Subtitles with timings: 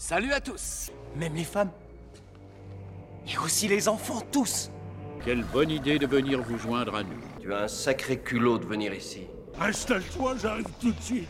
[0.00, 1.70] Salut à tous, même les femmes.
[3.28, 4.70] Et aussi les enfants, tous.
[5.22, 7.20] Quelle bonne idée de venir vous joindre à nous.
[7.38, 9.26] Tu as un sacré culot de venir ici.
[9.60, 11.28] Installe-toi, j'arrive tout de suite.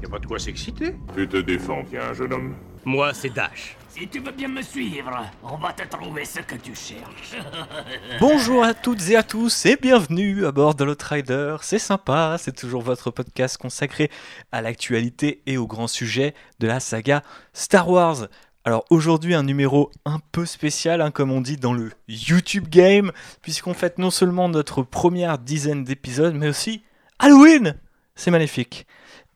[0.00, 0.94] Y a pas de quoi s'exciter.
[1.16, 2.54] Tu te défends bien, jeune homme.
[2.86, 3.76] Moi, c'est Dash.
[3.88, 5.10] Si tu veux bien me suivre,
[5.42, 7.34] on va te trouver ce que tu cherches.
[8.20, 11.56] Bonjour à toutes et à tous et bienvenue à bord de l'Outrider.
[11.62, 14.08] C'est sympa, c'est toujours votre podcast consacré
[14.52, 18.28] à l'actualité et aux grands sujets de la saga Star Wars.
[18.64, 23.10] Alors aujourd'hui un numéro un peu spécial, hein, comme on dit dans le YouTube Game,
[23.42, 26.84] puisqu'on fête non seulement notre première dizaine d'épisodes, mais aussi
[27.18, 27.74] Halloween
[28.14, 28.86] C'est magnifique.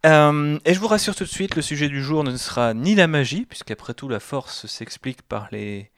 [0.06, 2.94] Euh, et je vous rassure tout de suite, le sujet du jour ne sera ni
[2.94, 5.90] la magie, puisqu'après tout la force s'explique par les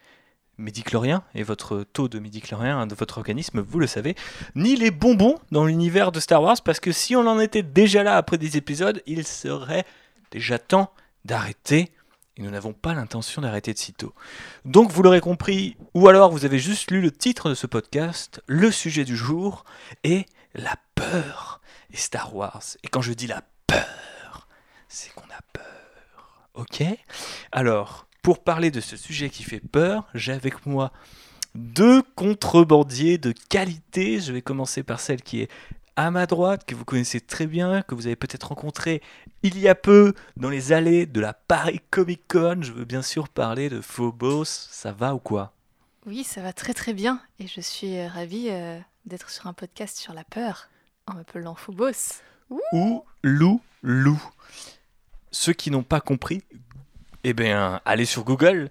[0.59, 4.15] médicloriens et votre taux de médiclorien de votre organisme, vous le savez,
[4.55, 8.02] ni les bonbons dans l'univers de Star Wars, parce que si on en était déjà
[8.02, 9.84] là après des épisodes, il serait
[10.30, 10.92] déjà temps
[11.25, 11.92] d'arrêter.
[12.37, 14.14] Et nous n'avons pas l'intention d'arrêter de sitôt.
[14.64, 18.41] Donc vous l'aurez compris, ou alors vous avez juste lu le titre de ce podcast,
[18.47, 19.64] le sujet du jour
[20.03, 21.61] est la peur
[21.92, 22.62] et Star Wars.
[22.83, 23.42] Et quand je dis la
[24.92, 26.46] c'est qu'on a peur.
[26.54, 26.84] Ok?
[27.50, 30.92] Alors, pour parler de ce sujet qui fait peur, j'ai avec moi
[31.54, 34.20] deux contrebandiers de qualité.
[34.20, 35.50] Je vais commencer par celle qui est
[35.96, 39.02] à ma droite, que vous connaissez très bien, que vous avez peut-être rencontré
[39.42, 42.58] il y a peu dans les allées de la Paris Comic Con.
[42.60, 44.44] Je veux bien sûr parler de Phobos.
[44.44, 45.52] Ça va ou quoi?
[46.06, 47.20] Oui, ça va très très bien.
[47.38, 50.68] Et je suis euh, ravie euh, d'être sur un podcast sur la peur,
[51.06, 52.20] en m'appelant Phobos.
[52.72, 54.20] ou Lou Lou.
[55.33, 56.42] Ceux qui n'ont pas compris,
[57.25, 58.69] eh bien, allez sur Google.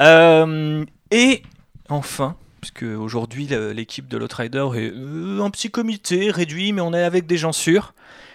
[0.00, 1.42] Euh, et
[1.88, 7.02] enfin, puisque aujourd'hui l'équipe de l'Outrider est euh, un petit comité réduit, mais on est
[7.02, 7.94] avec des gens sûrs,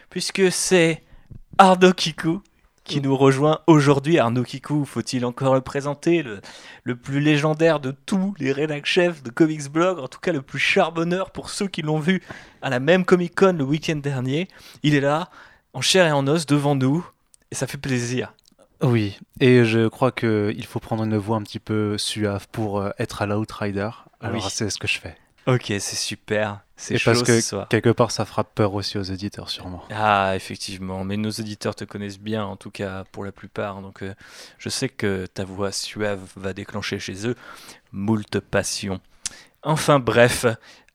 [0.10, 1.04] puisque c'est
[1.58, 2.42] Arnaud Kikou
[2.84, 4.18] qui nous rejoint aujourd'hui.
[4.18, 6.40] Arnaud Kikou, faut-il encore le présenter, le,
[6.84, 10.42] le plus légendaire de tous les rédac chefs de Comics Blog, en tout cas le
[10.42, 12.24] plus charbonneur pour ceux qui l'ont vu
[12.62, 14.48] à la même Comic Con le week-end dernier.
[14.84, 15.30] Il est là,
[15.74, 17.06] en chair et en os, devant nous,
[17.52, 18.34] et ça fait plaisir.
[18.84, 22.92] Oui, et je crois qu'il faut prendre une voix un petit peu suave pour euh,
[23.00, 23.90] être à l'Outrider.
[24.22, 24.50] Alors Oui.
[24.52, 25.18] c'est ce que je fais.
[25.48, 26.60] Ok, c'est super.
[26.76, 29.82] C'est parce que ce quelque part ça fera peur aussi aux éditeurs sûrement.
[29.90, 34.04] Ah, effectivement, mais nos auditeurs te connaissent bien, en tout cas pour la plupart, donc
[34.04, 34.14] euh,
[34.60, 37.36] je sais que ta voix suave va déclencher chez eux
[37.92, 39.00] moult passion.
[39.64, 40.46] Enfin bref,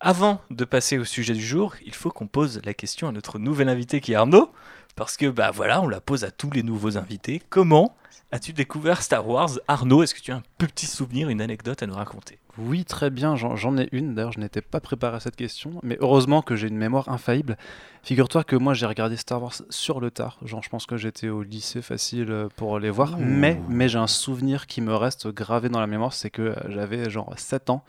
[0.00, 3.38] avant de passer au sujet du jour, il faut qu'on pose la question à notre
[3.38, 4.52] nouvel invité qui est Arnaud,
[4.94, 7.42] parce que bah voilà, on la pose à tous les nouveaux invités.
[7.50, 7.96] Comment
[8.30, 9.58] as-tu découvert Star Wars?
[9.68, 12.38] Arnaud, est-ce que tu as un petit souvenir, une anecdote à nous raconter?
[12.58, 14.14] Oui, très bien, j'en ai une.
[14.14, 17.56] D'ailleurs, je n'étais pas préparé à cette question, mais heureusement que j'ai une mémoire infaillible.
[18.02, 20.38] Figure-toi que moi, j'ai regardé Star Wars sur le tard.
[20.44, 23.16] Genre, je pense que j'étais au lycée facile pour les voir.
[23.18, 26.54] Mais, mais j'ai un souvenir qui me reste gravé dans la mémoire, c'est que euh,
[26.68, 27.84] j'avais genre 7 ans.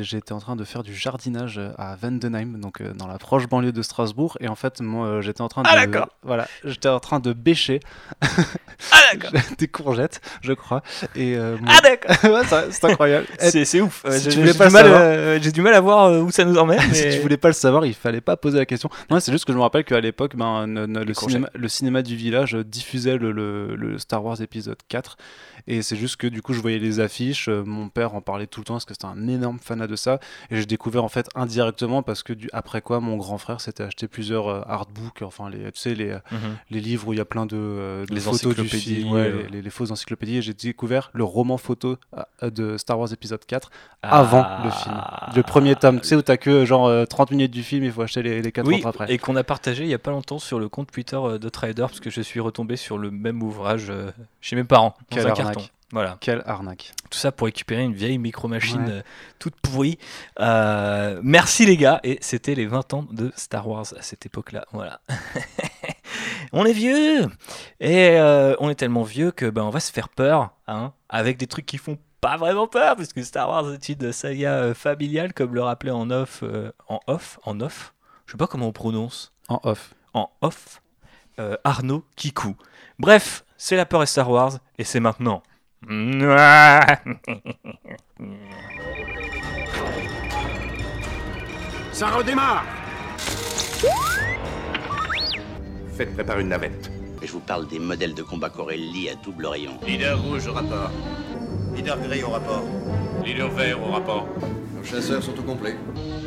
[0.00, 3.48] J'étais en train de faire du jardinage euh, à Vendenheim, donc euh, dans la proche
[3.48, 6.08] banlieue de Strasbourg, et en fait, moi, euh, j'étais en train de, Ah, d'accord.
[6.22, 7.80] voilà, j'étais en train de bêcher
[8.92, 9.12] Ah
[9.58, 10.82] des courgettes, je crois,
[11.16, 13.26] et euh, mon- Ah d'accord Ouais, c'est incroyable.
[13.40, 14.04] C'est ouf.
[14.08, 16.80] si j'ai- du euh, J'ai du mal à voir où ça nous emmène.
[16.94, 18.88] si tu voulais pas le savoir, il fallait pas poser la question.
[19.10, 22.14] Non, c'est juste que je me rappelle qu'à l'époque, ben, le, cinéma, le cinéma du
[22.14, 25.16] village diffusait le, le- le Star Wars épisode 4.
[25.68, 27.48] Et c'est juste que du coup, je voyais les affiches.
[27.48, 29.96] euh, mon père en parlait tout le temps parce que c'était un énorme fanat de
[29.96, 30.20] ça.
[30.50, 33.82] Et j'ai découvert en fait indirectement parce que du, après quoi, mon grand frère s'était
[33.82, 36.38] acheté plusieurs euh, artbooks, enfin, les, tu sais, les, euh, Mhm.
[36.70, 39.42] les livres où il y a plein de, de Les photos du film, ouais, euh.
[39.44, 40.36] les, les- les fausses encyclopédies.
[40.38, 41.96] Et j'ai découvert le roman photo
[42.42, 43.70] de Star Wars épisode 4
[44.02, 44.94] avant le film.
[45.34, 47.90] Le premier tome, tu sais, où t'as que genre euh, 30 minutes du film, il
[47.92, 49.12] faut acheter les, les 4 Oui, autres après.
[49.12, 51.82] et qu'on a partagé il y a pas longtemps sur le compte Twitter de Trader,
[51.82, 53.92] parce que je suis retombé sur le même ouvrage
[54.40, 55.55] chez mes parents, dans un.
[55.92, 56.92] Voilà, Quelle arnaque.
[57.10, 58.90] tout ça pour récupérer une vieille micro-machine Ouais.
[58.90, 59.02] euh,
[59.38, 59.98] toute pourrie.
[60.40, 64.64] Euh, merci les gars, et c'était les 20 ans de Star Wars à cette époque-là.
[64.72, 65.00] Voilà.
[66.52, 67.22] on est vieux
[67.80, 71.36] Et euh, on est tellement vieux que ben, on va se faire peur, hein, avec
[71.36, 75.54] des trucs qui font pas vraiment peur, puisque Star Wars est une saga familiale, comme
[75.54, 76.42] le rappelait en off,
[76.88, 77.94] en off, en off,
[78.26, 79.94] je sais pas comment on prononce, En off.
[80.14, 80.82] en off,
[81.62, 82.56] Arnaud Kikou.
[82.98, 85.42] Bref, c'est la peur et Star Wars, et c'est maintenant.
[91.92, 92.64] Ça redémarre
[95.96, 96.90] Faites préparer une navette.
[97.22, 99.78] Je vous parle des modèles de combat Corelli à double rayon.
[99.86, 100.90] Leader rouge au rapport.
[101.76, 102.64] Leader gris au rapport.
[103.24, 104.26] Leader vert au rapport.
[104.74, 105.76] Nos chasseurs sont au complet.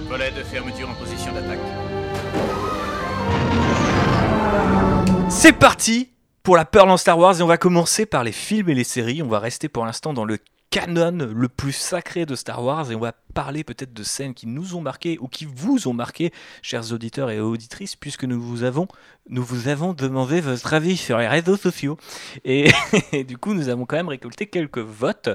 [0.08, 1.60] Volet de fermeture en position d'attaque.
[5.30, 6.12] C'est parti
[6.50, 8.84] pour la peur dans Star Wars et on va commencer par les films et les
[8.84, 9.22] séries.
[9.22, 10.40] On va rester pour l'instant dans le
[10.72, 14.48] canon le plus sacré de Star Wars et on va parler peut-être de scènes qui
[14.48, 18.64] nous ont marqué ou qui vous ont marqué, chers auditeurs et auditrices, puisque nous vous
[18.64, 18.88] avons,
[19.30, 21.98] nous vous avons demandé votre avis sur les réseaux sociaux.
[22.46, 22.72] Et,
[23.12, 25.30] et du coup, nous avons quand même récolté quelques votes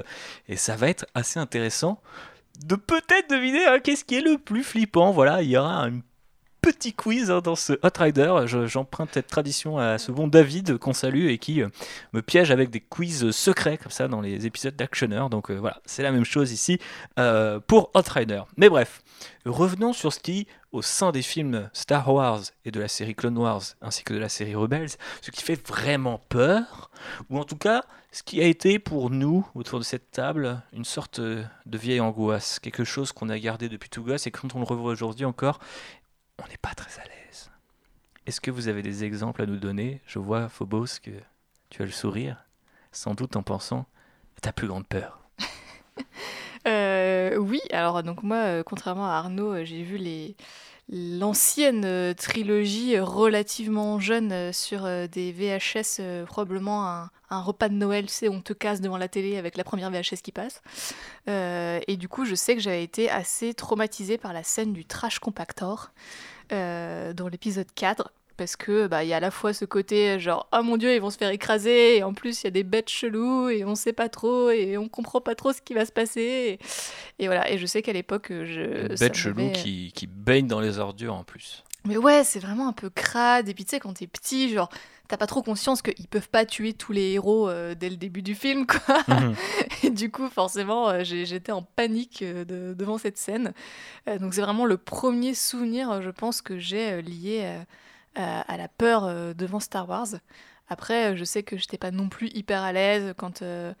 [0.49, 2.01] et ça va être assez intéressant
[2.65, 5.11] de peut-être deviner hein, qu'est-ce qui est le plus flippant.
[5.11, 6.01] Voilà, il y aura un
[6.65, 8.33] petit quiz hein, dans ce Hot Rider.
[8.47, 11.69] Je- J'emprunte cette tradition à ce bon David qu'on salue et qui euh,
[12.13, 15.29] me piège avec des quiz secrets comme ça dans les épisodes d'Actionneur.
[15.29, 16.79] Donc euh, voilà, c'est la même chose ici
[17.19, 18.41] euh, pour Hot Rider.
[18.57, 19.03] Mais bref,
[19.45, 23.37] revenons sur ce qui, au sein des films Star Wars et de la série Clone
[23.37, 24.89] Wars ainsi que de la série Rebels,
[25.21, 26.89] ce qui fait vraiment peur,
[27.29, 30.85] ou en tout cas ce qui a été pour nous, autour de cette table, une
[30.85, 31.43] sorte de
[31.77, 34.91] vieille angoisse, quelque chose qu'on a gardé depuis tout gosse et quand on le revoit
[34.93, 35.59] aujourd'hui encore,
[36.43, 37.51] on n'est pas très à l'aise.
[38.25, 40.01] Est-ce que vous avez des exemples à nous donner?
[40.07, 41.11] Je vois, Phobos, que
[41.69, 42.45] tu as le sourire,
[42.91, 43.85] sans doute en pensant
[44.37, 45.19] à ta plus grande peur.
[46.67, 50.35] Euh, oui, alors donc moi, euh, contrairement à Arnaud, euh, j'ai vu les
[50.89, 56.87] l'ancienne euh, trilogie euh, relativement jeune euh, sur des VHS, probablement
[57.29, 60.21] un, repas de Noël, c'est on te casse devant la télé avec la première VHS
[60.23, 60.61] qui passe.
[61.27, 65.19] Et du coup, je sais que j'avais été assez traumatisée par la scène du trash
[65.19, 65.91] compactor
[66.49, 70.47] dans l'épisode 4 parce que bah il y a à la fois ce côté genre
[70.53, 72.63] oh mon dieu ils vont se faire écraser et en plus il y a des
[72.63, 75.85] bêtes chelous et on sait pas trop et on comprend pas trop ce qui va
[75.85, 76.59] se passer
[77.19, 80.07] et, et voilà et je sais qu'à l'époque je Une ça bête chelou qui, qui
[80.07, 81.63] baigne dans les ordures en plus.
[81.85, 84.69] mais ouais c'est vraiment un peu crade et puis tu sais quand t'es petit genre
[85.07, 88.23] t'as pas trop conscience qu'ils peuvent pas tuer tous les héros euh, dès le début
[88.23, 89.35] du film quoi Mhm.
[89.83, 93.53] et du coup, forcément, euh, j'étais en panique euh, de- devant cette scène.
[94.09, 97.59] Euh, donc c'est vraiment le premier souvenir, je pense, que j'ai euh, lié
[98.15, 100.07] à, la peur euh, devant Star Wars.
[100.67, 103.73] Après, euh, je sais que j'étais pas non plus hyper à l'aise quand euh,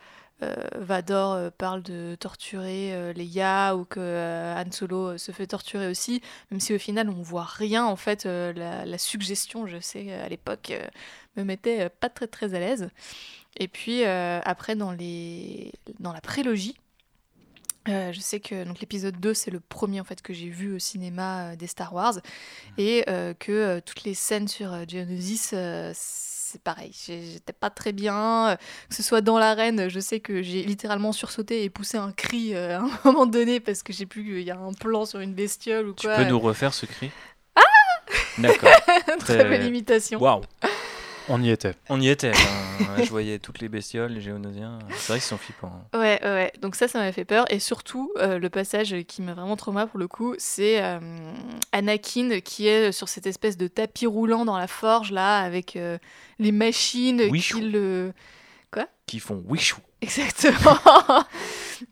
[0.75, 6.21] Vador parle de torturer Leia ou que Han Solo se fait torturer aussi,
[6.51, 7.85] même si au final on voit rien.
[7.85, 10.73] En fait, la, la suggestion, je sais, à l'époque,
[11.37, 12.89] me mettait pas très très à l'aise.
[13.55, 15.71] Et puis après, dans, les...
[15.99, 16.75] dans la prélogie,
[17.87, 20.75] euh, je sais que donc l'épisode 2, c'est le premier en fait que j'ai vu
[20.75, 22.15] au cinéma euh, des Star Wars
[22.77, 25.53] et euh, que toutes les scènes sur Geonosis,
[25.93, 28.57] c'est pareil, j'étais pas très bien.
[28.89, 32.55] que ce soit dans l'arène, je sais que j'ai littéralement sursauté et poussé un cri
[32.55, 35.33] à un moment donné parce que j'ai plus, il y a un plan sur une
[35.33, 36.15] bestiole ou Tu quoi.
[36.17, 37.11] peux nous refaire ce cri?
[38.37, 38.69] D'accord.
[39.19, 40.19] Très belle imitation.
[40.19, 40.41] Waouh
[41.29, 41.73] On y était.
[41.89, 42.31] On y était.
[42.31, 43.03] hein.
[43.03, 44.79] je voyais toutes les bestioles, les géonosiens.
[44.91, 45.71] C'est vrai qu'ils sont flippants.
[45.93, 45.97] hein.
[45.99, 46.53] Ouais, ouais, ouais.
[46.61, 47.45] Donc ça, ça m'a fait peur.
[47.51, 50.99] Et surtout, euh, le passage qui m'a vraiment trauma pour le coup, c'est euh,
[51.71, 55.97] Anakin qui est sur cette espèce de tapis roulant dans la forge, là, avec euh,
[56.39, 57.17] les machines
[57.59, 58.13] qui le...
[59.07, 59.79] Qui font wichou.
[60.01, 60.77] Exactement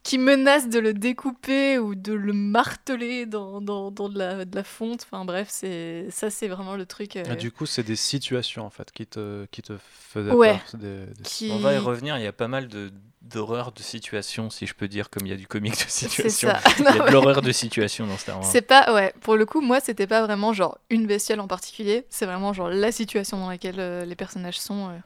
[0.04, 4.56] Qui menacent de le découper ou de le marteler dans, dans, dans de, la, de
[4.56, 5.04] la fonte.
[5.04, 7.16] Enfin bref, c'est ça, c'est vraiment le truc...
[7.16, 10.60] euh, Ah, du coup, c'est des situations en fait qui te, qui te faisaient Ouais.
[10.72, 10.80] peur.
[10.80, 11.52] Des- des- qui...
[11.52, 12.18] On va y revenir.
[12.18, 12.92] Il y a pas mal de
[13.22, 16.50] d'horreur de situation, si je peux dire, comme il y a du comique de situation.
[16.50, 16.60] ça.
[16.78, 18.46] Il y a de l'horreur de situation dans Star Wars.
[18.52, 22.06] C'est pas, ouais, pour le coup, moi, c'était pas vraiment genre une bestiole en particulier,
[22.10, 24.98] c'est vraiment genre la situation dans laquelle euh, les personnages sont euh,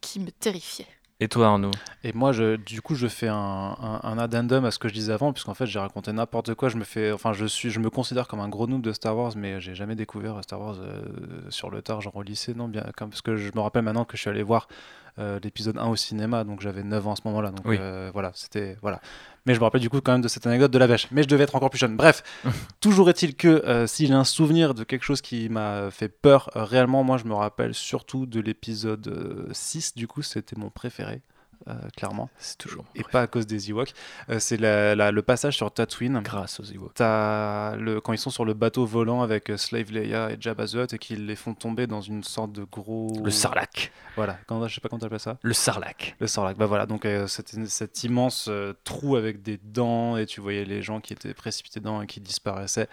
[0.00, 0.86] qui me terrifiait.
[1.18, 1.70] Et toi, Arnaud
[2.04, 3.36] Et moi, je, du coup, je fais un,
[4.02, 6.68] un, addendum à ce que je disais avant, puisqu'en fait, j'ai raconté n'importe quoi.
[6.68, 9.16] Je me fais, enfin, je suis, je me considère comme un gros noob de Star
[9.16, 11.00] Wars, mais j'ai jamais découvert Star Wars euh,
[11.48, 14.18] sur le tard, genre au lycée, non, bien, parce que je me rappelle maintenant que
[14.18, 14.68] je suis allé voir
[15.18, 17.76] l'épisode 1 au cinéma, donc j'avais 9 ans à ce moment-là, donc Oui.
[17.80, 19.00] euh, voilà, c'était, voilà.
[19.46, 21.06] Mais je me rappelle du coup quand même de cette anecdote de la vache.
[21.12, 21.96] Mais je devais être encore plus jeune.
[21.96, 22.22] Bref,
[22.80, 26.50] toujours est-il que euh, si j'ai un souvenir de quelque chose qui m'a fait peur
[26.56, 30.68] euh, réellement, moi je me rappelle surtout de l'épisode euh, 6, du coup c'était mon
[30.68, 31.22] préféré,
[31.68, 32.30] euh, clairement.
[32.38, 32.84] C'est toujours.
[32.94, 33.92] Et pas à cause des Ewoks.
[34.30, 36.20] Euh, c'est la- la- le passage sur Tatooine.
[36.22, 36.94] grâce aux Ewoks.
[36.94, 40.66] T'as le, quand ils sont sur le bateau volant avec euh, Slave Leia et Jabba
[40.66, 43.12] the Hutt et qu'ils les font tomber dans une sorte de gros...
[43.24, 43.92] Le sarlac.
[44.16, 45.38] Voilà, quand, je sais pas comment t'appelles ça?
[45.42, 46.14] Le sarlac.
[46.20, 48.50] Le Sarlacc, bah voilà, donc euh, c'était cet immense
[48.84, 52.20] trou avec des dents et tu voyais les gens qui étaient précipités dedans et qui
[52.20, 52.88] disparaissaient.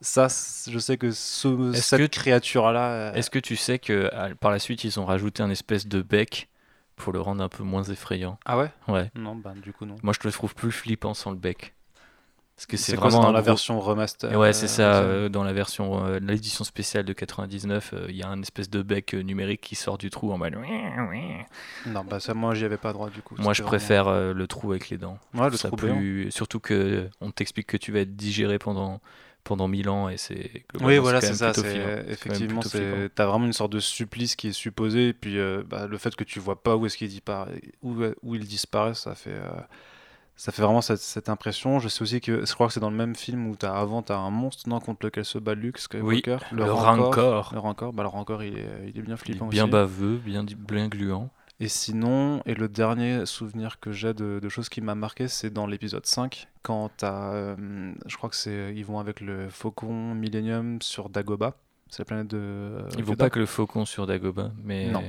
[0.00, 0.26] Ça,
[0.68, 4.10] je sais que ce, cette que- créature-là, Est-ce que tu sais que
[4.40, 6.48] par la suite, ils ont rajouté un espèce de bec
[6.96, 8.70] pour le rendre un peu moins effrayant ah ouais?
[8.88, 9.10] Ouais.
[9.14, 9.96] Non, bah du coup non.
[10.02, 11.74] Moi, je le trouve plus flippant sans le bec.
[12.56, 15.00] Parce que c'est C'est quoi, vraiment dans la gros- version remaster Et ouais, c'est ça.
[15.02, 18.40] euh, euh, dans la version, euh, l'édition spéciale de 99, euh, il y a un
[18.42, 20.54] espèce de bec euh, numérique qui sort du trou en mode.
[21.86, 23.34] Non, bah ça, moi j'y avais pas droit du coup.
[23.38, 25.18] Moi, je préfère euh, le trou avec les dents.
[25.32, 26.30] vraiment- Ouais, le Ça trou plus...
[26.30, 29.00] Surtout que on t'explique que tu vas être digéré pendant
[29.44, 31.52] pendant mille ans et c'est Oui, voilà, c'est ça.
[32.08, 32.60] Effectivement,
[33.14, 35.08] t'as vraiment une sorte de supplice qui est supposé.
[35.08, 37.94] Et puis euh, bah, le fait que tu vois pas où est-ce qu'il disparaît, où,
[38.22, 39.48] où il disparaît, ça fait, euh,
[40.36, 41.78] ça fait vraiment cette, cette impression.
[41.78, 44.02] Je sais aussi que je crois que c'est dans le même film où as, avant
[44.02, 46.38] t'as un monstre non, contre lequel se bat Luke Skywalker.
[46.50, 47.50] le Rancor.
[47.52, 49.72] Le Rancor, bah, le Rancor, il est, il est bien Il est flippant bien aussi.
[49.72, 51.30] baveux, bien, bien gluant.
[51.60, 55.50] Et sinon, et le dernier souvenir que j'ai de, de choses qui m'a marqué, c'est
[55.50, 60.14] dans l'épisode 5, quand t'as, euh, je crois que c'est, ils vont avec le Faucon
[60.14, 61.54] Millennium sur Dagobah,
[61.88, 62.38] c'est la planète de.
[62.38, 65.02] euh, Ils vont pas que le faucon sur Dagobah, mais Non.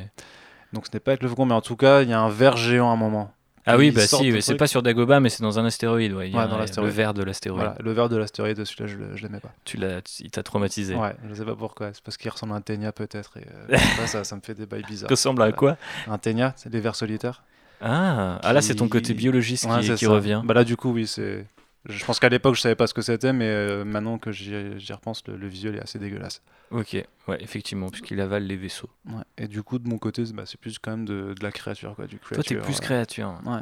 [0.73, 2.29] Donc ce n'est pas avec le Faucon, mais en tout cas, il y a un
[2.29, 3.31] ver géant à un moment.
[3.65, 6.13] Ah oui, bah si, c'est pas sur Dagobah, mais c'est dans un astéroïde.
[6.13, 6.93] Ouais, dans a le l'astéroïde.
[6.93, 7.63] verre de l'astéroïde.
[7.63, 9.51] Voilà, le de l'astéroïde, celui-là, je, je l'aimais pas.
[9.63, 10.95] Tu l'as, il t'a traumatisé.
[10.95, 13.77] Ouais, je sais pas pourquoi, c'est parce qu'il ressemble à un Ténia peut-être, et euh,
[14.05, 15.09] ça, ça me fait des bails bizarres.
[15.09, 15.77] Ressemble à quoi?
[16.07, 17.43] Un Ténia, c'est des vers solitaires.
[17.81, 20.41] ah, ah là, c'est ton côté biologiste Ouais, qui, qui revient.
[20.45, 21.45] Bah là, du coup, oui, c'est.
[21.87, 24.79] Je pense qu'à l'époque, je savais pas ce que c'était, mais euh, maintenant que j'y
[24.79, 26.41] j'y repense, le, le visuel est assez dégueulasse.
[26.71, 26.93] Ok,
[27.27, 28.89] ouais, effectivement, puisqu'il avale les vaisseaux.
[29.07, 29.23] Ouais.
[29.37, 31.51] Et du coup, de mon côté, c'est bah, c'est plus quand même de, de la
[31.51, 33.39] créature, quoi, du Toi, t'es plus euh, créature.
[33.45, 33.61] Ouais.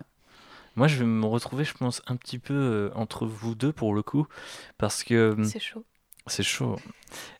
[0.76, 3.94] Moi, je vais me retrouver, je pense, un petit peu euh, entre vous deux pour
[3.94, 4.26] le coup,
[4.78, 5.86] parce que C'est chaud.
[6.28, 6.78] C'est chaud.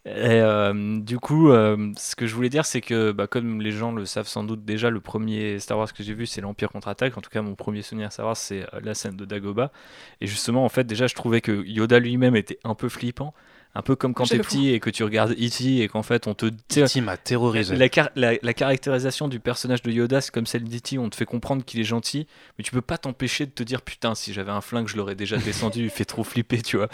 [0.06, 3.72] Et euh, du coup, euh, ce que je voulais dire, c'est que, bah, comme les
[3.72, 6.70] gens le savent sans doute déjà, le premier Star Wars que j'ai vu, c'est l'Empire
[6.70, 7.18] contre-attaque.
[7.18, 9.72] En tout cas, mon premier souvenir Star Wars, c'est euh, la scène de Dagobah.
[10.20, 13.34] Et justement, en fait, déjà, je trouvais que Yoda lui-même était un peu flippant.
[13.76, 15.82] Un peu comme quand t'es petit et que tu regardes E.T.
[15.82, 16.46] et qu'en fait on te...
[16.46, 17.02] E.T.
[17.02, 17.76] m'a terrorisé.
[18.16, 21.00] La- la caractérisation du personnage de Yoda, c'est comme celle d'E.T.
[21.00, 22.28] On te fait comprendre qu'il est gentil,
[22.58, 25.16] mais tu peux pas t'empêcher de te dire putain, si j'avais un flingue, je l'aurais
[25.16, 25.84] déjà descendu.
[25.86, 26.88] il fait trop flipper, tu vois.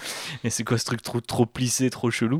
[0.45, 2.39] Et c'est quoi ce truc trop, trop plissé, trop chelou?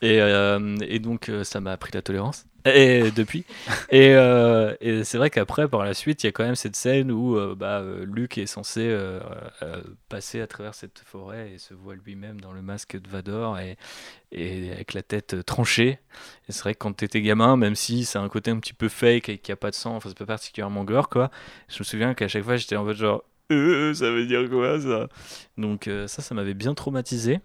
[0.00, 2.46] Et, euh, et donc euh, ça m'a appris la tolérance.
[2.64, 3.44] Et depuis.
[3.90, 6.76] Et, euh, et c'est vrai qu'après, par la suite, il y a quand même cette
[6.76, 9.18] scène où euh, bah, Luke est censé euh,
[10.08, 13.76] passer à travers cette forêt et se voit lui-même dans le masque de Vador et,
[14.32, 15.98] et avec la tête tranchée.
[16.48, 18.88] Et c'est vrai que quand t'étais gamin, même si c'est un côté un petit peu
[18.88, 21.30] fake et qu'il n'y a pas de sang, enfin c'est pas particulièrement gore quoi,
[21.68, 24.80] je me souviens qu'à chaque fois j'étais en mode genre Euh, ça veut dire quoi
[24.80, 25.08] ça?
[25.58, 27.40] Donc ça, ça m'avait bien traumatisé.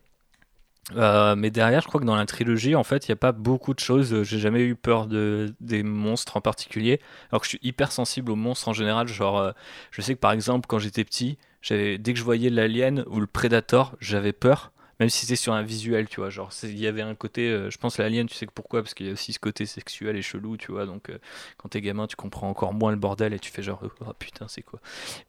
[0.96, 3.34] Euh, mais derrière, je crois que dans la trilogie, en fait, il n'y a pas
[3.34, 4.24] beaucoup de choses.
[4.24, 7.02] J'ai jamais eu peur de, des monstres en particulier.
[7.32, 9.08] Alors que je suis hyper sensible aux monstres en général.
[9.08, 9.52] Genre, euh,
[9.92, 11.38] je sais que par exemple, quand j'étais petit,
[11.70, 14.72] dès que je voyais l'alien ou le prédateur, j'avais peur.
[15.00, 16.32] Même si c'était sur un visuel, tu vois.
[16.32, 17.50] Genre, il y avait un côté.
[17.50, 18.82] euh, je pense l'alien, tu sais pourquoi?
[18.82, 20.86] Parce qu'il y a aussi ce côté sexuel et chelou, tu vois.
[20.88, 21.12] Donc,
[21.58, 24.48] quand t'es gamin, tu comprends encore moins le bordel et tu fais genre, oh putain,
[24.48, 24.80] c'est quoi?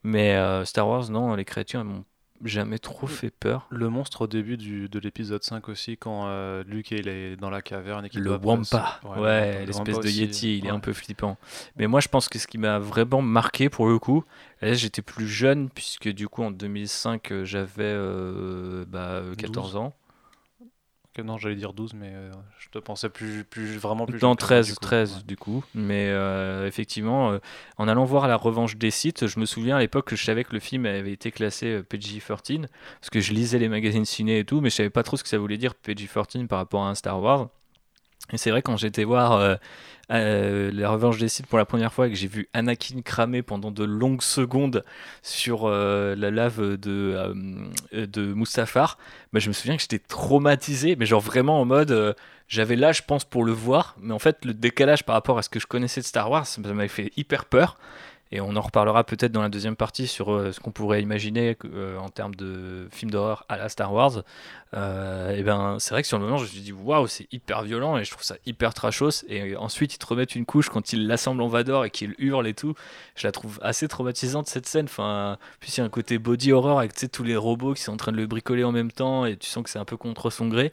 [0.04, 2.04] Mais Star Wars, non, les créatures, elles m'ont
[2.44, 3.66] jamais trop fait peur.
[3.70, 7.50] Le monstre au début du, de l'épisode 5 aussi, quand euh, Luke il est dans
[7.50, 10.70] la caverne et qu'il Le Wampa, ouais, le Wampa, le l'espèce de Yeti, il est
[10.70, 10.76] ouais.
[10.76, 11.36] un peu flippant.
[11.76, 14.24] Mais moi, je pense que ce qui m'a vraiment marqué pour le coup,
[14.62, 19.94] j'étais plus jeune, puisque du coup en 2005 euh, j'avais euh, bah, euh, 14 ans.
[21.22, 24.36] Non, j'allais dire 12, mais euh, je te pensais plus, plus vraiment plus Non, moi,
[24.36, 24.80] 13, du coup.
[24.80, 25.22] 13 Ouais.
[25.26, 25.64] du coup.
[25.74, 27.38] Mais euh, effectivement, euh,
[27.76, 30.44] en allant voir La Revanche des Sith, je me souviens à l'époque que je savais
[30.44, 32.66] que le film avait été classé euh, PG-13,
[33.00, 35.22] parce que je lisais les magazines ciné et tout, mais je savais pas trop ce
[35.22, 37.48] que ça voulait dire PG-13 par rapport à un Star Wars.
[38.32, 39.54] Et c'est vrai, quand j'étais voir euh,
[40.12, 43.42] euh, La Revanche des Sith pour la première fois et que j'ai vu Anakin cramer
[43.42, 44.84] pendant de longues secondes
[45.22, 47.34] sur euh, la lave de,
[47.92, 48.98] de Mustafar,
[49.32, 52.16] bah, je me souviens que j'étais traumatisé, mais genre vraiment en mode.
[52.48, 55.42] j'avais là, je pense, pour le voir, mais en fait, le décalage par rapport à
[55.42, 57.78] ce que je connaissais de Star Wars, ça m'avait fait hyper peur.
[58.30, 61.56] Et on en reparlera peut-être dans la deuxième partie sur euh, ce qu'on pourrait imaginer
[61.64, 64.22] euh, en termes de films d'horreur à la Star Wars.
[64.74, 67.26] Euh, et ben, c'est vrai que sur le moment, je me suis dit waouh, c'est
[67.32, 69.24] hyper violent et je trouve ça hyper trashos.
[69.28, 72.46] Et ensuite, ils te remettent une couche quand ils l'assemblent en Vador et qu'ils hurlent
[72.46, 72.74] et tout.
[73.16, 74.86] Je la trouve assez traumatisante cette scène.
[74.86, 77.92] Enfin, puis il y a un côté body horror avec tous les robots qui sont
[77.92, 79.96] en train de le bricoler en même temps et tu sens que c'est un peu
[79.96, 80.72] contre son gré.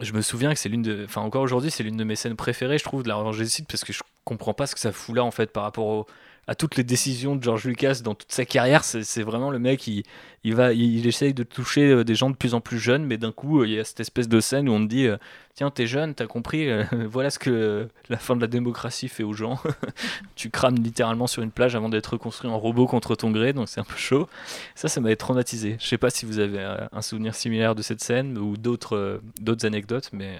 [0.00, 2.36] Je me souviens que c'est l'une de, enfin encore aujourd'hui, c'est l'une de mes scènes
[2.36, 4.92] préférées, je trouve, de la Revanche des parce que je comprends pas ce que ça
[4.92, 6.06] fout là en fait par rapport au,
[6.46, 8.84] à toutes les décisions de George Lucas dans toute sa carrière.
[8.84, 10.04] C'est vraiment le mec, il,
[10.44, 13.16] il, va, il, essaye de toucher euh, des gens de plus en plus jeunes, mais
[13.16, 15.16] d'un coup, euh, il y a cette espèce de scène où on te dit euh,
[15.54, 16.68] Tiens, t'es jeune, t'as compris,
[17.08, 19.58] voilà ce que la fin de la démocratie fait aux gens.
[20.36, 23.68] tu crames littéralement sur une plage avant d'être reconstruit en robot contre ton gré, donc
[23.68, 24.28] c'est un peu chaud.
[24.74, 25.76] Ça, ça m'avait traumatisé.
[25.80, 26.60] Je sais pas si vous avez
[26.92, 29.20] un souvenir similaire de cette scène ou d'autres
[29.64, 30.38] anecdotes, mais.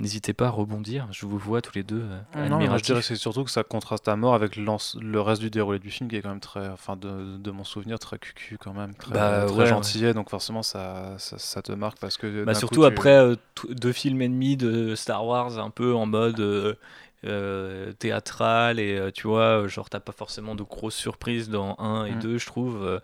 [0.00, 2.04] Euh, N'hésitez pas à rebondir, je vous vois tous les deux.
[2.36, 5.20] euh, Non, mais je dirais que c'est surtout que ça contraste à mort avec le
[5.20, 7.98] reste du déroulé du film qui est quand même très, enfin de, de mon souvenir,
[7.98, 11.72] très cucu quand même, très, Bah, très ouais, gentillet, donc forcément ça, ça, ça te
[11.72, 12.44] marque parce que.
[12.44, 13.36] Bah surtout coup, tu- après euh,
[13.70, 16.76] deux films et demi de Star Wars un peu en mode
[17.24, 21.76] euh, euh, théâtrale et euh, tu vois, genre t'as pas forcément de grosses surprises dans
[21.78, 22.18] 1 et Mm.
[22.20, 22.84] 2, je trouve.
[22.84, 23.00] Euh,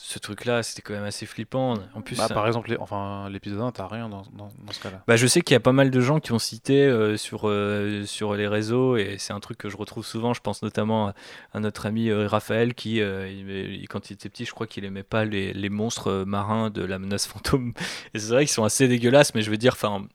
[0.00, 1.74] ce truc-là, c'était quand même assez flippant.
[1.94, 4.80] En plus, Bah, par exemple, les- enfin, l'épisode 1, t'as rien dans, dans- dans ce
[4.80, 5.02] cas-là.
[5.08, 7.48] bah, je sais qu'il y a pas mal de gens qui ont cité euh, sur,
[7.48, 10.34] euh, sur les réseaux et c'est un truc que je retrouve souvent.
[10.34, 11.14] Je pense notamment à,
[11.52, 14.84] à notre ami euh, Raphaël qui, euh, il- quand il était petit, je crois qu'il
[14.84, 17.72] aimait pas les, les monstres euh, marins de la menace fantôme.
[18.14, 20.06] Et c'est vrai qu'ils sont assez dégueulasses, mais je veux dire, enfin,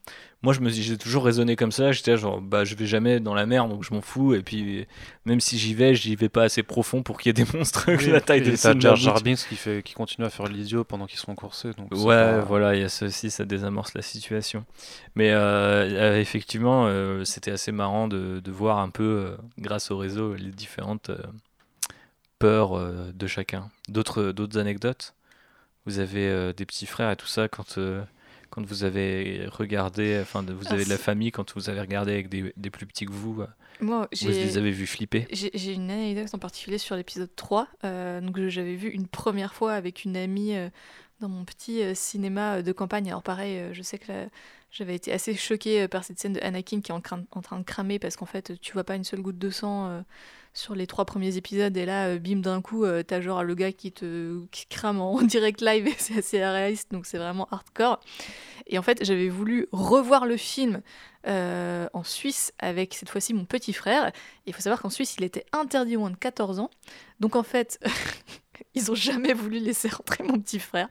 [0.44, 1.90] moi je me j'ai toujours raisonné comme ça.
[1.90, 4.34] J'étais genre, bah je vais jamais dans la mer donc je m'en fous.
[4.34, 4.86] Et puis
[5.24, 7.90] même si j'y vais, j'y vais pas assez profond pour qu'il y ait des monstres
[7.90, 9.46] de la taille de Et t'as Jar Binks.
[9.48, 11.70] Qui, fait, qui continue à faire l'idiot pendant qu'ils sont coursés.
[11.78, 14.64] Donc Ouais, pas- voilà, il y a ça aussi, ça désamorce la situation.
[15.16, 19.90] Mais euh, euh, effectivement, euh, c'était assez marrant de, de voir un peu, euh, grâce
[19.90, 21.10] au réseau, les différentes
[22.38, 22.78] peurs
[23.12, 23.70] de chacun.
[23.88, 25.14] D'autres, d'autres anecdotes?
[25.86, 27.78] Vous avez des petits frères et tout ça quand,
[28.54, 32.12] quand vous avez regardé, enfin, de- vous avez de la famille, quand vous avez regardé
[32.12, 33.42] avec des, des plus petits que vous,
[33.80, 37.68] Moi, vous les j'ai avez vus flipper j'ai une anecdote en particulier sur l'épisode 3.
[37.84, 40.68] euh, donc j'avais vu une première fois avec une amie euh,
[41.20, 43.08] dans mon petit euh, cinéma euh, de campagne.
[43.08, 44.12] Alors pareil, je sais que
[44.70, 47.98] j'avais été assez choquée par cette scène de Anakin qui est en, train de cramer
[47.98, 50.04] parce qu'en fait tu vois pas une seule goutte de sang
[50.52, 53.92] sur les trois premiers épisodes et là bim d'un coup t'as genre le gars qui
[53.92, 58.00] te qui crame en direct live et c'est assez réaliste donc c'est vraiment hardcore.
[58.66, 60.82] Et en fait j'avais voulu revoir le film
[61.26, 64.12] euh, en Suisse avec cette fois-ci mon petit frère.
[64.46, 66.70] Il faut savoir qu'en Suisse, il était interdit aux moins de 14 ans.
[67.20, 67.78] Donc en fait,
[68.74, 70.88] ils ont jamais voulu laisser rentrer mon petit frère,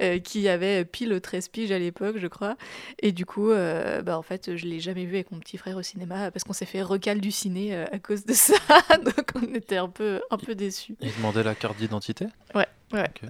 [0.00, 2.56] euh, qui avait pile 13 piges à l'époque, je crois.
[3.00, 5.76] Et du coup, euh, bah, en fait, je l'ai jamais vu avec mon petit frère
[5.76, 8.54] au cinéma parce qu'on s'est fait recal du ciné euh, à cause de ça.
[9.04, 10.96] Donc on était un peu, un peu déçus.
[11.00, 12.26] Ils demandaient la carte d'identité?
[12.54, 12.66] Ouais.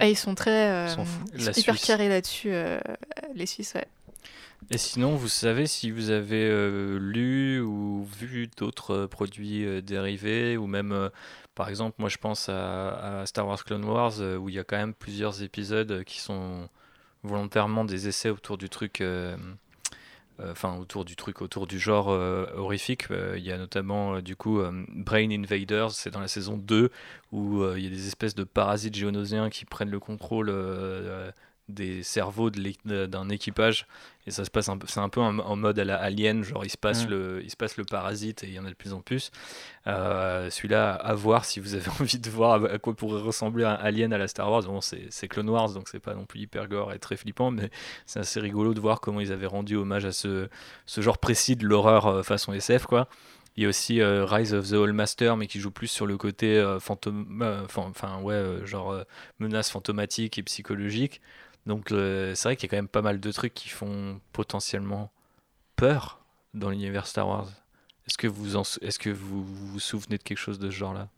[0.01, 0.87] Ah, ils sont très.
[0.87, 1.07] Ils sont
[1.37, 1.87] hyper Suisse.
[1.87, 2.53] carrés là-dessus,
[3.37, 3.87] les Suisses, ouais.
[4.71, 9.81] Et sinon, vous savez si vous avez euh, lu ou vu d'autres euh, produits euh,
[9.83, 11.11] dérivés, ou même,
[11.55, 14.77] par exemple, moi je pense à, Star Wars Clone Wars, où il y a quand
[14.77, 16.69] même plusieurs épisodes qui sont
[17.23, 19.03] volontairement des essais autour du truc,
[20.41, 23.07] enfin autour du truc, autour du genre horrifique.
[23.37, 26.91] Il y a notamment du coup Brain Invaders, c'est dans la saison 2,
[27.33, 30.51] où il y a des espèces de parasites géonosiens qui prennent le contrôle
[31.73, 33.87] des cerveaux de d'un équipage
[34.27, 36.65] et ça se passe un peu c'est un peu en, mode à la alien genre
[36.65, 37.11] il se passe Mm.
[37.11, 39.31] le il se passe le parasite et il y en a de plus en plus
[39.89, 43.75] Euh, celui-là à voir si vous avez envie de voir à quoi pourrait ressembler un
[43.75, 46.69] alien à la Star Wars bon c'est Clone Wars donc c'est pas non plus hyper
[46.69, 47.69] gore et très flippant mais
[48.07, 50.49] c'est assez rigolo de voir comment ils avaient rendu hommage à ce
[50.87, 53.09] ce genre précis de l'horreur euh, façon SF quoi
[53.57, 56.07] il y a aussi euh, Rise of the All Master, mais qui joue plus sur
[56.07, 59.03] le côté euh, fantôme, euh, fan- enfin ouais, euh, genre euh,
[59.41, 61.21] menace fantomatique et psychologique.
[61.67, 65.11] Donc c'est vrai qu'il y a quand même pas mal de trucs qui font potentiellement
[65.77, 67.49] peur dans l'univers Star Wars.
[68.07, 71.09] Est-ce que vous vous souvenez de quelque chose de ce genre-là?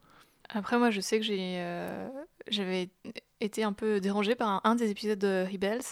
[0.50, 2.08] Après, moi, je sais que j'ai, euh,
[2.48, 2.90] j'avais
[3.40, 5.82] été un peu dérangée par un, un des épisodes de Rebels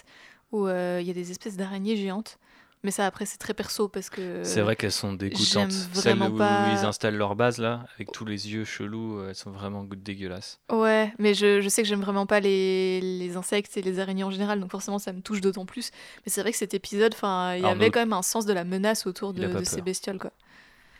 [0.52, 2.38] où euh, il y a des espèces d'araignées géantes.
[2.84, 4.42] Mais ça, après, c'est très perso parce que.
[4.44, 5.70] C'est vrai qu'elles sont dégoûtantes.
[5.70, 9.34] Celles où, pas- ils installent leur base là, avec tous les yeux chelous, euh, elles
[9.36, 10.58] sont vraiment dégueulasses.
[10.70, 14.24] Ouais, mais je, je sais que j'aime vraiment pas les, les insectes et les araignées
[14.24, 15.90] en général, donc forcément ça me touche d'autant plus.
[16.26, 18.52] Mais c'est vrai que cet épisode, il y Arnaud, avait quand même un sens de
[18.52, 20.32] la menace autour de, de ces bestioles, quoi.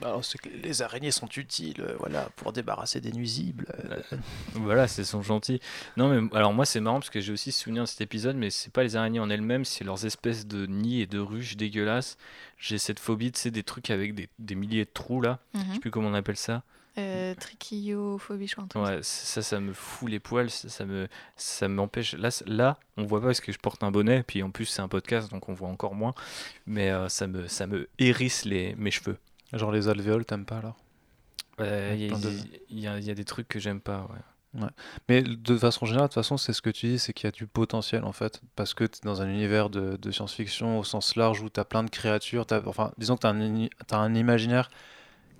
[0.02, 3.66] Bah, c'est que les araignées sont utiles, euh, voilà, pour débarrasser des nuisibles.
[3.84, 4.16] euh.
[4.54, 5.60] Voilà, c'est sont gentils.
[5.96, 8.50] Non, mais alors moi, c'est marrant parce que j'ai aussi souvenir de cet épisode, mais
[8.50, 12.18] c'est pas les araignées en elles-mêmes, c'est leurs espèces de nids et de ruches dégueulasses.
[12.58, 15.38] J'ai cette phobie, tu sais, des trucs avec des, des milliers de trous là.
[15.54, 16.62] Je sais plus comment on appelle ça.
[16.98, 18.82] Euh, trichiophobie, je crois.
[18.82, 22.14] Ouais, ça, ça me fout les poils, ça, ça me, ça m'empêche.
[22.14, 24.82] Là, là, on voit pas parce que je porte un bonnet, puis en plus c'est
[24.82, 26.12] un podcast, donc on voit encore moins.
[26.66, 29.16] Mais euh, ça me, ça me hérisse les, mes cheveux.
[29.52, 30.76] Genre les alvéoles, t'aimes pas alors
[31.58, 32.16] Ouais, Il y, a-
[32.90, 34.08] de- y y des trucs que j'aime pas.
[34.10, 34.66] Ouais.
[35.08, 37.28] Mais de façon générale, de toute façon, c'est ce que tu dis, c'est qu'il y
[37.28, 38.40] a du potentiel en fait.
[38.56, 41.58] Parce que tu es dans un univers de, de science-fiction au sens large où tu
[41.60, 42.46] as plein de créatures.
[42.46, 44.70] t'as- enfin, disons que tu as, un imaginaire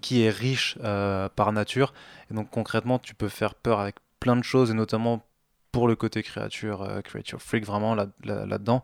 [0.01, 1.93] qui est riche euh, par nature.
[2.31, 5.25] Et donc concrètement, tu peux faire peur avec plein de choses, et notamment
[5.73, 8.83] pour le côté créature, euh, creature freak, vraiment là- là- là-dedans.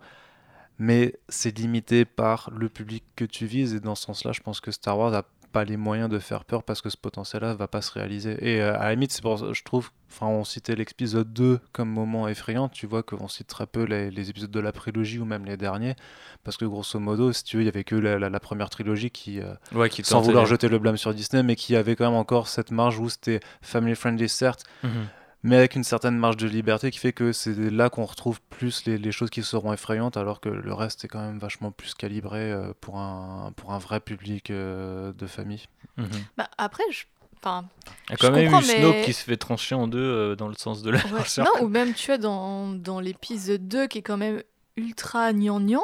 [0.78, 3.74] Mais c'est limité par le public que tu vises.
[3.74, 6.44] Et dans ce sens-là, je pense que Star Wars a pas les moyens de faire
[6.44, 8.36] peur parce que ce potentiel-là va pas se réaliser.
[8.46, 11.88] Et euh, à la limite, c'est pour je trouve, enfin, on citait l'épisode 2 comme
[11.88, 15.24] moment effrayant, tu vois qu'on cite très peu les, les épisodes de la prélogie ou
[15.24, 15.96] même les derniers,
[16.44, 18.68] parce que grosso modo, si tu veux, il y avait que la, la- la première
[18.68, 21.96] trilogie qui, euh, Ouais, qui sans vouloir jeter le blâme sur Disney, mais qui avait
[21.96, 24.90] quand même encore cette marge où c'était family friendly certes, Mhm.
[25.42, 28.84] Mais avec une certaine marge de liberté qui fait que c'est là qu'on retrouve plus
[28.86, 31.94] les, les choses qui seront effrayantes, alors que le reste est quand même vachement plus
[31.94, 35.64] calibré euh, pour, un, pour un vrai public euh, de famille.
[35.96, 36.08] Mhm.
[36.36, 37.04] Bah, après, je...
[37.40, 37.68] Enfin,
[38.08, 40.34] Il y a quand même eu Snoke mais- qui se fait trancher en deux euh,
[40.34, 41.22] dans le sens de la Ouais.
[41.38, 44.42] Non, ou même, tu vois, dans, dans l'épisode 2, qui est quand même
[44.76, 45.82] ultra gnangnan,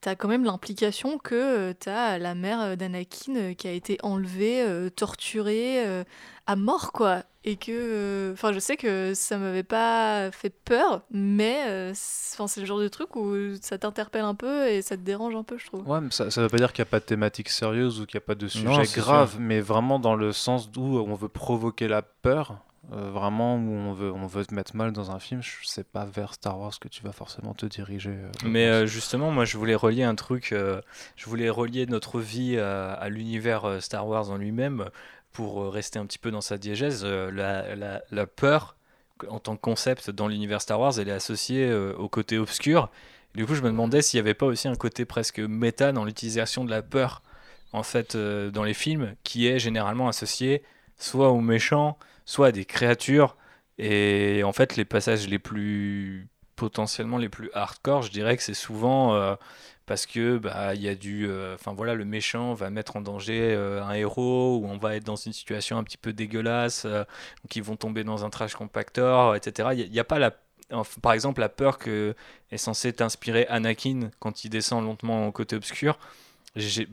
[0.00, 1.34] t'as quand même l'implication que
[1.70, 6.02] euh, t'as la mère d'Anakin euh, qui a été enlevée, euh, torturée, euh,
[6.46, 7.22] à mort, quoi.
[7.44, 7.70] Et que...
[7.72, 12.80] euh, Enfin, je sais que ça m'avait pas fait peur, mais euh, c'est le genre
[12.80, 15.88] de truc où ça t'interpelle un peu et ça te dérange un peu, je trouve.
[15.88, 18.06] Ouais, mais ça, ça veut pas dire qu'il n'y a pas de thématique sérieuse ou
[18.06, 21.14] qu'il n'y a pas de sujet c'est grave, mais vraiment dans le sens d'où on
[21.14, 22.58] veut provoquer la peur,
[22.92, 25.82] euh, vraiment où on veut, on veut te mettre mal dans un film, je sais
[25.84, 28.10] pas vers Star Wars que tu vas forcément te diriger.
[28.10, 30.52] euh, Mais euh, justement, moi, je voulais relier un truc.
[30.52, 30.80] euh,
[31.16, 34.84] je voulais relier notre vie à, à l'univers euh, Star Wars en lui-même
[35.36, 37.02] pour euh, rester un petit peu dans sa diégèse.
[37.04, 38.74] Euh, la, peur,
[39.28, 42.90] en tant que concept dans l'univers Star Wars, elle est associée euh, au côté obscur.
[43.34, 46.06] Du coup, je me demandais s'il n'y avait pas aussi un côté presque méta dans
[46.06, 47.22] l'utilisation de la peur,
[47.74, 50.62] en fait, dans les films, qui est généralement associé
[50.96, 53.36] soit aux méchants, soit à des créatures.
[53.76, 58.54] Et en fait, les passages les plus potentiellement les plus hardcore, je dirais que c'est
[58.54, 59.36] souvent
[59.86, 63.00] parce que bah il y a du, euh, enfin voilà, le méchant va mettre en
[63.00, 66.84] danger euh, un héros ou on va être dans une situation un petit peu dégueulasse,
[66.84, 67.04] euh,
[67.44, 69.70] donc ils vont tomber dans un trash compactor, etc.
[69.76, 70.32] Il n'y a, pas la,
[71.02, 72.14] par exemple, la peur que
[72.50, 75.98] est censée t'inspirer Anakin quand il descend lentement au côté obscur.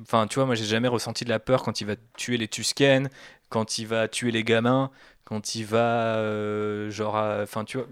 [0.02, 2.50] Enfin, tu vois, moi j'ai jamais ressenti de la peur quand il va tuer les
[2.50, 3.10] Tusken,
[3.50, 4.92] quand il va tuer les gamins,
[5.26, 7.88] quand il va euh, genre, enfin tu vois,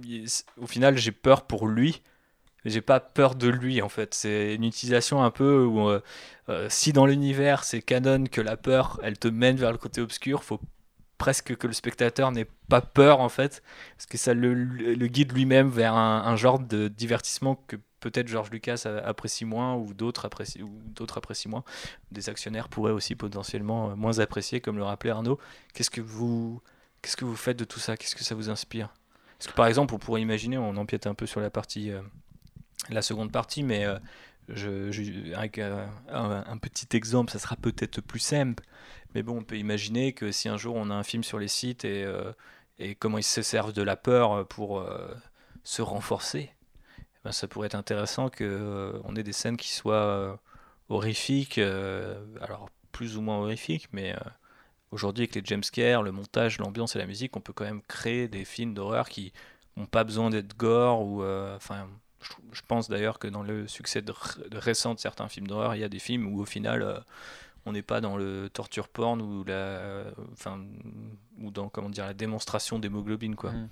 [0.61, 2.01] au final j'ai peur pour lui,
[2.65, 4.13] j'ai pas peur de lui en fait.
[4.13, 6.01] C'est une utilisation un peu où euh,
[6.49, 10.01] euh, si dans l'univers c'est canon que la peur elle te mène vers le côté
[10.01, 10.59] obscur, faut
[11.17, 13.61] presque que le spectateur n'ait pas peur en fait,
[13.95, 18.87] parce que ça le, guide lui-même vers un, genre de divertissement que peut-être George Lucas
[19.05, 20.67] apprécie moins ou d'autres apprécient,
[21.15, 21.63] apprécient moins.
[22.11, 25.37] Des actionnaires pourraient aussi potentiellement euh, moins apprécier, comme le rappelait Arnaud.
[25.75, 26.59] Qu'est-ce que vous,
[27.03, 27.97] qu'est-ce que vous faites de tout ça?
[27.97, 28.89] Qu'est-ce que ça vous inspire?
[29.37, 31.91] Parce que par exemple, on pourrait imaginer, on empiète un peu sur la partie,
[32.89, 33.97] la seconde partie, mais euh,
[34.49, 38.63] je, avec euh, un, petit exemple, ça sera peut-être plus simple.
[39.13, 41.47] Mais bon, on peut imaginer que si un jour on a un film sur les
[41.47, 42.31] sites et, euh,
[42.79, 44.83] et comment ils se servent de la peur pour
[45.63, 46.51] se renforcer,
[46.99, 50.39] eh ben, ça pourrait être intéressant qu'on ait des scènes qui soient
[50.89, 54.15] horrifiques, alors plus ou moins horrifiques, mais
[54.91, 58.27] aujourd'hui avec les jumpscares, le montage, l'ambiance et la musique, on peut quand même créer
[58.27, 59.33] des films d'horreur qui
[59.77, 61.87] n'ont pas besoin d'être gore ou enfin
[62.51, 65.75] je, pense d'ailleurs que dans le succès de, r- de récent de certains films d'horreur,
[65.75, 66.99] il y a des films où au final euh,
[67.65, 70.03] on n'est pas dans le torture porn ou la
[70.33, 70.59] enfin
[71.39, 73.51] ou dans comment dire la démonstration d'hémoglobine quoi.
[73.51, 73.69] Mhm.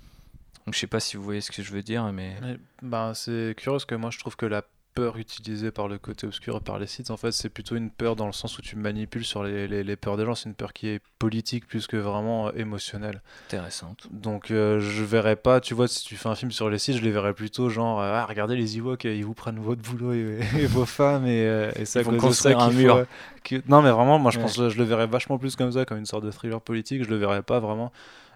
[0.66, 3.14] Donc je sais pas si vous voyez ce que je veux dire mais Mais, ben,
[3.14, 4.62] c'est curieux parce que moi je trouve que la
[4.94, 7.90] peur utilisée par le côté obscur et par les sites, en fait, c'est plutôt une
[7.90, 10.34] peur dans le sens où tu manipules sur les, les- les peurs des gens.
[10.34, 13.22] C'est une peur qui est politique plus que vraiment émotionnelle.
[13.46, 14.08] intéressante.
[14.10, 16.96] Donc euh, je verrais pas, tu vois, si tu fais un film sur les sites,
[16.96, 20.12] je les verrais plutôt genre, euh, ah, regardez les Ewoks, ils vous prennent votre boulot
[20.12, 23.06] et, et vos femmes et, euh, et à Ils vont de ça construire un mur.
[23.48, 24.44] faut, euh, Non mais vraiment, moi je Ouais.
[24.44, 27.04] pense que je le verrais vachement plus comme ça, comme une sorte de thriller politique.
[27.04, 27.92] Je le verrais pas vraiment.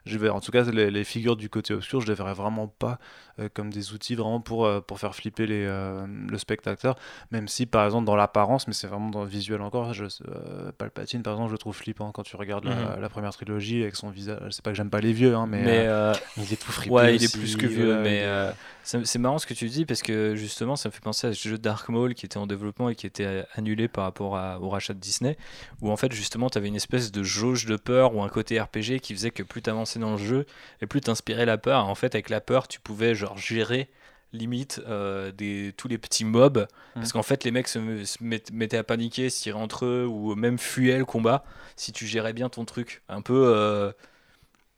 [0.07, 2.69] Je vais, en tout cas, les, les figures du côté obscur, je les verrais vraiment
[2.69, 2.99] pas
[3.39, 6.97] euh, comme des outils vraiment pour, euh, pour faire flipper les, euh, le spectateur.
[7.31, 10.73] Même si, par exemple, dans l'apparence, mais c'est vraiment dans le visuel encore, je, euh,
[10.77, 13.01] Palpatine, par exemple, je le trouve flippant quand tu regardes la, Mhm.
[13.01, 14.39] la première trilogie avec son visage.
[14.47, 16.57] Je sais pas que j'aime pas les vieux, hein, mais, Mais, euh, euh, il est
[16.61, 16.95] tout frippé.
[16.95, 19.85] Ouais, il est plus que vieux, mais euh, c'est c'est marrant ce que tu dis
[19.87, 22.47] parce que justement, ça me fait penser à ce jeu Dark Maul qui était en
[22.47, 25.37] développement et qui était annulé par rapport à- au rachat de Disney,
[25.81, 28.61] où en fait, justement, tu avais une espèce de jauge de peur ou un côté
[28.61, 30.47] RPG qui faisait que plus tu dans le jeu
[30.81, 31.87] et plus t'inspirais la peur.
[31.87, 33.89] En fait, avec la peur, tu pouvais genre gérer
[34.33, 38.43] limite euh, des, tous les petits mobs parce qu'en fait les mecs se, se met-
[38.53, 41.45] mettaient à paniquer se tiraient entre eux ou même fuyaient le combat
[41.77, 43.93] si tu gérais bien ton truc un peu euh,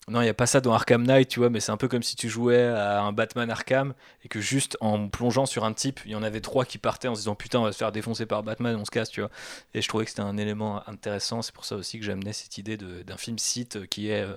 [0.09, 1.89] non, il n'y a pas ça dans Arkham Knight, tu vois, mais c'est un peu
[1.89, 3.93] comme si tu jouais à un Batman Arkham
[4.25, 7.09] et que juste en plongeant sur un type, il y en avait trois qui partaient
[7.09, 9.21] en se disant putain, on va se faire défoncer par Batman, on se casse, tu
[9.21, 9.31] vois.
[9.75, 12.57] Et je trouvais que c'était un élément intéressant, c'est pour ça aussi que j'amenais cette
[12.57, 14.37] idée d'un film site qui est euh,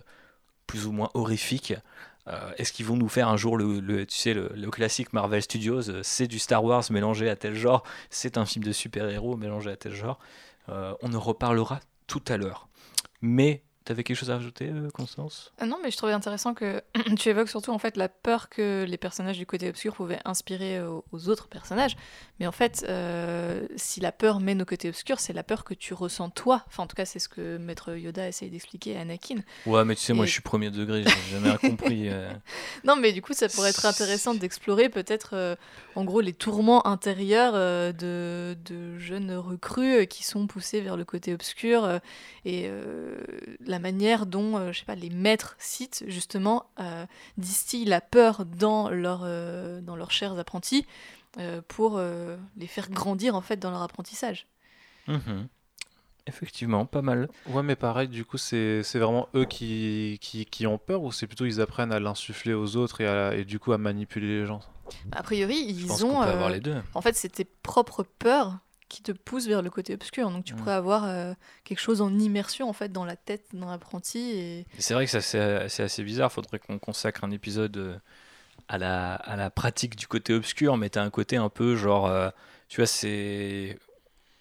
[0.69, 1.73] plus ou moins horrifique.
[2.27, 5.89] Euh, Est-ce qu'ils vont nous faire un jour le, tu sais, le classique Marvel Studios
[5.89, 9.71] euh, C'est du Star Wars mélangé à tel genre, c'est un film de super-héros mélangé
[9.71, 10.19] à tel genre.
[10.69, 12.69] Euh, on en reparlera tout à l'heure.
[13.23, 15.51] Mais T'avais quelque chose à rajouter, euh, Constance?
[15.57, 16.83] Ah non, mais je trouvais intéressant que
[17.17, 20.79] tu évoques surtout en fait la peur que les personnages du côté obscur pouvaient inspirer
[20.79, 21.97] aux, aux autres personnages.
[22.39, 25.73] Mais en fait, euh, si la peur mène au côté obscur, c'est la peur que
[25.73, 26.63] tu ressens toi.
[26.67, 29.37] Enfin, en tout cas, c'est ce que Maître Yoda essaye d'expliquer à Anakin.
[29.65, 32.09] Ouais, mais tu sais, moi je suis premier degré, j'ai jamais compris.
[32.09, 32.31] euh.
[32.83, 35.55] Non, mais du coup, ça pourrait être intéressant d'explorer peut-être, euh,
[35.95, 40.95] en gros, les tourments intérieurs euh, de, de jeunes recrues euh, qui sont poussés vers
[40.95, 41.97] le côté obscur euh,
[42.45, 43.15] et euh,
[43.79, 47.05] la manière dont, euh, je sais pas, les maîtres Sith, justement, euh,
[47.37, 50.85] distillent la peur dans, leur, euh, dans leurs chers apprentis
[51.37, 54.47] euh, pour euh, les faire grandir, en fait, dans leur apprentissage.
[55.07, 55.47] Mhm.
[56.27, 57.29] Effectivement, pas mal.
[57.47, 61.11] Ouais, mais pareil, du coup, c'est c'est vraiment eux qui, qui, qui ont peur ou
[61.11, 64.27] c'est plutôt ils apprennent à l'insuffler aux autres et, à- et du coup à manipuler
[64.41, 64.59] les gens?
[65.11, 66.09] A priori, Je ils pense ont...
[66.09, 66.75] qu'on peut euh, avoir les deux.
[66.93, 68.57] En fait, c'est tes propres peurs
[68.89, 70.29] qui te poussent vers le côté obscur.
[70.31, 70.57] Donc tu Mm.
[70.57, 74.19] pourrais avoir euh, quelque chose en immersion en fait dans la tête d'un apprenti.
[74.31, 74.65] Et...
[74.79, 77.97] C'est vrai que ça c'est assez bizarre, faudrait qu'on consacre un épisode euh,
[78.67, 82.07] à la, à la pratique du côté obscur, mais t'as un côté un peu genre,
[82.07, 82.29] euh,
[82.67, 83.77] tu vois, c'est...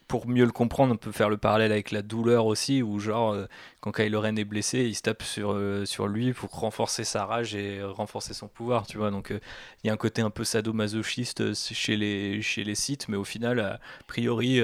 [0.09, 3.33] Pour mieux le comprendre, on peut faire le parallèle avec la douleur aussi, où genre,
[3.33, 3.47] euh,
[3.81, 7.27] quand Kylo Ren est blessé, il se tape sur, euh, sur lui pour renforcer sa
[7.27, 9.11] rage et renforcer son pouvoir, tu vois.
[9.11, 9.41] Donc euh,
[9.85, 13.25] il y a un côté un peu sadomasochiste chez les, chez les Sith, mais au
[13.25, 14.61] final, a priori,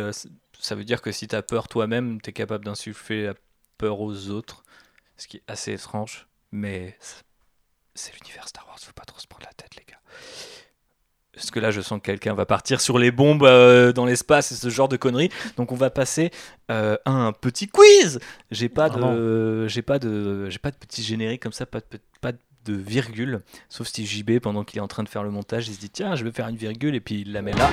[0.59, 3.35] ça veut dire que si t'as peur toi-même, t'es capable d'insuffler la
[3.79, 4.65] peur aux autres,
[5.19, 6.97] ce qui est assez étrange, mais
[7.95, 9.84] c'est- l'univers Star Wars, faut pas trop se prendre la tête, les.
[11.35, 14.53] Parce que là, je sens que quelqu'un va partir sur les bombes euh, dans l'espace
[14.53, 15.31] et ce genre de conneries.
[15.57, 16.31] Donc, on va passer
[16.71, 18.21] euh, à un petit quiz.
[18.51, 21.99] J'ai pas de, j'ai pas de, j'ai pas de petit générique comme ça, pas de,
[22.21, 23.41] pas de virgule.
[23.69, 25.91] Sauf si JB, pendant qu'il est en train de faire le montage, il se dit
[25.91, 27.69] tiens, je vais faire une virgule et puis il la met là.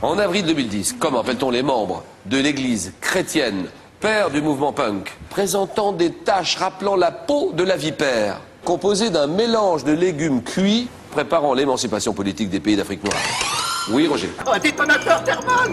[0.00, 3.66] En avril 2010, comment appelle-t-on les membres de l'église chrétienne,
[4.00, 9.26] père du mouvement punk, présentant des taches rappelant la peau de la vipère, composée d'un
[9.26, 13.16] mélange de légumes cuits préparant l'émancipation politique des pays d'Afrique noire
[13.90, 14.30] Oui, Roger.
[14.46, 15.70] Un détonateur thermal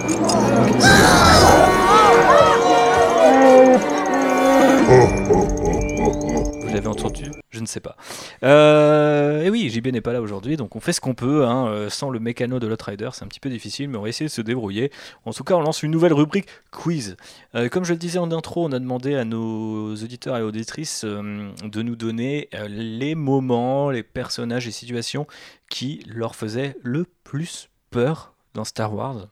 [7.65, 7.97] ne sais pas.
[8.43, 11.45] Euh, et oui, JB n'est pas là aujourd'hui, donc on fait ce qu'on peut.
[11.45, 14.09] hein, euh, sans le mécano de l'Outrider, c'est un petit peu difficile, mais on va
[14.09, 14.91] essayer de se débrouiller.
[15.25, 17.17] En tout cas, on lance une nouvelle rubrique quiz.
[17.55, 21.03] Euh, comme je le disais en intro, on a demandé à nos auditeurs et auditrices
[21.03, 25.27] euh, de nous donner les moments, les personnages et situations
[25.69, 29.27] qui leur faisaient le plus peur dans Star Wars.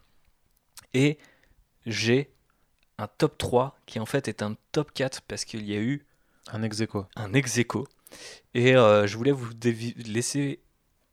[0.93, 1.17] Et
[1.85, 2.29] j'ai
[2.97, 6.05] un top 3 qui en fait est un top 4 parce qu'il y a eu
[6.51, 7.05] un ex aequo.
[7.15, 7.87] Un ex aequo.
[8.53, 9.49] Et euh, je voulais vous
[10.05, 10.59] laisser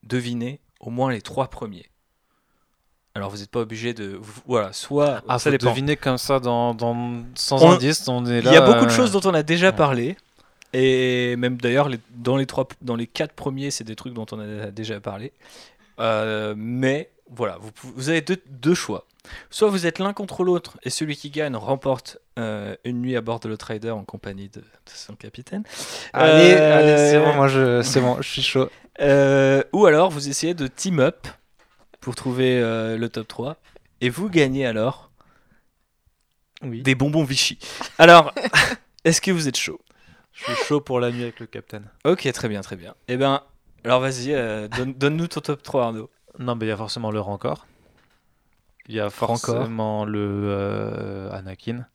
[0.03, 1.87] deviner au moins les trois premiers.
[3.15, 5.71] Alors vous n'êtes pas obligé de vous- voilà soit Ah, ça faut dépend.
[5.71, 8.51] deviner comme ça dans, dans- sans On- indice, on est là.
[8.51, 10.17] Il y a beaucoup de euh, choses dont on a déjà parlé.
[10.73, 14.27] Et même d'ailleurs, les- dans, les trois, dans les quatre premiers, c'est des trucs dont
[14.31, 15.33] on a déjà parlé.
[15.99, 17.59] Euh, mais voilà,
[17.95, 19.07] vous, avez deux, deux choix.
[19.51, 23.21] Soit vous êtes l'un contre l'autre et celui qui gagne remporte euh, une nuit à
[23.21, 25.63] bord de l'Outrider en compagnie de, de son capitaine.
[26.13, 28.69] Allez, Euh, allez, c'est bon, moi je, c'est bon, je suis chaud.
[29.01, 31.27] Euh, ou alors vous essayez de team up
[32.03, 33.57] pour trouver euh, le top 3
[34.03, 35.11] et vous gagnez alors
[36.63, 37.59] des bonbons Vichy.
[37.97, 38.35] Alors,
[39.05, 39.81] est-ce que vous êtes chaud?
[40.35, 41.85] Je suis chaud pour la nuit avec le capitaine.
[42.05, 42.95] Ok, très bien, très bien.
[43.09, 43.41] Eh ben,
[43.85, 46.11] alors vas-y, euh, donne- donne-nous ton top 3 Arnaud.
[46.41, 47.69] Non, mais il y a forcément le Rancor.
[48.87, 49.69] Il y a Rancor.
[49.69, 50.19] forcément le
[50.51, 51.87] euh, Anakin.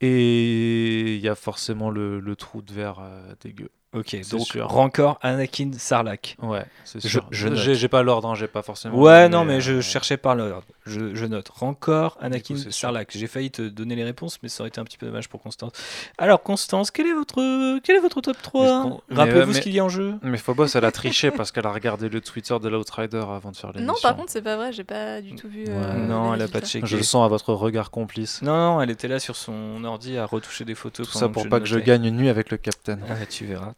[0.00, 3.70] Et il y a forcément le, le trou de verre euh, dégueu.
[3.92, 4.68] Ok, donc sûr.
[4.68, 6.36] Rancor, Anakin, Sarlacc.
[6.40, 7.26] Ouais, c'est Je- sûr.
[7.32, 7.48] je.
[7.74, 8.96] J'ai pas l'ordre, hein, j'ai pas forcément.
[8.96, 10.62] Ouais, non, mais euh, je cherchais par l'ordre.
[10.86, 11.48] Je, je note.
[11.48, 12.72] Rancor, Anakin, sûr.
[12.72, 13.10] Sarlacc.
[13.12, 15.42] J'ai failli te donner les réponses, mais ça aurait été un petit peu dommage pour
[15.42, 15.72] Constance.
[16.18, 19.80] Alors, Constance, quel est votre, quel est votre top 3 Mais- Rappelez-vous ce qu'il y
[19.80, 20.14] a en jeu.
[20.22, 23.56] Mais Phobos, elle a triché parce qu'elle a regardé le Twitter de l'Outrider avant de
[23.56, 23.92] faire l'émission.
[23.92, 25.64] Non, par contre, c'est pas vrai, j'ai pas du tout vu.
[25.68, 26.86] euh, non, elle a pas checké.
[26.86, 28.40] Je le sens à votre regard complice.
[28.42, 31.08] Non, non, elle était là sur son ordi à retoucher des photos.
[31.10, 33.02] Tout ça pour pas que je gagne une nuit avec le capitaine.
[33.08, 33.72] Ah, tu verras,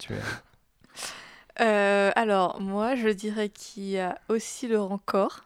[1.61, 5.43] Euh, alors, moi, je dirais qu'il y a aussi le Rancor,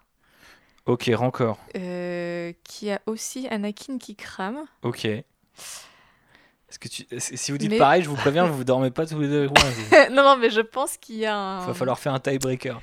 [0.85, 1.57] Ok, Rancor.
[1.75, 4.63] euh, qu'il y a aussi Anakin qui crame.
[4.83, 5.03] Ok.
[5.05, 7.05] Est-ce que tu...
[7.19, 9.49] Si vous dites Mais- pareil, je vous préviens, vous dormez pas tous les deux.
[10.11, 11.61] Non, non, mais je pense qu'il y a un.
[11.63, 12.81] Il va falloir faire un tiebreaker.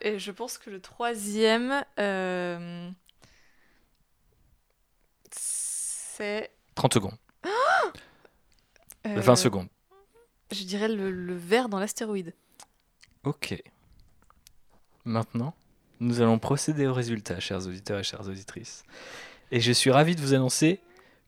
[0.00, 2.88] Et je pense que le troisième, euh,
[5.30, 6.50] c'est.
[6.74, 7.14] 30 secondes.
[9.06, 9.68] euh, 20 secondes.
[10.52, 12.32] Je dirais le, le verre dans l'astéroïde.
[13.24, 13.60] Ok.
[15.04, 15.54] Maintenant
[15.98, 18.84] nous allons procéder aux résultats, chers auditeurs et chères auditrices.
[19.50, 20.78] Et je suis ravi de vous annoncer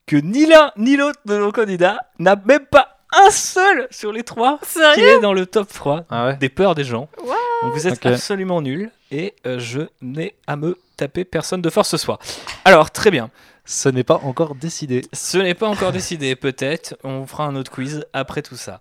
[0.05, 4.25] que ni l'un ni l'autre de nos candidats n'a même pas un seul sur les
[4.25, 7.09] trois qui Sérieux est dans le top 3 Ah ouais des peurs des gens.
[7.23, 8.07] What Donc vous êtes Ok.
[8.13, 12.19] absolument nuls et euh, je n'ai à me taper personne de force ce soir.
[12.67, 13.31] Alors, très bien.
[13.71, 15.03] Ce n'est pas encore décidé.
[15.13, 16.97] Ce n'est pas encore décidé, peut-être.
[17.05, 18.81] On fera un autre quiz après tout ça.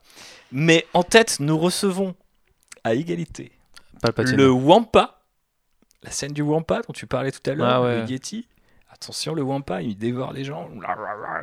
[0.54, 2.16] Mais en tête, nous recevons
[2.86, 3.52] à égalité
[4.02, 4.38] Palpatine.
[4.38, 5.20] le Wampa,
[6.04, 8.02] la scène du Wampa dont tu parlais tout à l'heure, Ah ouais.
[8.04, 8.48] le Yeti.
[8.90, 10.70] Attention, le Wampa, il dévore les gens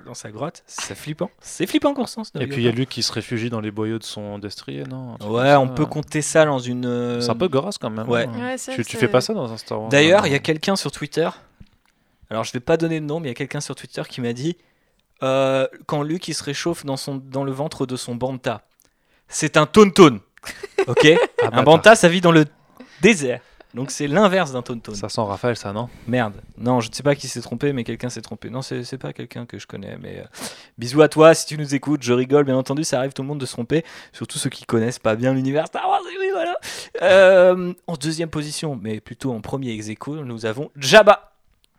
[0.06, 0.62] dans sa grotte.
[0.66, 1.30] C'est flippant.
[1.40, 2.32] C'est flippant, Constance.
[2.40, 4.84] Et puis il y a lui qui se réfugie dans les boyaux de son destrier,
[4.84, 5.16] non?
[5.20, 5.74] Ouais, on ça.
[5.74, 6.86] peut compter ça dans une.
[6.86, 8.08] euh, C'est un peu gorasse quand même.
[8.08, 8.26] Ouais.
[8.26, 8.54] hein.
[8.56, 10.74] Ouais, Tu, tu fais pas ça dans un Star Wars D'ailleurs, il y a quelqu'un
[10.76, 11.28] sur Twitter.
[12.30, 14.20] Alors, je vais pas donner de nom, mais il y a quelqu'un sur Twitter qui
[14.20, 14.56] m'a dit
[15.22, 18.62] euh, quand Luke il se réchauffe dans, son, dans le ventre de son banta,
[19.28, 20.20] c'est un tonton.
[20.86, 21.08] Ok?
[21.42, 22.44] Ah, Un banta, ça vit dans le
[23.00, 23.40] désert.
[23.72, 24.94] Donc, c'est l'inverse d'un tonton.
[24.94, 25.88] Ça sent Raphaël, ça, non?
[26.06, 26.34] Merde.
[26.58, 28.50] Non, je ne sais pas qui s'est trompé, mais quelqu'un s'est trompé.
[28.50, 29.96] Non, c'est pas quelqu'un que je connais.
[30.00, 30.24] Mais euh,
[30.78, 32.02] bisous à toi si tu nous écoutes.
[32.02, 32.84] Je rigole, bien entendu.
[32.84, 33.82] Ça arrive tout le monde de se tromper,
[34.12, 36.02] surtout ceux qui connaissent pas bien l'univers Star Wars.
[36.04, 36.54] oui, voilà.
[37.02, 41.33] Euh, en deuxième position, mais plutôt en premier ex aequo, nous avons Jabba.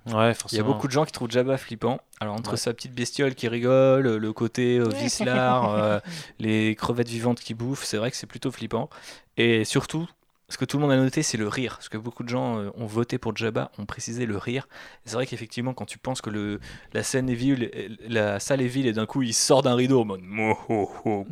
[0.08, 2.00] Ouais, Il y a beaucoup de gens qui trouvent Jabba flippant.
[2.20, 2.58] Alors entre Ouais.
[2.58, 6.00] sa petite bestiole qui rigole, le côté euh, vicelard, euh,
[6.40, 8.90] les crevettes vivantes qui bouffent, c'est vrai que c'est plutôt flippant.
[9.38, 10.08] Et surtout,
[10.48, 11.74] ce que tout le monde a noté, c'est le rire.
[11.78, 14.68] Parce que beaucoup de gens euh, ont voté pour Jabba, ont précisé le rire.
[15.06, 16.60] C'est vrai qu'effectivement, quand tu penses que le,
[16.94, 17.72] la scène est vide,
[18.08, 21.26] la salle est vide, et d'un coup il sort d'un rideau en mode Mohoho,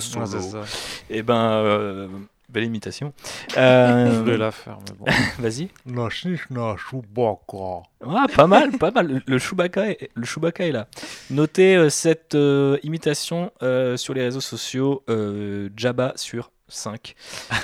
[0.00, 0.26] solo.
[0.26, 0.62] c'est ça.
[1.10, 2.08] Et ben, euh,
[2.48, 3.12] belle imitation.
[3.50, 5.04] Je Euh, voulais la faire, mais bon.
[5.38, 5.68] Vas-y.
[5.86, 7.82] La Shishna Chewbacca.
[8.06, 9.22] Ah, pas mal, pas mal.
[9.26, 10.86] Le- Chewbacca est, le Chewbacca est là.
[11.30, 15.02] Notez euh, cette euh, imitation euh, sur les réseaux sociaux.
[15.08, 17.14] euh, Jabba sur 5.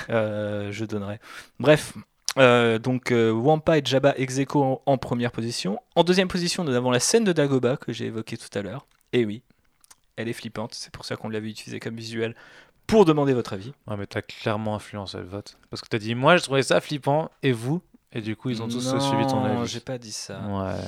[0.09, 1.19] Euh, je donnerai.
[1.59, 1.93] Bref.
[2.37, 5.79] euh, donc euh, Wampa et Jabba ex aequo en, en première position.
[5.95, 8.85] En deuxième position, nous avons la scène de Dagobah que j'ai évoquée tout à l'heure.
[9.13, 9.41] Et oui,
[10.15, 10.73] elle est flippante.
[10.73, 12.35] C'est pour ça qu'on l'avait utilisée comme visuel
[12.87, 13.73] pour demander votre avis.
[13.87, 15.57] Ouais, mais t'as clairement influencé le vote.
[15.69, 17.81] Parce que t'as dit, moi, je trouvais ça flippant, et vous?
[18.11, 19.67] Et du coup, ils ont tous non, suivi ton avis.
[19.67, 20.41] j'ai pas dit ça.
[20.41, 20.81] Ouais.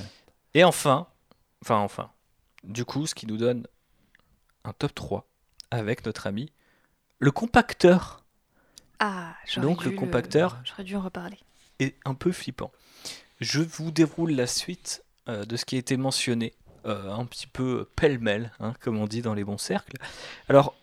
[0.54, 1.08] Et enfin,
[1.62, 2.12] enfin enfin,
[2.64, 3.66] du coup, ce qui nous donne
[4.66, 5.26] un top 3
[5.72, 6.52] avec notre ami
[7.20, 8.26] le compacteur
[9.00, 10.60] Ah, j'aurais Donc, le compacteur.
[10.66, 11.38] J'aurais dû en reparler.
[11.80, 12.72] est un peu flippant.
[13.40, 16.54] Je vous déroule la suite euh, de ce qui a été mentionné,
[16.86, 19.96] euh, un petit peu pêle-mêle, hein, comme on dit dans les bons cercles.
[20.50, 20.76] Alors,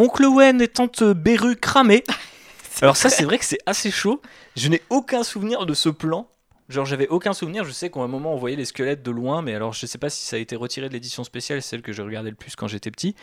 [0.00, 2.04] Oncle Wen et Tante Beru cramés.
[2.80, 4.22] Alors ça, c'est vrai que c'est assez chaud.
[4.56, 6.26] Je n'ai aucun souvenir de ce plan.
[6.70, 7.64] Genre, j'avais aucun souvenir.
[7.64, 9.98] Je sais qu'à un moment, on voyait les squelettes de loin, mais alors je sais
[9.98, 12.56] pas si ça a été retiré de l'édition spéciale, celle que je regardais le plus
[12.56, 13.14] quand j'étais petit.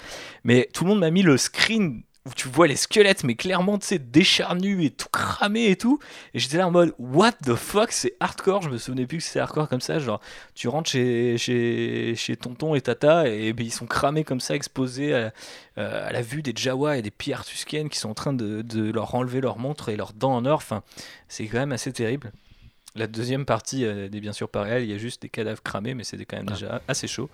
[0.44, 3.78] Mais tout le monde m'a mis le screen où tu vois les squelettes, mais clairement,
[3.78, 6.00] tu sais, décharnus et tout cramé et tout.
[6.34, 8.62] Et j'étais là en mode, what the fuck, c'est hardcore.
[8.63, 10.00] Je me souvenais plus que c'était hardcore comme ça.
[10.00, 10.20] Genre,
[10.54, 15.13] tu rentres chez, chez, chez tonton et tata et ils sont cramés comme ça, exposés
[15.13, 15.34] à,
[15.78, 18.62] euh, à la vue des Jawa et des pillards tuskennes qui sont en train de,
[18.62, 20.58] de leur enlever leur montre et leurs dents en or.
[20.58, 20.84] Enfin,
[21.28, 22.32] c'est quand même assez terrible.
[22.96, 25.62] La deuxième partie euh, n'est bien sûr pas réelle, il y a juste des cadavres
[25.62, 27.30] cramés, mais c'était quand même déjà assez chaud.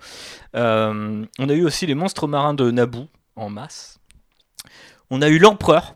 [0.54, 3.98] Euh, on a eu aussi les monstres marins de Naboo en masse.
[5.10, 5.94] On a eu l'empereur.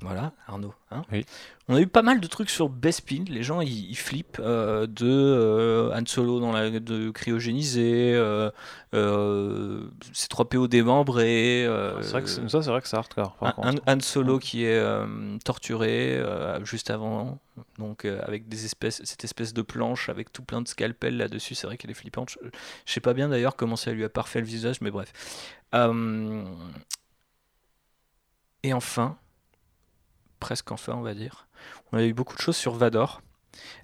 [0.00, 0.74] Voilà, Arnaud.
[0.90, 1.02] hein.
[1.12, 1.24] Oui.
[1.68, 3.22] On a eu pas mal de trucs sur Bespin.
[3.28, 8.50] Les gens ils, ils flippent euh, de euh, Han Solo dans la de cryogénisé, euh,
[8.94, 11.68] euh, C3PO démembré.
[12.02, 13.36] C'est vrai que ça, c'est vrai que c'est hardcore.
[13.36, 15.06] Par un, Han Solo qui est euh,
[15.44, 17.38] torturé euh, juste avant,
[17.78, 21.54] donc avec des espèces, cette espèce de planche avec tout plein de scalpels là-dessus.
[21.54, 22.30] C'est vrai qu'elle est flippante.
[22.30, 22.38] Je,
[22.86, 25.12] je sais pas bien d'ailleurs comment ça lui a parfait le visage, mais bref.
[28.62, 29.18] Et enfin,
[30.40, 31.48] presque enfin, on va dire,
[31.92, 33.22] on a eu beaucoup de choses sur Vador.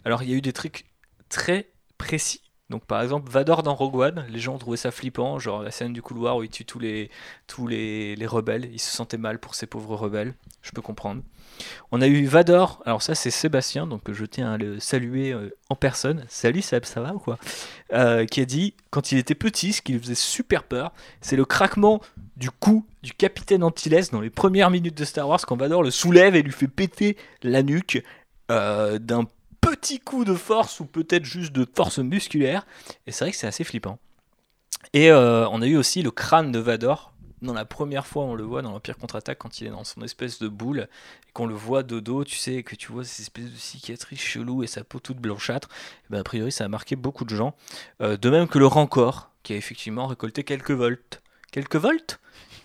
[0.05, 0.87] Alors il y a eu des trucs
[1.29, 2.48] très précis.
[2.71, 5.71] Donc par exemple Vador dans Rogue One, les gens ont trouvé ça flippant, genre la
[5.71, 7.11] scène du couloir où il tue tous les,
[7.47, 11.23] tous les, les rebelles, ils se sentaient mal pour ces pauvres rebelles, je peux comprendre.
[11.91, 15.51] On a eu Vador, alors ça c'est Sébastien, donc je tiens à le saluer euh,
[15.71, 16.25] en personne.
[16.29, 17.39] Salut Seb, ça va ou quoi?
[17.93, 21.37] Euh, Qui a dit, quand il était petit, ce qui lui faisait super peur, c'est
[21.37, 22.01] le craquement
[22.37, 25.91] du cou du capitaine Antilles dans les premières minutes de Star Wars, quand Vador le
[25.91, 28.05] soulève et lui fait péter la nuque
[28.51, 29.25] euh, d'un
[29.61, 32.67] petit coup de force ou peut-être juste de force musculaire.
[33.07, 33.99] Et c'est vrai que c'est assez flippant.
[34.93, 37.13] Et euh, on a eu aussi le crâne de Vador.
[37.41, 40.03] Dans la première fois, on le voit dans l'Empire contre-attaque quand il est dans son
[40.03, 40.89] espèce de boule
[41.29, 44.21] et qu'on le voit de dos, tu sais, que tu vois ces espèces de cicatrices
[44.21, 45.69] cheloues et sa peau toute blanchâtre.
[46.05, 47.55] Et ben, a priori, ça a marqué beaucoup de gens.
[48.01, 51.23] Euh, de même que le Rancor, qui a effectivement récolté quelques volts.
[51.53, 52.19] Quelques volts?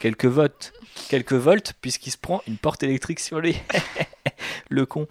[0.04, 0.74] Quelques votes.
[1.08, 3.56] Quelques volts, puisqu'il se prend une porte électrique sur lui.
[4.70, 5.08] le con.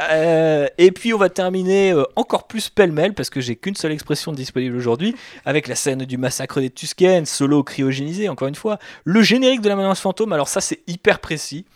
[0.00, 3.92] Euh, et puis on va terminer euh, encore plus pêle-mêle parce que j'ai qu'une seule
[3.92, 5.14] expression disponible aujourd'hui
[5.44, 9.68] avec la scène du massacre des Tuskennes, solo cryogénisé encore une fois, le générique de
[9.68, 10.32] la menace fantôme.
[10.32, 11.66] Alors ça c'est hyper précis.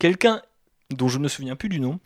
[0.00, 0.42] Quelqu'un
[0.90, 2.00] dont je ne me souviens plus du nom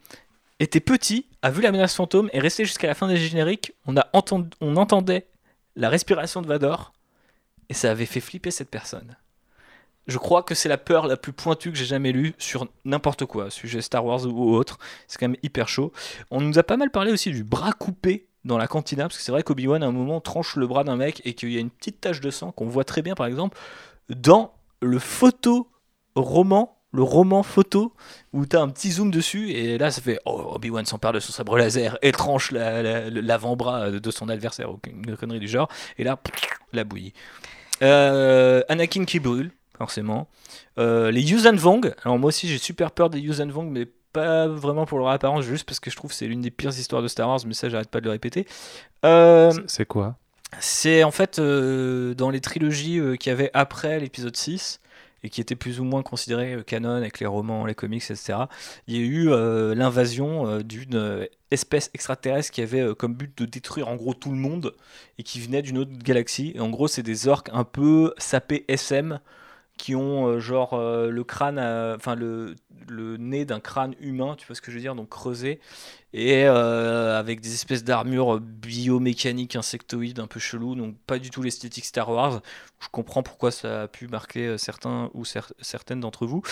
[0.60, 3.72] était petit, a vu la menace fantôme et resté jusqu'à la fin des génériques.
[3.86, 5.26] On a entendu, on entendait
[5.74, 6.92] la respiration de Vador
[7.70, 9.16] et ça avait fait flipper cette personne.
[10.08, 13.24] Je crois que c'est la peur la plus pointue que j'ai jamais lue sur n'importe
[13.24, 14.78] quoi, sujet Star Wars ou autre.
[15.06, 15.92] C'est quand même hyper chaud.
[16.30, 19.22] On nous a pas mal parlé aussi du bras coupé dans la cantina, parce que
[19.22, 21.60] c'est vrai qu'Obi-Wan à un moment tranche le bras d'un mec et qu'il y a
[21.60, 23.56] une petite tache de sang qu'on voit très bien par exemple
[24.08, 25.68] dans le photo
[26.16, 27.94] roman, le roman photo
[28.32, 31.20] où tu as un petit zoom dessus et là ça fait oh, Obi-Wan s'empare de
[31.20, 35.68] son sabre laser et tranche la- la- l'avant-bras de son adversaire, aucune connerie du genre,
[35.96, 36.18] et là
[36.72, 37.12] la bouillie.
[37.82, 40.28] Euh, Anakin qui brûle, forcément.
[40.78, 41.92] Euh, les Yuuzhan Vong.
[42.04, 45.44] Alors moi aussi j'ai super peur des Yuuzhan Vong, mais pas vraiment pour leur apparence,
[45.44, 47.54] juste parce que je trouve que c'est l'une des pires histoires de Star Wars, mais
[47.54, 48.46] ça j'arrête pas de le répéter.
[49.04, 50.16] Euh, C'est- quoi?
[50.60, 54.80] c'est en fait euh, dans les trilogies qu'il y avait après l'épisode 6
[55.24, 58.34] et qui étaient plus ou moins considérées euh, canon avec les romans, les comics, etc.
[58.88, 63.32] Il y a eu euh, l'invasion euh, d'une espèce extraterrestre qui avait euh, comme but
[63.38, 64.74] de détruire en gros tout le monde
[65.18, 66.52] et qui venait d'une autre galaxie.
[66.56, 69.20] Et en gros, c'est des orques un peu sapés SM
[69.78, 72.54] qui ont euh, genre euh, le crâne, à- enfin le,
[72.88, 75.60] le nez d'un crâne humain, tu vois ce que je veux dire, donc creusé,
[76.12, 81.42] et euh, avec des espèces d'armures biomécaniques insectoïdes un peu chelou, donc pas du tout
[81.42, 82.42] l'esthétique Star Wars.
[82.80, 86.42] Je comprends pourquoi ça a pu marquer euh, certains ou cer- certaines d'entre vous.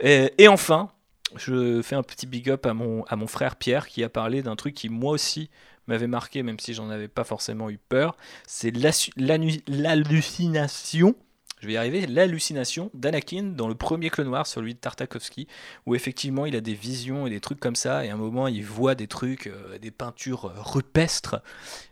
[0.00, 0.90] Et, enfin,
[1.36, 4.42] je fais un petit big up à mon, à mon frère Pierre qui a parlé
[4.42, 5.50] d'un truc qui moi aussi
[5.86, 8.16] m'avait marqué, même si j'en avais pas forcément eu peur.
[8.46, 8.72] C'est
[9.16, 11.14] l'hallucination
[11.60, 15.48] je vais y arriver, l'hallucination d'Anakin dans le premier Clone Wars, celui de Tartakovsky,
[15.86, 18.46] où effectivement il a des visions et des trucs comme ça, et à un moment
[18.46, 21.36] il voit des trucs, euh, des peintures euh, rupestres,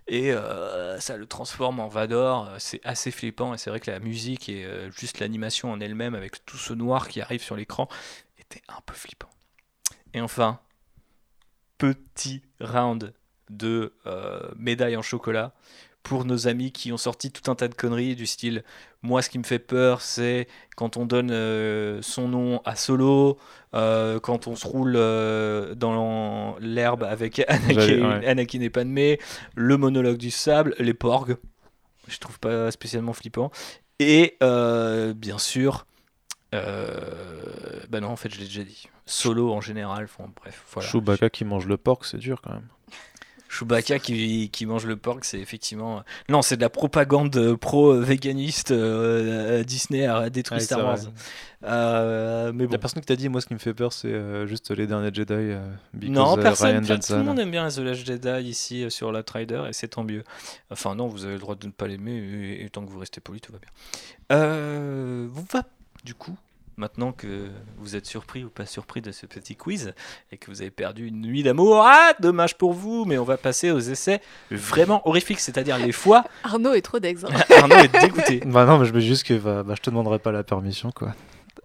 [0.07, 3.99] et euh, ça le transforme en Vador, c'est assez flippant, et c'est vrai que la
[3.99, 7.89] musique et juste l'animation en elle-même, avec tout ce noir qui arrive sur l'écran,
[8.39, 9.31] était un peu flippant.
[10.15, 10.61] Et enfin,
[11.79, 13.13] petit round
[13.51, 13.93] de
[14.57, 15.55] médailles en chocolat
[16.07, 18.63] pour nos amis qui ont sorti tout un tas de conneries du style
[19.03, 20.47] moi ce qui me fait peur c'est
[20.77, 23.39] quand on donne euh, son nom à Solo
[23.75, 28.27] euh, quand on se roule euh, dans l'herbe avec Anakin, ouais.
[28.27, 29.19] Anakin et Padmé
[29.57, 31.35] le monologue du sable les porgs
[32.07, 33.51] je trouve pas spécialement flippant
[33.99, 35.87] et bien sûr
[36.53, 41.31] bah non en fait je l'ai déjà dit Solo en général enfin, bref voilà Chewbacca
[41.31, 42.69] qui mange le porc, c'est dur quand même.
[43.59, 46.03] Chewbacca qui, qui mange le porc, c'est effectivement.
[46.29, 48.71] Non, c'est de la propagande euh, pro-véganiste.
[48.71, 50.99] euh, Disney détruit Ouais, Star Wars.
[51.65, 52.73] Euh, mais bon.
[52.73, 54.87] La personne qui t'a dit, moi, ce qui me fait peur, c'est euh, juste les
[54.87, 55.33] derniers Jedi.
[55.33, 55.67] euh,
[56.03, 56.85] Non, euh, personne.
[56.85, 59.73] Ryan Tout le monde aime bien The Last Jedi ici euh, sur la Trider et
[59.73, 60.23] c'est tant mieux.
[60.71, 62.99] Enfin, non, vous avez le droit de ne pas l'aimer et, et tant que vous
[62.99, 63.71] restez poli, tout va bien.
[64.33, 65.65] Euh, vous va,
[66.05, 66.37] du coup,
[66.77, 67.49] maintenant que
[67.79, 69.95] vous êtes surpris ou pas surpris de ce petit quiz
[70.33, 73.37] et que vous avez perdu une nuit d'amour, ah, dommage pour vous, mais on va
[73.37, 74.21] passer aux essais
[74.51, 76.25] vraiment horrifiques, c'est-à-dire les fois.
[76.45, 77.25] Arnaud est trop d'ex.
[77.25, 77.29] hein.
[77.57, 78.41] Arnaud est dégoûté.
[78.47, 80.45] Bah non, mais je me dis juste que bah, bah, je te demanderai pas la
[80.45, 81.15] permission, quoi.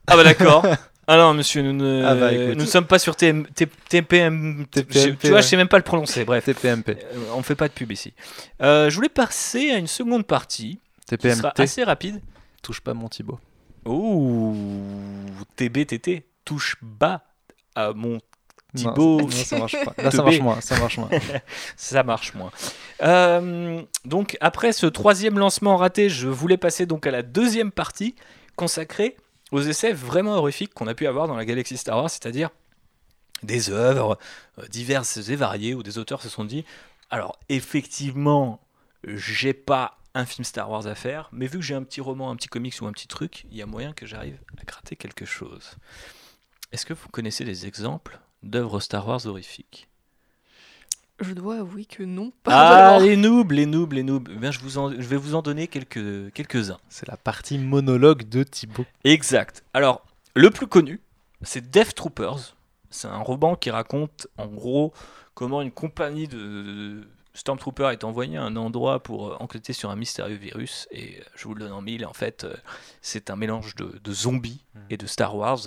[0.08, 0.66] Ah bah d'accord.
[1.08, 4.66] Ah non, monsieur, nous ne Ah bah, nous sommes pas sur TM, T- TPM.
[4.72, 5.42] TPMP, tu vois, ouais.
[5.42, 6.24] je sais même pas le prononcer.
[6.24, 6.90] Bref, TPMP.
[6.90, 8.14] Euh, on fait pas de pub ici.
[8.62, 11.60] Euh, je voulais passer à une seconde partie qui sera TPMT.
[11.60, 12.22] assez rapide.
[12.62, 13.40] Touche pas mon Thibaut.
[13.86, 14.56] Ouh,
[15.56, 17.24] TBTT touche bas
[17.76, 18.20] à mon
[18.76, 19.22] Thibaut.
[19.22, 19.94] non, ça marche pas.
[20.02, 20.62] Là, ça marche moins.
[20.62, 21.10] Ça marche moins.
[21.76, 22.52] ça marche moins.
[23.02, 28.16] Euh, donc après ce troisième lancement raté, je voulais passer donc à la deuxième partie
[28.56, 29.18] consacrée
[29.52, 32.50] aux essais vraiment horrifiques qu'on a pu avoir dans la galaxie Star Wars, c'est-à-dire
[33.44, 34.18] des œuvres
[34.60, 36.64] euh, diverses et variées où des auteurs se sont dit
[37.10, 38.62] alors effectivement
[39.04, 42.30] j'ai pas un film Star Wars à faire, mais vu que j'ai un petit roman,
[42.32, 44.96] un petit comics ou un petit truc, il y a moyen que j'arrive à gratter
[44.96, 45.76] quelque chose.
[46.72, 49.88] Est-ce que vous connaissez des exemples d'œuvres Star Wars horrifiques?
[51.20, 53.06] Je dois avouer que non, pas Ah, vraiment.
[53.06, 54.28] les noobs, les noobs, les noobs.
[54.34, 56.80] Eh bien, je, vous en- je vais vous en donner quelques, quelques-uns.
[56.90, 58.86] C'est la partie monologue de Thibaut.
[59.04, 59.64] Exact.
[59.76, 60.04] Alors,
[60.36, 61.00] le plus connu,
[61.44, 62.56] c'est Death Troopers.
[62.90, 64.94] C'est un roman qui raconte, en gros,
[65.36, 69.96] comment une compagnie de Stormtroopers est envoyée à un endroit pour euh, enquêter sur un
[69.96, 70.88] mystérieux virus.
[70.92, 72.54] Et euh, je vous le donne en mille, en fait, euh,
[73.02, 75.60] c'est un mélange de, de zombies et de Star Wars.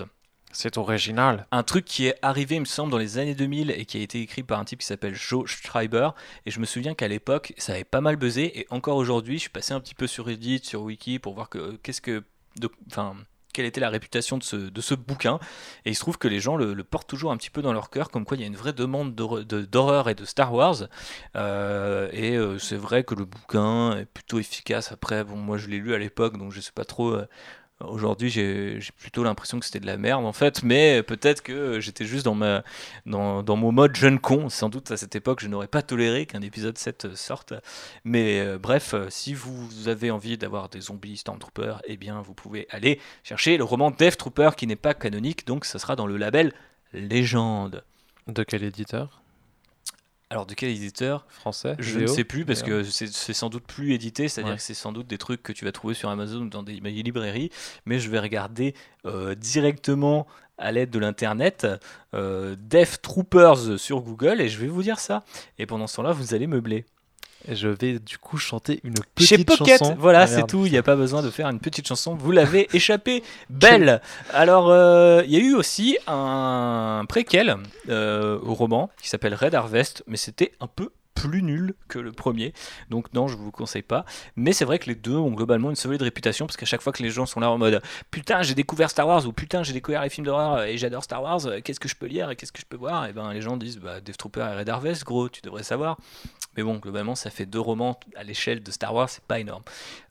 [0.53, 1.47] C'est original.
[1.51, 4.01] Un truc qui est arrivé, il me semble, dans les années 2000 et qui a
[4.03, 6.11] été écrit par un type qui s'appelle Joe Schreiber.
[6.47, 8.61] Et je me souviens qu'à l'époque, ça avait pas mal buzzé.
[8.61, 11.49] Et encore aujourd'hui, je suis passé un petit peu sur Reddit, sur Wiki pour voir
[11.49, 12.23] que qu'est-ce que,
[12.61, 13.17] de- enfin,
[13.55, 15.39] quelle était la réputation de ce, bouquin.
[15.87, 17.89] Et il se trouve que les gens le, portent toujours un petit peu dans leur
[17.89, 20.89] cœur, comme quoi il y a une vraie demande d'horreur et de Star Wars.
[21.37, 24.93] Euh, et euh, c'est vrai que le bouquin est plutôt efficace.
[24.93, 27.13] Après, bon, moi je l'ai lu à l'époque, donc je sais pas trop.
[27.13, 27.27] euh,
[27.89, 32.05] Aujourd'hui, j'ai plutôt l'impression que c'était de la merde en fait, mais peut-être que j'étais
[32.05, 32.35] juste dans,
[33.05, 34.49] mon mode jeune con.
[34.49, 37.55] Sans doute à cette époque, je n'aurais pas toléré qu'un épisode 7 sorte.
[38.05, 42.35] Mais euh, bref, euh, si vous avez envie d'avoir des zombies Stormtroopers, eh bien vous
[42.35, 46.07] pouvez aller chercher le roman Death Trooper qui n'est pas canonique, donc ça sera dans
[46.07, 46.53] le label
[46.93, 47.85] Légende.
[48.29, 49.24] De quel éditeur?
[50.35, 53.63] Alors de quel éditeur Français Je ne sais plus parce que c'est c'est sans doute
[53.65, 54.57] plus édité, c'est-à-dire Ouais.
[54.57, 56.73] que c'est sans doute des trucs que tu vas trouver sur Amazon ou dans des
[56.81, 57.51] librairies,
[57.87, 58.75] mais je vais regarder
[59.07, 60.27] euh, directement
[60.59, 61.69] à l'aide de l'internet
[62.15, 65.23] euh, Death Troopers sur Google et je vais vous dire ça.
[65.59, 66.85] Et pendant ce temps-là, vous allez meubler.
[67.49, 69.97] Je vais du coup chanter une petite Chez Pocket, chanson.
[69.99, 70.65] voilà, Ah, c'est tout.
[70.67, 72.15] Il n'y a pas besoin de faire une petite chanson.
[72.15, 73.23] Vous l'avez échappé.
[73.51, 74.01] Belle.
[74.33, 77.57] Alors, euh, il y a eu aussi un préquel
[77.89, 82.13] euh, au roman qui s'appelle Red Harvest, mais c'était un peu plus nul que le
[82.13, 82.53] premier.
[82.91, 84.05] Donc non, je vous conseille pas.
[84.37, 86.93] Mais c'est vrai que les deux ont globalement une solide réputation parce qu'à chaque fois
[86.93, 87.81] que les gens sont là en mode
[88.11, 91.23] putain j'ai découvert Star Wars ou putain j'ai découvert les films d'horreur et j'adore Star
[91.23, 93.07] Wars, euh, qu'est-ce que je peux lire et qu'est-ce que je peux voir?
[93.07, 95.97] Et ben les gens disent bah Death Trooper et Red Harvest, gros, tu devrais savoir.
[96.57, 99.63] Mais bon, globalement, ça fait deux romans à l'échelle de Star Wars, c'est pas énorme.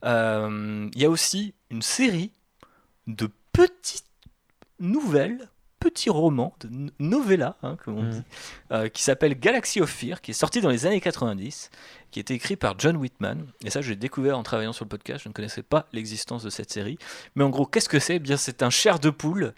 [0.05, 2.31] Euh, Il y a aussi une série
[3.07, 4.05] de petites
[4.79, 8.09] nouvelles, petits romans, de novella, hein, comme on Mhm.
[8.11, 8.23] dit,
[8.71, 11.69] euh, qui s'appelle Galaxy of Fear, qui est sorti dans les années 90,
[12.11, 13.47] qui est écrit par John Whitman.
[13.65, 15.23] Et ça, j'ai découvert en travaillant sur le podcast.
[15.23, 16.97] Je ne connaissais pas l'existence de cette série.
[17.35, 18.15] Mais en gros, qu'est-ce que c'est?
[18.15, 19.53] Eh Bien, c'est un chair de poule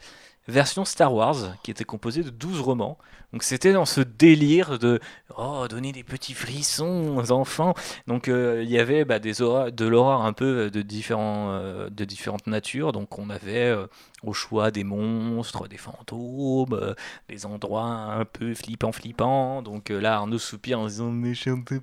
[0.47, 2.97] version Star Wars qui était composé de 12 romans.
[3.33, 4.99] Donc c'était dans ce délire de
[5.37, 7.73] oh donner des petits frissons aux enfants.
[8.07, 12.05] Donc euh, il y avait bah, des de l'horreur un peu de différents euh, de
[12.05, 12.93] différentes natures.
[12.93, 13.87] Donc on avait euh,
[14.23, 16.95] au choix des monstres, des fantômes,
[17.27, 19.61] des endroits un peu flippants flippants.
[19.61, 21.33] Donc là Arnaud soupire en disant mais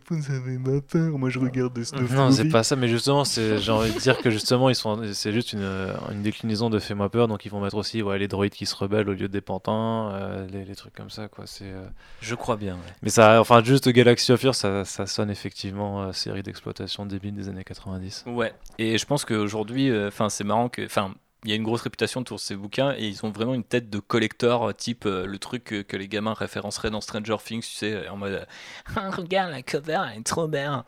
[0.06, 1.18] poule ça fait ma peur.
[1.18, 4.18] Moi je regarde de Snuff Non, c'est pas ça, mais justement, j'ai envie de dire
[4.18, 7.60] que justement, ils sont, c'est juste une, une déclinaison de Fais-moi peur, donc ils vont
[7.60, 10.74] mettre aussi ouais, les droïdes qui se rebellent au lieu des pantins, euh, les, les
[10.76, 11.46] trucs comme ça, quoi.
[11.46, 11.86] C'est, euh,
[12.20, 12.74] Je crois bien.
[12.74, 12.92] ouais.
[13.03, 17.34] Mais ça, enfin, juste Galaxy of Fear, ça, ça sonne effectivement euh, série d'exploitation débile
[17.34, 18.24] des années 90.
[18.26, 21.82] Ouais, et je pense qu'aujourd'hui, enfin, c'est marrant que, enfin, il y a une grosse
[21.82, 25.38] réputation autour de ces bouquins et ils ont vraiment une tête de collector, type le
[25.38, 28.46] truc que, que les gamins référenceraient dans Stranger Things, tu sais, en mode
[28.94, 30.82] Ah, regarde la cover, elle est trop belle.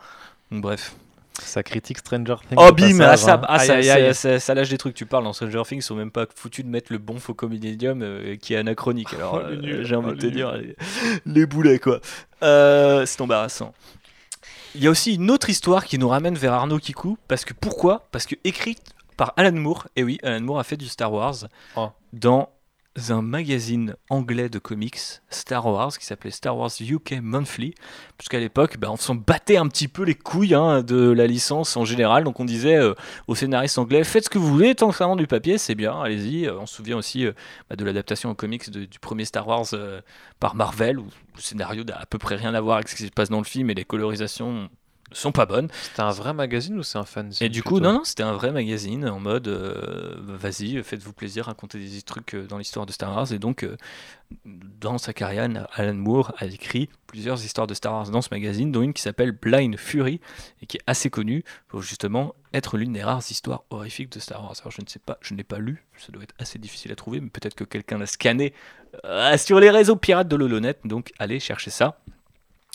[0.53, 0.95] Donc, bref.
[1.43, 2.57] Ça critique Stranger Things.
[2.59, 3.41] Oh bim, ah, ça, hein.
[3.49, 4.15] ah, Aïe, ça, aïe, ça- aïe.
[4.15, 4.95] ça- ça lâche des trucs.
[4.95, 8.03] Tu parles dans Stranger Things, ils sont même pas foutus de mettre le bon Faucomedium
[8.03, 9.13] euh, qui est anachronique.
[9.15, 10.77] Alors, Oh, euh, j'ai envie Oh, de te dire, les,
[11.27, 12.01] les boulets quoi.
[12.43, 13.75] Euh, c'est embarrassant.
[14.77, 17.17] Il y a aussi une autre histoire qui nous ramène vers Arnaud Kikou.
[17.29, 18.07] Parce que pourquoi?
[18.13, 18.83] Parce que écrite
[19.17, 19.87] par Alan Moore.
[19.97, 21.91] Et oui, Alan Moore a fait du Star Wars Oh.
[22.13, 22.49] dans
[23.11, 27.75] un magazine anglais de comics Star Wars qui s'appelait Star Wars UK Monthly
[28.17, 31.77] puisqu'à l'époque bah, on s'en battait un petit peu les couilles hein, de la licence
[31.77, 32.25] en général.
[32.25, 32.95] Donc on disait euh,
[33.27, 35.75] aux scénaristes anglais faites ce que vous voulez tant que ça rend du papier c'est
[35.75, 36.47] bien allez-y.
[36.47, 37.33] Euh, on se souvient aussi euh,
[37.69, 39.67] bah, de l'adaptation en comics du premier Star Wars
[40.39, 43.05] par Marvel où le scénario n'a à peu près rien à voir avec ce qui
[43.05, 44.69] se passe dans le film et les colorisations
[45.15, 47.93] sont pas bonnes C'était un vrai magazine ou c'est un fanzine et du coup, non,
[47.93, 52.47] non, c'était un vrai magazine en mode euh, vas-y, faites-vous plaisir, racontez des trucs euh,
[52.47, 53.33] dans l'histoire de Star Wars.
[53.33, 53.77] Et donc, euh,
[54.45, 58.73] dans sa carrière, Alan Moore a écrit plusieurs histoires de Star Wars dans ce magazine,
[58.73, 60.21] dont une qui s'appelle Blind Fury
[60.63, 64.43] et qui est assez connue pour justement être l'une des rares histoires horrifiques de Star
[64.43, 64.55] Wars.
[64.61, 66.93] Alors, je ne sais pas, je ne l'ai pas lu, ça doit être assez difficile
[66.93, 68.53] à trouver, mais peut-être que quelqu'un l'a scanné
[69.05, 70.77] euh, sur les réseaux pirates de l'Holonet.
[70.85, 72.01] Donc, allez chercher ça.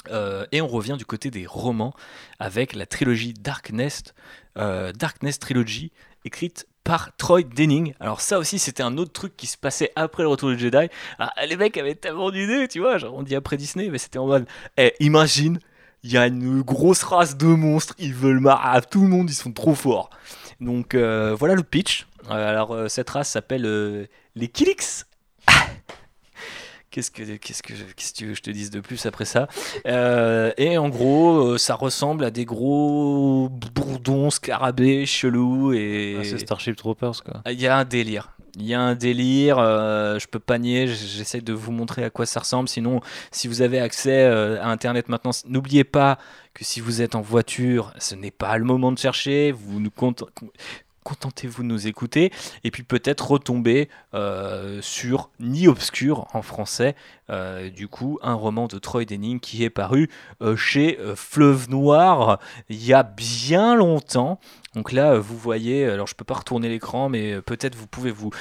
[0.09, 1.93] Euh, et on revient du côté des romans
[2.39, 4.03] avec la trilogie Darkness,
[4.57, 5.91] euh, Darkness Trilogy,
[6.25, 7.93] écrite par Troy Denning.
[7.99, 10.89] Alors ça aussi, c'était un autre truc qui se passait après le retour du Jedi.
[11.19, 14.19] Ah, les mecs avaient tellement d'idées, tu vois, genre on dit après Disney, mais c'était
[14.19, 14.47] en mode,
[14.77, 15.59] eh, imagine,
[16.03, 19.35] il y a une grosse race de monstres, ils veulent marrer tout le monde, ils
[19.35, 20.09] sont trop forts.
[20.61, 22.07] Donc euh, voilà le pitch.
[22.29, 25.05] Euh, alors cette race s'appelle les Kilix.
[26.99, 29.23] Qu'est-ce que, qu'est-ce, que, qu'est-ce que tu veux que je te dise de plus après
[29.25, 29.47] ça?
[29.87, 35.71] Euh, Et en gros, euh, ça ressemble à des gros bourdons, scarabées, chelous.
[35.73, 36.17] Et...
[36.19, 37.41] Ah, c'est Starship Troopers quoi.
[37.49, 38.33] Il y a un délire.
[38.57, 42.09] Il y a un délire, euh, je peux pas nier, j'essaie de vous montrer à
[42.09, 42.67] quoi ça ressemble.
[42.67, 42.99] Sinon,
[43.31, 46.17] si vous avez accès à Internet maintenant, n'oubliez pas
[46.53, 49.51] que si vous êtes en voiture, ce n'est pas le moment de chercher.
[49.53, 50.15] Vous nous con-
[51.03, 52.31] contentez-vous de nous écouter
[52.63, 56.95] et puis peut-être retomber euh, sur Ni Obscur en français,
[57.31, 60.09] Euh, du coup, un roman de Troy Denning qui est paru
[60.41, 62.39] euh, chez Fleuve Noir
[62.69, 64.39] il y a bien longtemps.
[64.76, 67.88] Donc là, euh, vous voyez, alors je peux pas retourner l'écran, mais euh, peut-être vous
[67.88, 68.32] pouvez vous,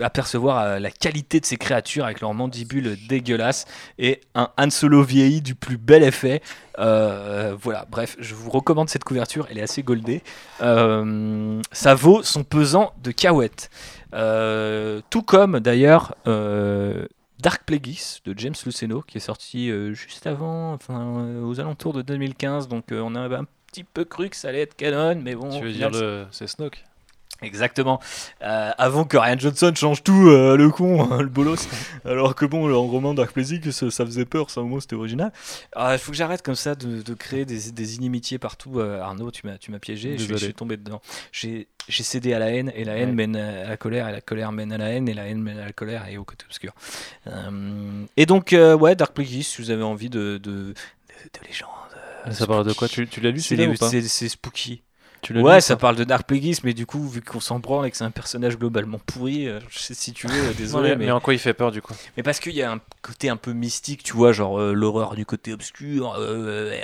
[0.00, 3.66] apercevoir euh, la qualité de ces créatures avec leurs mandibules dégueulasses
[3.98, 6.42] et un Han Solo vieilli du plus bel effet.
[6.78, 10.22] Euh, voilà, bref, je vous recommande cette couverture, elle est assez goldée.
[10.62, 13.70] Euh, ça vaut son pesant de cahuètes.
[14.14, 17.06] Euh, tout comme d'ailleurs euh,
[17.40, 21.92] Dark Plagueis de James Luceno qui est sorti euh, juste avant, enfin euh, aux alentours
[21.92, 22.68] de 2015.
[22.68, 25.50] Donc euh, on a un petit peu cru que ça allait être canon, mais bon.
[25.56, 26.26] Tu veux final, dire le...
[26.32, 26.84] c'est Snoke
[27.40, 28.00] Exactement.
[28.42, 31.68] Euh, avant que Ryan Johnson change tout, euh, le con, hein, le bolos.
[32.04, 34.96] Alors que bon, en roman Dark Plagueis, ça, ça faisait peur, ça au moins c'était
[34.96, 35.30] original.
[35.76, 38.80] Ah, Il faut que j'arrête comme ça de, de créer des, des inimitiés partout.
[38.80, 40.44] euh, Arnaud, tu m'as, tu m'as piégé, je suis, je Désolé.
[40.46, 41.00] suis tombé dedans.
[41.30, 43.14] J'ai, j'ai cédé à la haine, et la haine Ouais.
[43.14, 45.60] mène à la colère, et la colère mène à la haine, et la haine mène
[45.60, 46.72] à la colère et au côté obscur.
[48.16, 51.68] Et donc, ouais, Dark Plagueis, si vous avez envie de, de, de, de légendes.
[51.87, 51.87] euh,
[52.32, 54.28] Ça parle de quoi Tu, tu l'as lu C'est, celui-là les- ou pas c'est, c'est
[54.28, 54.82] spooky.
[55.20, 57.86] Tu Ouais, lu, ça parle de Dark Plagueis, mais du coup, vu qu'on s'en branle
[57.86, 60.90] et que c'est un personnage globalement pourri, euh, je sais si tu veux, euh, désolé,
[60.90, 61.04] mais, mais...
[61.06, 63.28] mais en quoi il fait peur du coup mais parce qu'il y a un côté
[63.28, 66.16] un peu mystique, tu vois, genre euh, l'horreur du côté obscur,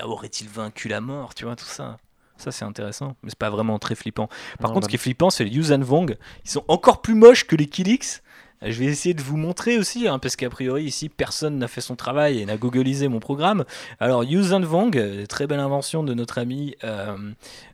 [0.04, 1.98] aurait-il vaincu la mort, tu vois, tout ça.
[2.36, 4.28] Ça, c'est intéressant, mais c'est pas vraiment très flippant.
[4.58, 6.16] Par Non, contre, bah ce qui est flippant, c'est les Yuuzhan Vong.
[6.44, 8.22] Ils sont encore plus moches que les Killix.
[8.62, 11.82] Je vais essayer de vous montrer aussi, hein, parce qu'a priori, ici, personne n'a fait
[11.82, 13.64] son travail et n'a googlisé mon programme.
[14.00, 16.74] Alors, Yuuzhan Vong, euh, très belle invention de notre ami.
[16.82, 17.16] euh,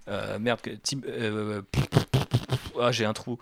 [0.08, 1.62] euh, merde, Tim- euh,
[2.80, 3.38] ah, j'ai un trou.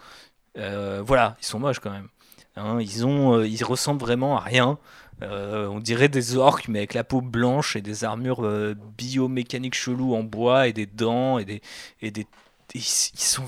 [0.55, 2.09] Voilà, ils sont moches quand même.
[2.57, 4.78] Hein, ils, ont, ils ressemblent vraiment à rien.
[5.22, 10.14] On dirait des orques, mais avec la peau blanche et des armures euh, biomécaniques cheloues
[10.14, 11.62] en bois et des dents et des.
[12.03, 12.26] Et des
[12.74, 13.45] ils sont.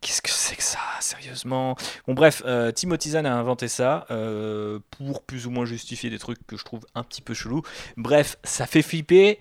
[0.00, 1.76] Qu'est-ce que c'est que ça, sérieusement?
[2.06, 6.18] Bon, bref, euh, Timothy Zahn a inventé ça euh, pour plus ou moins justifier des
[6.18, 7.62] trucs que je trouve un petit peu chelous.
[7.98, 9.38] Bref, ça fait flipper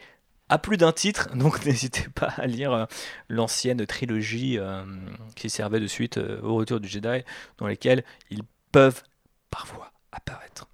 [0.49, 2.85] à plus d'un titre, donc n'hésitez pas à lire euh,
[3.29, 4.59] l'ancienne trilogie
[5.35, 7.23] qui servait de suite au retour du Jedi,
[7.57, 8.43] dans lesquelles ils
[8.73, 9.03] peuvent
[9.49, 10.67] parfois apparaître.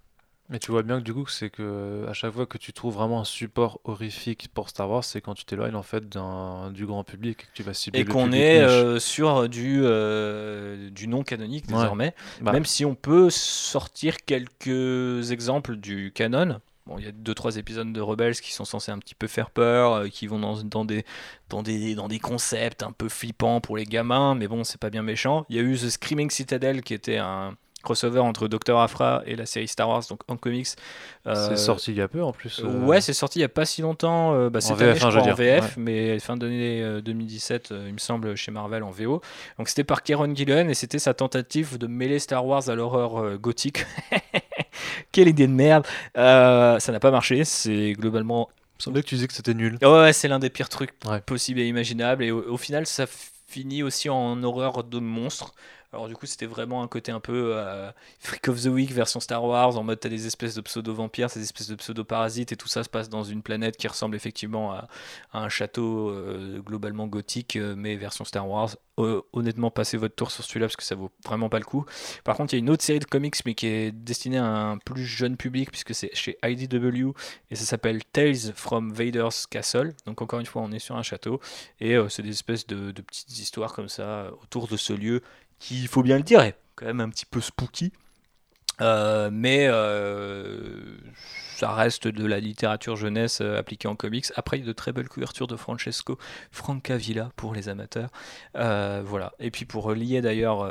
[0.50, 2.93] Mais tu vois bien que du coup, c'est que à chaque fois que tu trouves
[2.93, 7.04] vraiment un support horrifique pour Star Wars, c'est quand tu t'éloignes en fait du grand
[7.04, 11.24] public et que tu vas cibler Et qu'on est euh, sur du, euh, du non
[11.24, 11.74] canonique Ouais.
[11.74, 12.52] désormais, Bah.
[12.52, 16.60] même si on peut sortir quelques exemples du canon.
[16.86, 19.26] Bon, il y a deux trois épisodes de Rebels qui sont censés un petit peu
[19.26, 21.04] faire peur, euh, qui vont dans, dans des
[21.50, 24.91] dans des dans des concepts un peu flippants pour les gamins, mais bon, c'est pas
[24.91, 25.48] bien méchant.
[25.50, 28.77] Il y a eu The Screaming Citadel qui était un crossover entre Dr.
[28.77, 30.67] Afra et la série Star Wars, donc en comics.
[31.27, 32.59] Euh, C'est sorti il y a peu en plus.
[32.63, 34.33] euh, Ouais, c'est sorti il n'y a pas si longtemps.
[34.33, 36.81] euh, bah, En cette VF, année, je je veux crois, en VF, mais fin d'année
[36.83, 39.21] euh, 2017, euh, il me semble, chez Marvel en VO.
[39.57, 43.38] Donc c'était par Kieron Gillen et c'était sa tentative de mêler Star Wars à l'horreur
[43.38, 43.86] gothique.
[45.11, 47.43] Quelle idée de merde Ça n'a pas marché.
[47.45, 48.49] C'est globalement.
[48.79, 49.77] Il semblait que tu disais que c'était nul.
[49.81, 51.21] Ouais, ouais, c'est l'un des pires trucs Ouais.
[51.21, 52.23] possibles et imaginables.
[52.23, 53.05] Et au, au final, ça
[53.47, 55.53] finit aussi en horreur de monstre.
[55.96, 57.89] Alors du coup, c'était vraiment un côté un peu euh,
[58.20, 61.41] Freak of the Week version Star Wars, en mode t'as des espèces de pseudo-vampires, ces
[61.41, 64.89] espèces de pseudo-parasites, et tout ça se passe dans une planète qui ressemble effectivement à,
[65.32, 68.76] un château euh, globalement gothique, euh, mais version Star Wars.
[68.98, 71.86] Honnêtement, passez votre tour sur celui-là parce que ça vaut vraiment pas le coup.
[72.24, 74.46] Par contre, il y a une autre série de comics, mais qui est destinée à
[74.46, 77.12] un plus jeune public, puisque c'est chez IDW,
[77.52, 79.93] et ça s'appelle Tales from Vader's Castle.
[80.06, 81.41] Donc encore une fois, on est sur un château,
[81.82, 85.22] et c'est des espèces de, petites histoires comme ça autour de ce lieu
[85.60, 87.91] qui, il faut bien le dire, est quand même un petit peu spooky.
[88.82, 90.97] Euh, mais euh,
[91.56, 94.26] ça reste de la littérature jeunesse euh, appliquée en comics.
[94.36, 96.18] Après, il y a de très belles couvertures de Francesco
[96.51, 98.10] Francavilla pour les amateurs.
[98.53, 99.34] Voilà.
[99.39, 100.70] Et puis pour lier d'ailleurs,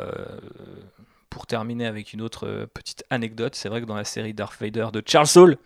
[1.31, 4.89] pour terminer avec une autre petite anecdote, c'est vrai que dans la série Darth Vader
[4.93, 5.57] de Charles Soule,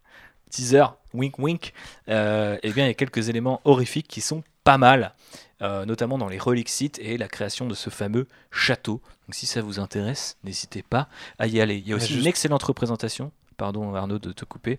[0.50, 1.72] teaser, wink wink,
[2.08, 5.14] eh bien il y a quelques éléments horrifiques qui sont pas mal,
[5.60, 9.00] notamment dans les reliques sites et la création de ce fameux château.
[9.26, 11.76] Donc si ça vous intéresse, n'hésitez pas à y aller.
[11.76, 14.78] Il y a aussi juste- une excellente représentation, pardon Arnaud de te couper,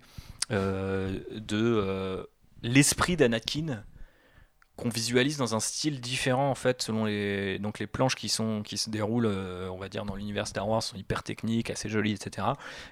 [0.51, 2.23] euh, de euh,
[2.63, 3.83] l'esprit d'Anakin
[4.75, 8.61] qu'on visualise dans un style différent en fait selon les donc les planches qui sont
[8.61, 11.89] qui se déroulent euh, on va dire dans l'univers Star Wars sont hyper techniques assez
[11.89, 12.49] jolies etc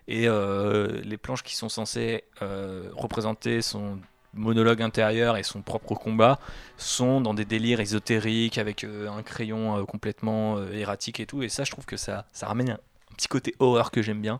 [0.07, 3.99] et euh, les planches qui sont censées euh, représenter son
[4.36, 6.39] monologue intérieur et son propre combat
[6.77, 11.43] sont dans des délires ésotériques avec euh, un crayon euh, complètement euh, erratique et tout.
[11.43, 12.79] Et ça je trouve que ça ramène un,
[13.15, 14.39] petit côté horreur que j'aime bien.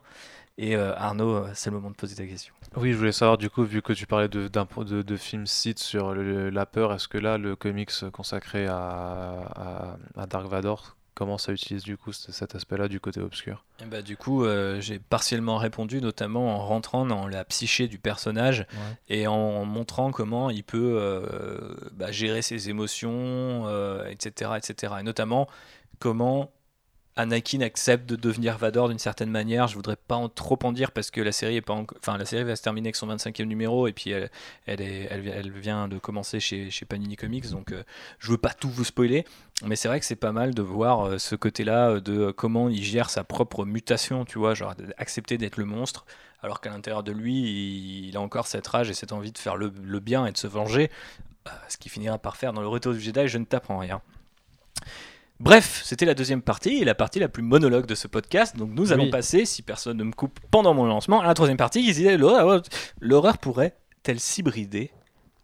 [0.58, 2.54] Et Arnaud c'est le moment de poser ta question.
[2.78, 6.50] Oui, je voulais savoir du coup, vu que tu parlais de, films sites sur le-
[6.50, 9.98] la peur, est-ce que là, le comics consacré à
[10.30, 13.64] Dark Vador comment ça utilise du coup cet aspect-là du côté obscur?
[13.82, 17.98] Et bah, du coup, euh, j'ai partiellement répondu, notamment en rentrant dans la psyché du
[17.98, 18.68] personnage
[19.10, 24.96] et en montrant comment il peut euh, bah, gérer ses émotions, euh, etc., etc.
[25.00, 25.48] Et notamment
[26.00, 26.52] comment
[27.16, 29.68] Anakin accepte de devenir Vador d'une certaine manière.
[29.68, 32.96] Je voudrais pas en trop en dire parce que la série va se terminer avec
[32.96, 34.30] son 25e numéro et puis elle,
[34.66, 37.84] elle, vient de commencer chez, Panini Comics, donc euh,
[38.20, 39.26] je veux pas tout vous spoiler.
[39.66, 42.68] Mais c'est vrai que c'est pas mal de voir euh, ce côté-là euh, de comment
[42.68, 46.06] il gère sa propre mutation, tu vois, genre accepter d'être le monstre,
[46.42, 49.56] alors qu'à l'intérieur de lui, il, a encore cette rage et cette envie de faire
[49.56, 50.92] le, le bien et de se venger,
[51.48, 54.02] euh, ce qui finira par faire dans le retour du Jedi, je ne t'apprends rien.
[55.40, 58.56] Bref, c'était la deuxième partie et la partie la plus monologue de ce podcast.
[58.56, 59.10] Donc nous allons Oui.
[59.10, 62.18] passer, si personne ne me coupe pendant mon lancement, à la troisième partie qui disait
[62.18, 62.62] l'horreur
[63.02, 64.92] l'horreur pourrait-elle s'hybrider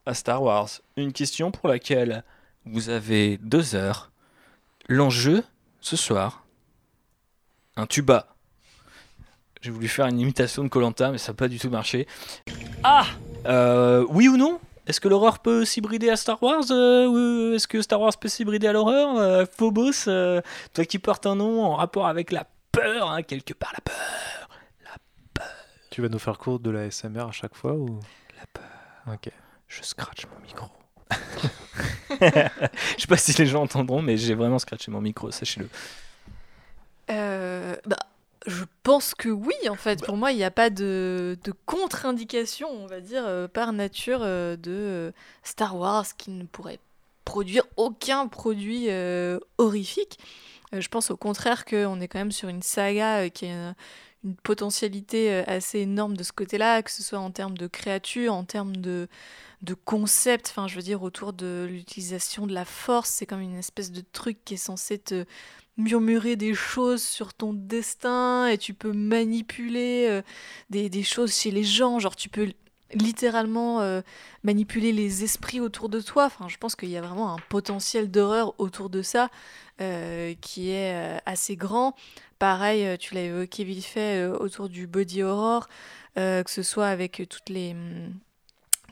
[0.05, 0.69] à Star Wars?
[0.95, 2.23] Une question pour laquelle
[2.65, 4.11] vous avez deux heures.
[4.87, 5.43] L'enjeu
[5.81, 6.45] ce soir,
[7.75, 8.27] un tuba.
[9.61, 12.07] J'ai voulu faire une imitation de Colanta, mais ça n'a pas du tout marché.
[12.83, 13.05] Ah
[13.45, 14.59] Euh, Oui ou non?
[14.88, 18.27] Est-ce que l'horreur peut s'hybrider à Star Wars euh, ou Est-ce que Star Wars peut
[18.27, 20.41] s'hybrider à l'horreur Euh, Phobos, euh,
[20.73, 24.49] toi qui portes un nom en rapport avec la peur, hein, quelque part la peur.
[25.91, 27.99] Tu vas nous faire cours de la SMR à chaque fois ou?
[28.39, 29.13] La peur.
[29.13, 29.29] Ok.
[29.67, 30.67] Je scratch mon micro.
[32.97, 35.69] Je sais pas si les gens entendront, mais j'ai vraiment scratché mon micro, sachez-le.
[37.09, 37.97] Euh, bah,
[38.47, 40.03] je pense que oui, en fait.
[40.03, 44.21] Pour moi, il n'y a pas de, de contre-indication, on va dire, euh, par nature
[44.23, 45.11] euh, de euh,
[45.43, 46.79] Star Wars qui ne pourrait
[47.23, 50.17] produire aucun produit euh, horrifique.
[50.71, 53.75] Je pense au contraire qu'on est quand même sur une saga qui a une,
[54.23, 58.45] une potentialité assez énorme de ce côté-là, que ce soit en termes de créatures, en
[58.45, 59.09] termes de,
[59.61, 63.57] de concept, enfin je veux dire autour de l'utilisation de la force, c'est comme une
[63.57, 65.25] espèce de truc qui est censé te
[65.78, 70.22] murmurer des choses sur ton destin et tu peux manipuler euh,
[70.69, 72.51] des, choses chez les gens, genre tu peux
[72.93, 74.01] littéralement euh,
[74.43, 76.26] manipuler les esprits autour de toi.
[76.26, 79.30] Enfin, je pense qu'il y a vraiment un potentiel d'horreur autour de ça
[79.80, 81.95] euh, qui est assez grand.
[82.38, 85.69] Pareil, tu l'as évoqué vite fait autour du body horror,
[86.15, 88.13] que ce soit avec toutes les hum,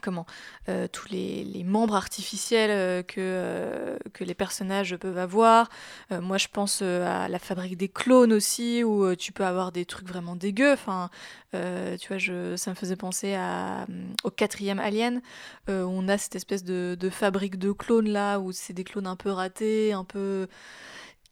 [0.00, 0.26] comment
[0.68, 5.68] euh, tous les, membres artificiels euh, que, euh, que les personnages peuvent avoir.
[6.10, 10.08] Moi, je pense à la fabrique des clones aussi, où tu peux avoir des trucs
[10.08, 10.72] vraiment dégueux.
[10.72, 11.10] Enfin,
[11.52, 13.36] tu vois, ça me faisait penser
[14.24, 15.22] au quatrième Alien,
[15.68, 19.06] où on a cette espèce de, de fabrique de clones là, où c'est des clones
[19.06, 20.48] un peu ratés, un peu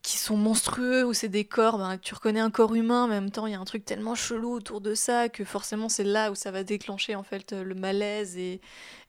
[0.01, 3.21] qui sont monstrueux, où c'est des corps, ben, tu reconnais un corps humain, mais en
[3.21, 6.05] même temps il y a un truc tellement chelou autour de ça que forcément c'est
[6.05, 8.61] là où ça va déclencher en fait le malaise et,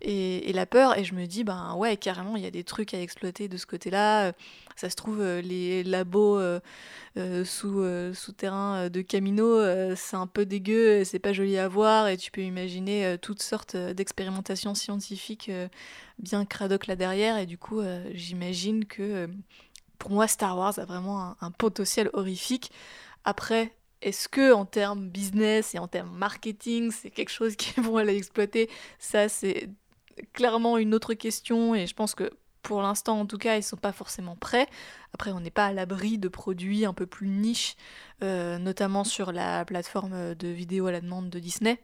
[0.03, 0.99] et, la peur.
[0.99, 3.57] Et je me dis, ben ouais, carrément, il y a des trucs à exploiter de
[3.57, 4.33] ce côté-là.
[4.77, 6.61] Ça se trouve, euh, les labos euh,
[7.19, 9.61] euh, sous, euh, souterrains de Camino,
[9.97, 13.77] c'est un peu dégueu, c'est pas joli à voir, et tu peux imaginer toutes sortes
[13.77, 15.51] d'expérimentations scientifiques
[16.19, 17.81] bien cradoc là derrière, et du coup,
[18.13, 19.29] j'imagine que
[20.01, 22.73] pour moi, Star Wars a vraiment un, potentiel horrifique.
[23.25, 27.99] Après, est-ce que en termes business et en termes marketing, c'est quelque chose qu'ils vont
[27.99, 28.71] aller exploiter?
[28.99, 29.69] Ça, c'est
[30.33, 32.31] clairement une autre question et je pense que
[32.63, 34.67] pour l'instant, en tout cas, ils sont pas forcément prêts.
[35.13, 37.77] Après, on n'est pas à l'abri de produits un peu plus niches,
[38.23, 41.79] euh, notamment sur la plateforme de vidéo à la demande de Disney.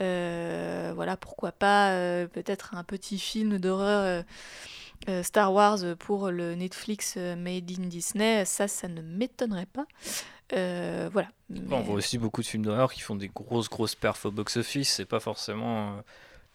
[0.00, 4.24] Euh, voilà, pourquoi pas euh, peut-être un petit film d'horreur
[5.08, 8.44] euh, Star Wars pour le Netflix euh, Made in Disney.
[8.44, 9.86] Ça, ça ne m'étonnerait pas.
[10.52, 11.28] Euh, voilà.
[11.70, 14.88] On voit aussi beaucoup de films d'horreur qui font des grosses grosses perfs au box-office.
[14.88, 16.02] C'est pas forcément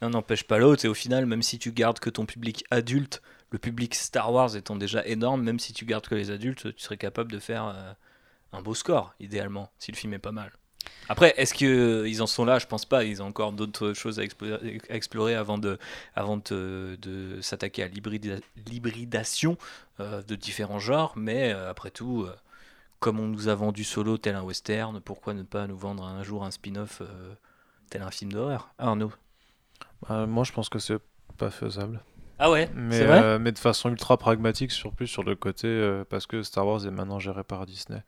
[0.02, 0.86] l'un n'empêche pas l'autre.
[0.86, 3.22] Et au final, même si tu gardes que ton public adulte,
[3.52, 6.84] le public Star Wars étant déjà énorme, même si tu gardes que les adultes, tu
[6.84, 7.96] serais capable de faire
[8.54, 10.52] un beau score, idéalement, si le film est pas mal.
[11.10, 12.60] Après, est-ce qu'ils en sont là?
[12.60, 13.04] Je pense pas.
[13.04, 15.78] Ils ont encore d'autres choses à explorer, à explorer avant de,
[16.16, 19.58] avant de, de s'attaquer à l'hybrida- l'hybridation
[20.00, 21.14] euh, de différents genres.
[21.16, 22.36] Mais euh, après tout, euh,
[23.00, 26.24] comme on nous a vendu Solo tel un western, pourquoi ne pas nous vendre un
[26.24, 27.34] jour un spin-off euh,
[27.90, 28.70] tel un film d'horreur?
[28.78, 29.12] Arnaud?
[30.08, 31.00] Bah, moi, je pense que c'est
[31.38, 32.02] pas faisable.
[32.40, 32.70] Ah ouais?
[32.76, 33.20] Mais, vrai?
[33.20, 36.66] euh, mais de façon ultra pragmatique, sur plus sur le côté, euh, parce que Star
[36.66, 38.02] Wars est maintenant géré par Disney.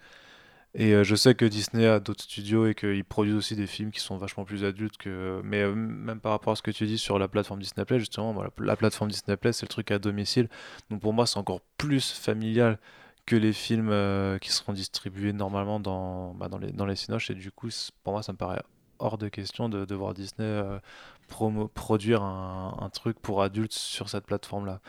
[0.76, 3.92] Et euh, je sais que Disney a d'autres studios et qu'ils produisent aussi des films
[3.92, 5.40] qui sont vachement plus adultes que.
[5.44, 8.00] Mais euh, même par rapport à ce que tu dis sur la plateforme Disney Play,
[8.00, 10.50] justement, la, la plateforme Disney Play, c'est le truc à domicile.
[10.90, 12.80] Donc pour moi, c'est encore plus familial
[13.28, 17.30] que les films euh, qui seront distribués normalement dans, bah, dans les, dans les Cinoches.
[17.30, 17.70] Et du coup,
[18.04, 18.62] pour moi, ça me paraît
[19.00, 20.62] hors de question de, voir Disney
[21.30, 24.80] promo- produire un, un truc pour adultes sur cette plateforme-là.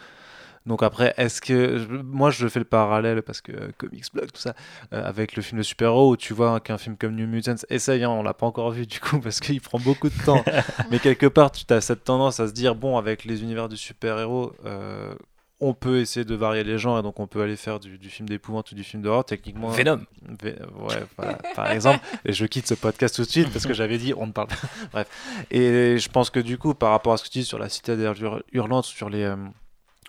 [0.66, 4.40] Donc après, est-ce que moi je fais le parallèle parce que euh, Comics Blog tout
[4.40, 4.54] ça
[4.94, 8.02] euh, avec le film de super-héros où tu vois qu'un film comme New Mutants essaye,
[8.02, 10.42] hein, on l'a pas encore vu du coup parce qu'il prend beaucoup de temps,
[10.90, 13.76] mais quelque part tu as cette tendance à se dire bon avec les univers du
[13.76, 15.14] super-héros euh,
[15.60, 18.08] on peut essayer de varier les genres et donc on peut aller faire du, du
[18.10, 19.68] film d'épouvante ou du film d'horreur techniquement.
[19.68, 20.00] Venom.
[20.42, 22.00] Ve- ouais, voilà, par exemple.
[22.24, 24.48] Et je quitte ce podcast tout de suite parce que j'avais dit on ne parle
[24.48, 24.56] pas.
[24.92, 25.44] Bref.
[25.50, 27.68] Et je pense que du coup, par rapport à ce que tu dis sur la
[27.68, 29.24] hur- hurlante, sur les,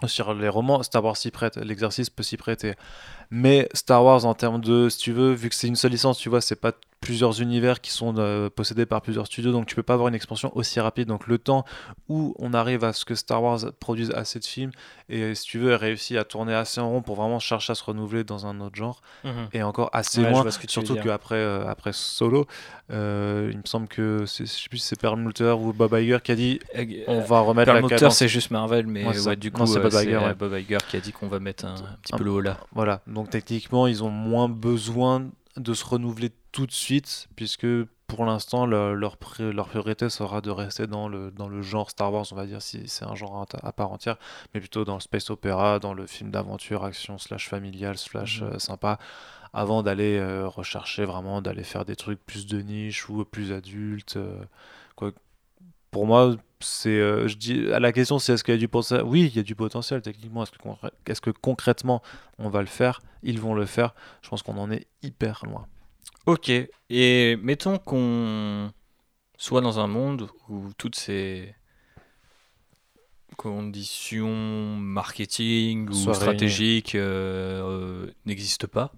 [0.05, 2.73] sur les romans, Star Wars s'y prête, l'exercice peut s'y prêter.
[3.32, 6.17] Mais Star Wars, en termes de, si tu veux, vu que c'est une seule licence,
[6.17, 6.71] tu vois, c'est pas
[7.01, 10.15] plusieurs univers qui sont euh, possédés par plusieurs studios, donc tu peux pas avoir une
[10.15, 11.07] expansion aussi rapide.
[11.07, 11.63] Donc le temps
[12.09, 14.71] où on arrive à ce que Star Wars produise assez de films
[15.07, 17.84] et si tu veux, réussit à tourner assez en rond pour vraiment chercher à se
[17.84, 19.49] renouveler dans un autre genre, Mhm.
[19.53, 22.47] et encore assez Ouais, loin, surtout qu'après euh, après Solo,
[22.91, 26.17] euh, il me semble que c'est, je sais plus si c'est Perlmutter ou Bob Iger
[26.23, 26.59] qui a dit
[27.07, 28.17] on va remettre la Perlmutter, cadence.
[28.17, 30.38] c'est juste Marvel, mais Ouais, du coup, c'est Bob.
[30.39, 32.41] Bob Iger qui a dit qu'on va mettre un, un petit Un- peu le haut
[32.41, 32.57] là.
[32.73, 37.68] Voilà, donc techniquement, ils ont moins besoin de se renouveler tout de suite, puisque
[38.07, 41.89] pour l'instant, le- leur, pri- leur priorité sera de rester dans le, dans le genre
[41.89, 44.18] Star Wars, on va dire, si c'est un genre à, à part entière,
[44.53, 48.49] mais plutôt dans le space opéra, dans le film d'aventure, action, slash familial, slash Mhm.
[48.53, 48.99] euh, sympa,
[49.53, 54.18] avant d'aller euh, rechercher vraiment, d'aller faire des trucs plus de niche ou plus adultes.
[54.18, 54.43] euh,
[54.95, 55.11] quoi.
[55.91, 56.36] Pour moi,
[56.66, 59.30] c'est, euh, je dis, à la question, c'est est-ce qu'il y a du potentiel Oui,
[59.32, 60.43] il y a du potentiel techniquement.
[60.43, 62.01] Est-ce que, concrè- est-ce que concrètement,
[62.39, 63.01] on va le faire?
[63.24, 63.93] Ils vont le faire.
[64.22, 65.68] Je pense qu'on en est hyper loin.
[66.26, 66.51] Ok,
[66.89, 68.72] et mettons qu'on
[69.38, 71.53] soit dans un monde où toutes ces
[73.38, 78.93] conditions marketing ou stratégiques euh, euh, n'existent pas,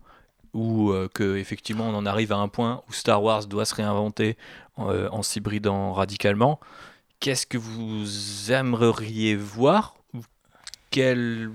[0.54, 3.76] ou euh, que effectivement on en arrive à un point où Star Wars doit se
[3.76, 4.38] réinventer
[4.78, 6.60] en s'hybridant radicalement.
[7.20, 9.96] Qu'est-ce que vous aimeriez voir
[10.92, 11.52] Quel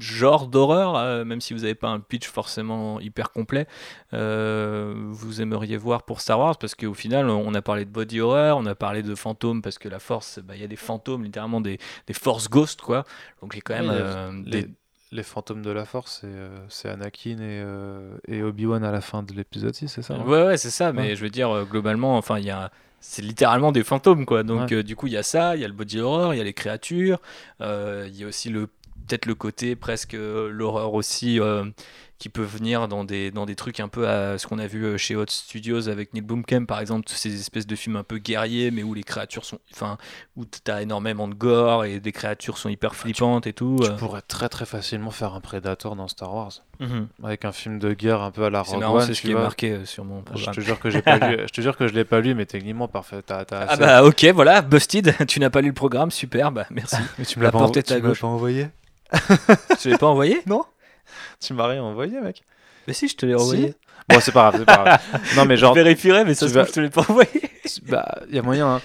[0.00, 3.66] genre d'horreur, euh, même si vous n'avez pas un pitch forcément hyper complet,
[4.12, 6.58] euh, vous aimeriez voir pour Star Wars?
[6.58, 9.78] Parce qu'au final, on a parlé de body horror, on a parlé de fantômes, parce
[9.78, 13.04] que la force, bah, il y a des fantômes, littéralement des, des force ghosts, quoi.
[13.40, 14.70] Donc il y a quand même euh, les, des-
[15.12, 16.34] les fantômes de la force, c'est,
[16.68, 17.62] c'est Anakin et,
[18.36, 20.24] et Obi-Wan à la fin de l'épisode 6, c'est ça hein?
[20.26, 22.72] Ouais, ouais, c'est ça, mais je veux dire, globalement, enfin, il y a.
[23.06, 24.42] C'est littéralement des fantômes, quoi.
[24.42, 24.76] Donc, Ouais.
[24.78, 26.40] euh, du coup, il y a ça, il y a le body horror, il y
[26.40, 27.20] a les créatures,
[27.60, 28.66] euh, il y a aussi le
[29.06, 31.38] peut-être le côté presque euh, l'horreur aussi
[32.18, 34.84] qui peut venir dans des, dans des trucs un peu à ce qu'on a vu
[34.84, 38.18] euh, chez Hot Studios avec Neil Blomkamp par exemple, ces espèces de films un peu
[38.18, 39.98] guerriers mais où les créatures sont enfin
[40.36, 43.78] où t'as énormément de gore et des créatures sont hyper flippantes et tout.
[43.82, 43.96] Tu euh.
[43.96, 46.52] pourrais très très facilement faire un Predator dans Star Wars.
[46.80, 47.08] Mhm.
[47.22, 49.34] Avec un film de guerre un peu à la Rogue One, c'est ce qui est
[49.34, 50.54] marqué euh, sur mon Je programme.
[50.54, 52.46] te jure que j'ai pas lu, je te jure que je l'ai pas lu, mais
[52.46, 53.20] techniquement parfait.
[53.28, 56.96] Ah assez- bah ok, voilà, busted, tu n'as pas lu le programme, super, bah merci.
[57.18, 58.68] Mais tu me La l'as pas, envo- pas envoyé
[59.80, 60.40] Tu l'as pas envoyé?
[60.46, 60.64] Non
[61.40, 62.42] Tu m'as rien envoyé, mec.
[62.86, 63.74] Mais si, je te l'ai Si envoyé.
[64.08, 65.22] Bon, c'est pas grave, c'est pas grave.
[65.36, 65.74] Non, mais genre.
[65.74, 67.30] Je vérifierai, mais ça se vas- je te l'ai pas envoyé.
[67.88, 68.68] Bah, y a moyen.
[68.76, 68.80] hein.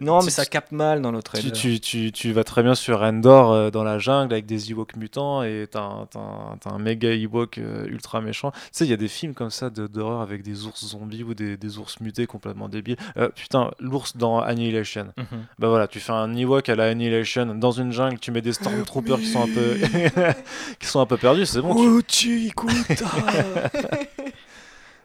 [0.00, 2.74] Non, Tu- mais ça capte mal dans notre Tu, tu, tu, tu vas très bien
[2.74, 6.56] sur Endor euh, dans la jungle avec des Ewoks mutants et t'as un, t'as un,
[6.60, 8.50] t'as un méga Ewok euh, ultra méchant.
[8.50, 11.22] Tu sais, il y a des films comme ça de- d'horreur avec des ours zombies
[11.22, 12.96] ou des, des ours mutés complètement débiles.
[13.16, 15.06] Euh, putain, l'ours dans Annihilation.
[15.16, 15.44] Mhm.
[15.60, 18.52] Bah voilà, tu fais un Ewok à la Annihilation dans une jungle, tu mets des
[18.52, 19.76] Stormtroopers qui sont un peu
[20.80, 22.00] qui sont un peu perdus, c'est bon.
[22.06, 22.50] tu-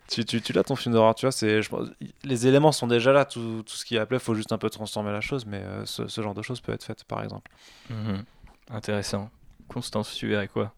[0.09, 1.89] tu, tu, tu l'as ton film d'horreur, tu vois, c'est, je pense-
[2.23, 4.69] les éléments sont déjà là, tout, tout ce qui est appelé, faut juste un peu
[4.69, 7.51] transformer la chose, mais euh, ce, ce genre de choses peut être fait, par exemple.
[7.89, 8.23] Mhm.
[8.69, 9.29] Intéressant.
[9.67, 10.73] Constance, tu verrais quoi?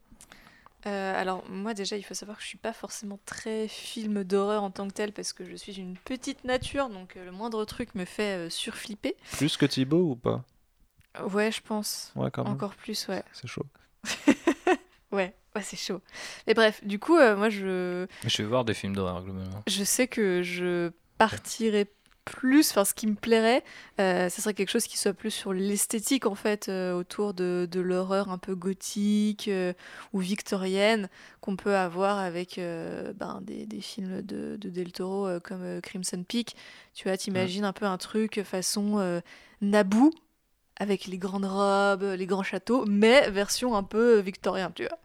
[0.88, 4.64] Euh, alors moi déjà il faut savoir que je suis pas forcément très film d'horreur
[4.64, 7.64] en tant que tel parce que je suis une petite nature donc euh, le moindre
[7.66, 9.16] truc me fait euh, surflipper.
[9.34, 10.44] Plus que Thibaut ou pas?
[11.30, 12.12] Ouais je pense.
[12.16, 12.54] Ouais, quand même.
[12.54, 13.22] Encore plus ouais.
[13.32, 13.66] C'est chaud.
[15.12, 16.02] Ouais, ouais c'est chaud.
[16.48, 19.64] Mais bref du coup euh, moi je Je vais voir des films d'horreur globalement.
[19.68, 21.88] je sais que je partirais
[22.24, 23.64] plus, enfin ce qui me plairait,
[24.00, 27.68] euh, ce serait quelque chose qui soit plus sur l'esthétique en fait, euh, autour de,
[27.70, 29.74] de l'horreur un peu gothique euh,
[30.14, 31.10] ou victorienne
[31.42, 36.56] qu'on peut avoir avec ben, des, des films de, de Del Toro comme Crimson Peak.
[36.94, 39.22] Tu vois, t'imagines un peu un truc façon
[39.62, 40.12] Naboo
[40.78, 44.98] avec les grandes robes, les grands châteaux, mais version un peu victorien, tu vois.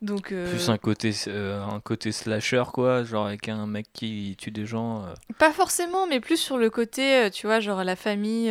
[0.00, 4.36] Donc, euh, Plus un côté, euh, un côté slasher, quoi, genre avec un mec qui
[4.38, 5.02] tue des gens.
[5.04, 8.48] euh, Pas forcément, mais plus sur le côté, tu vois, genre la famille,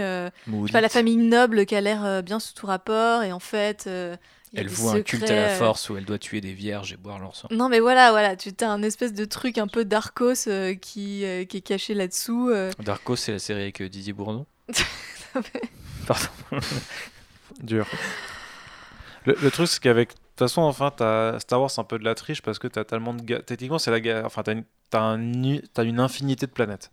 [0.74, 3.88] pas, la famille noble qui a l'air bien sous tout rapport, et en fait,
[4.54, 7.18] Elle voue un culte à la force où elle doit tuer des vierges et boire
[7.20, 7.48] leur sang.
[7.50, 11.24] Non, mais voilà, voilà, tu as un espèce de truc un peu d'Arcos euh, qui,
[11.48, 12.50] qui est caché là-dessous.
[12.50, 12.72] euh.
[12.80, 14.46] Darko, c'est la série avec Didier Bourdon?
[17.62, 17.86] Dur.
[19.26, 20.10] Le, truc, c'est qu'avec.
[20.10, 22.68] De toute façon, enfin, t'as- Star Wars, c'est un peu de la triche parce que
[22.68, 23.22] t'as tellement de.
[23.24, 24.26] ga- Techniquement, c'est la guerre.
[24.26, 24.54] Enfin, t'as
[25.16, 26.92] une, une infinité de planètes.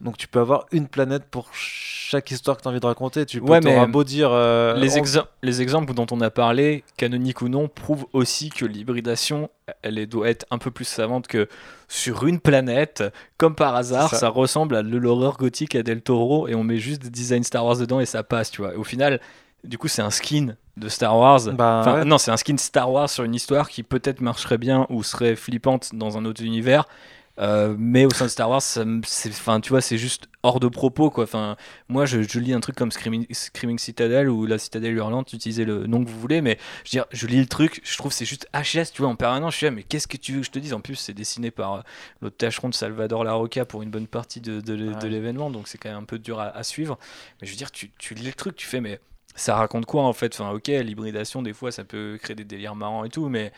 [0.00, 3.24] Donc, tu peux avoir une planète pour chaque histoire que t'as envie de raconter.
[3.24, 4.28] Tu peux Ouais, mais beau dire.
[4.30, 8.66] euh, les, on- les exemples dont on a parlé, canoniques ou non, prouvent aussi que
[8.66, 9.48] l'hybridation,
[9.82, 11.48] elle doit être un peu plus savante que
[11.88, 13.04] sur une planète,
[13.38, 14.18] comme par hasard, ça.
[14.18, 14.28] ça.
[14.28, 17.78] ressemble à l'horreur gothique à Del Toro et on met juste des designs Star Wars
[17.78, 18.74] dedans et ça passe, tu vois.
[18.74, 19.18] Et au final,
[19.64, 21.40] du coup, c'est un skin de Star Wars.
[21.54, 22.04] Bah, Enfin, ouais.
[22.04, 25.36] non, c'est un skin Star Wars sur une histoire qui peut-être marcherait bien ou serait
[25.36, 26.86] flippante dans un autre univers.
[27.38, 28.62] Euh, mais au sein de Star Wars,
[29.28, 31.24] enfin, tu vois, c'est juste hors de propos, quoi.
[31.24, 31.56] Enfin,
[31.88, 35.64] moi, je, je lis un truc comme Screaming, Screaming Citadel ou la Citadelle hurlante, utilisez
[35.66, 38.10] le nom que vous voulez, mais je veux dire, je lis le truc, je trouve
[38.10, 39.52] que c'est juste HS, tu vois, en permanence.
[39.52, 40.72] Je suis là, mais qu'est-ce que tu veux que je te dise?
[40.72, 41.80] En plus, c'est dessiné par euh,
[42.22, 45.08] l'autre tâcheron de Salvador Larroca pour une bonne partie de, de, l'é- de Ouais.
[45.08, 46.98] l'événement, donc c'est quand même un peu dur à, à suivre.
[47.40, 49.00] Mais je veux dire, tu, tu lis le truc, tu fais, mais
[49.34, 50.32] ça raconte quoi en fait?
[50.40, 53.52] Enfin, ok, l'hybridation, des fois, ça peut créer des délires marrants et tout, mais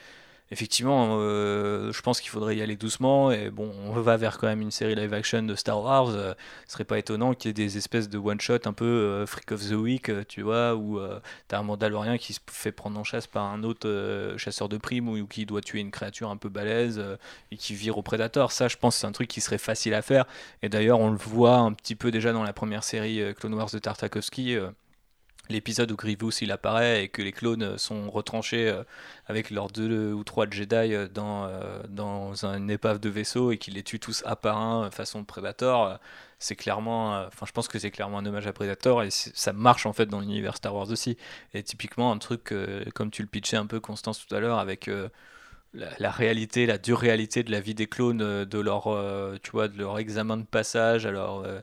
[0.50, 3.30] effectivement, euh, je pense qu'il faudrait y aller doucement.
[3.30, 6.08] Et bon, on va vers quand même une série live action de Star Wars.
[6.10, 6.34] euh,
[6.66, 9.52] ce serait pas étonnant qu'il y ait des espèces de one-shot un peu euh, Freak
[9.52, 11.00] of the Week, euh, tu vois, où
[11.48, 15.08] t'as un Mandalorien qui se fait prendre en chasse par un autre chasseur de primes
[15.08, 17.02] ou, qui doit tuer une créature un peu balèze
[17.50, 18.52] et qui vire au Predator.
[18.52, 20.24] Ça, je pense, c'est un truc qui serait facile à faire.
[20.62, 23.70] Et d'ailleurs, on le voit un petit peu déjà dans la première série Clone Wars
[23.70, 24.58] de Tartakovsky.
[25.50, 28.82] L'épisode où Grievous il apparaît et que les clones sont retranchés euh,
[29.26, 33.58] avec leurs deux ou trois Jedi euh, dans, euh, dans une épave de vaisseau et
[33.58, 35.98] qu'ils les tuent tous un par un façon Predator,
[36.38, 39.86] c'est clairement, enfin je pense que c'est clairement un hommage à Predator et ça marche
[39.86, 41.16] en fait dans l'univers Star Wars aussi.
[41.54, 42.54] Et typiquement un truc
[42.94, 44.88] comme tu le pitchais un peu Constance tout à l'heure avec
[45.98, 49.50] la, réalité, la dure réalité de la vie des clones, euh, de leur, euh, tu
[49.50, 51.60] vois, de leur examen de passage, à euh,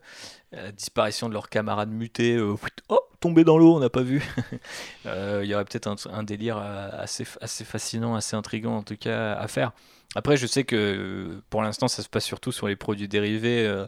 [0.51, 2.55] la disparition de leurs camarades mutés, euh,
[2.89, 4.23] oh, tombé dans l'eau, on n'a pas vu.
[5.05, 9.47] Il y aurait peut-être un, délire assez, assez fascinant, assez intriguant en tout cas à
[9.47, 9.71] faire.
[10.15, 13.85] Après, je sais que pour l'instant, ça se passe surtout sur les produits dérivés,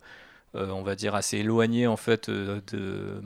[0.54, 3.22] on va dire assez éloignés en fait de,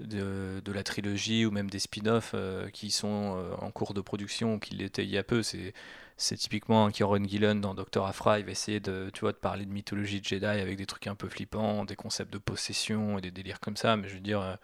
[0.00, 4.00] de, de la trilogie ou même des spin-offs euh, qui sont euh, en cours de
[4.00, 5.42] production ou qui l'étaient il y a peu.
[5.42, 5.72] C'est
[6.18, 9.36] c'est typiquement un Kieron Gillen dans Doctor Afra, il va essayer de, tu vois, de
[9.36, 13.18] parler de mythologie de Jedi avec des trucs un peu flippants, des concepts de possession
[13.18, 14.54] et des délires comme ça, mais je veux dire, euh,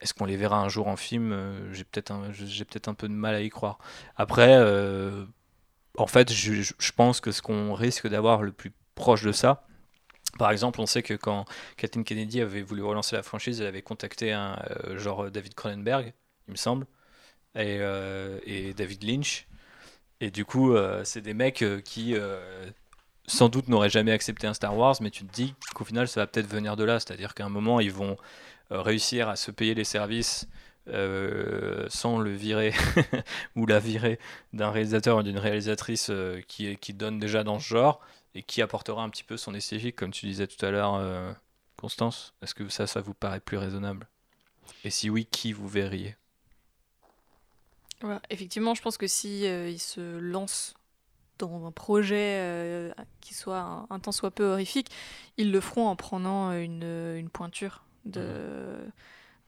[0.00, 1.36] est-ce qu'on les verra un jour en film
[1.72, 3.78] J'ai peut-être un, peut-être un peu de mal à y croire.
[4.16, 4.56] Après,
[5.98, 9.64] en fait, je- je pense que ce qu'on risque d'avoir le plus proche de ça,
[10.38, 11.44] par exemple, on sait que quand
[11.76, 16.12] Kathleen Kennedy avait voulu relancer la franchise, elle avait contacté un euh, genre David Cronenberg,
[16.48, 16.86] il me semble,
[17.54, 18.38] et, euh,
[18.76, 19.46] David Lynch.
[20.20, 22.70] Et du coup, euh, c'est des mecs euh, qui euh,
[23.26, 26.20] sans doute n'auraient jamais accepté un Star Wars, mais tu te dis qu'au final, ça
[26.20, 27.00] va peut-être venir de là.
[27.00, 28.16] C'est-à-dire qu'à un moment, ils vont
[28.72, 30.48] euh, réussir à se payer les services
[30.88, 32.72] euh, sans le virer
[33.56, 34.18] ou la virer
[34.52, 38.00] d'un réalisateur ou d'une réalisatrice euh, qui donne déjà dans ce genre
[38.34, 41.32] et qui apportera un petit peu son esthétique, comme tu disais tout à l'heure, euh,
[41.76, 42.34] Constance?
[42.42, 44.08] Est-ce que ça, ça vous paraît plus raisonnable?
[44.84, 46.16] Et si oui, qui vous verriez?
[48.30, 50.74] Effectivement, je pense que si euh, se lancent
[51.38, 54.90] dans un projet euh, qui soit un, un tant soit peu horrifique,
[55.36, 58.76] ils le feront en prenant une, une pointure de,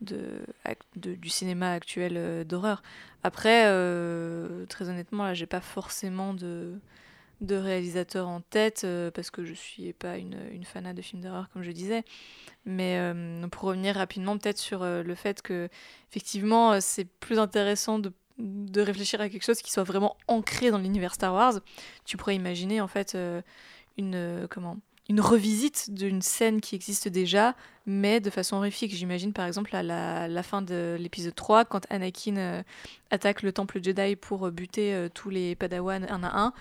[0.00, 2.82] de, ac- de- du cinéma actuel euh, d'horreur.
[3.24, 6.78] Après, euh, très honnêtement, là, j'ai pas forcément de,
[7.44, 11.22] de réalisateur en tête euh, parce que je suis pas une, une fanat de films
[11.22, 12.04] d'horreur, comme je disais.
[12.64, 15.68] Mais euh, pour revenir rapidement peut-être sur euh, le fait que
[16.10, 20.78] effectivement c'est plus intéressant de, de réfléchir à quelque chose qui soit vraiment ancré dans
[20.78, 21.60] l'univers Star Wars.
[22.04, 23.16] Tu pourrais imaginer en fait
[23.96, 24.78] une comment
[25.10, 28.94] une revisite d'une scène qui existe déjà, mais de façon horrifique.
[28.94, 32.64] J'imagine par exemple à la, fin de l'épisode 3, quand Anakin
[33.10, 36.54] attaque le temple Jedi pour buter tous les Padawan un à un,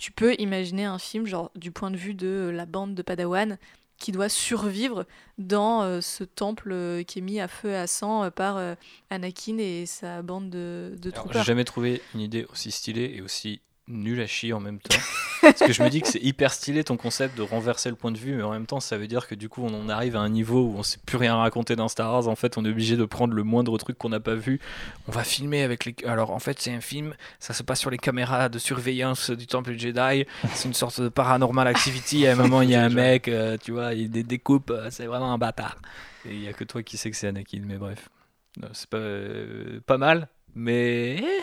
[0.00, 3.02] tu peux imaginer un film genre du point de vue de euh, la bande de
[3.02, 3.58] Padawan
[4.00, 5.06] qui doit survivre
[5.38, 8.58] dans euh, ce temple euh, qui est mis à feu et à sang euh, par
[9.10, 11.32] Anakin et sa bande de, de Alors.
[11.32, 13.60] J'ai jamais trouvé une idée aussi stylée et aussi
[13.90, 14.96] nulle à chier en même temps.
[15.42, 18.12] Parce que je me dis que c'est hyper stylé ton concept de renverser le point
[18.12, 20.14] de vue, mais en même temps, ça veut dire que du coup, on en arrive
[20.16, 22.28] à un niveau où on sait plus rien raconter dans Star Wars.
[22.28, 24.60] En fait, on est obligé de prendre le moindre truc qu'on n'a pas vu.
[25.08, 25.94] On va filmer avec les.
[26.06, 29.46] Alors, en fait, c'est un film, ça se passe sur les caméras de surveillance du
[29.46, 30.26] temple Jedi.
[30.52, 32.26] C'est une sorte de paranormal activity.
[32.26, 34.70] À un moment, il y a un mec, euh, tu vois, il dé- découpe.
[34.70, 35.78] euh, C'est vraiment un bâtard.
[36.26, 38.10] Et il y a que toi qui sais que c'est Anakin, mais bref.
[38.74, 41.42] C'est pas, euh, pas mal, mais eh,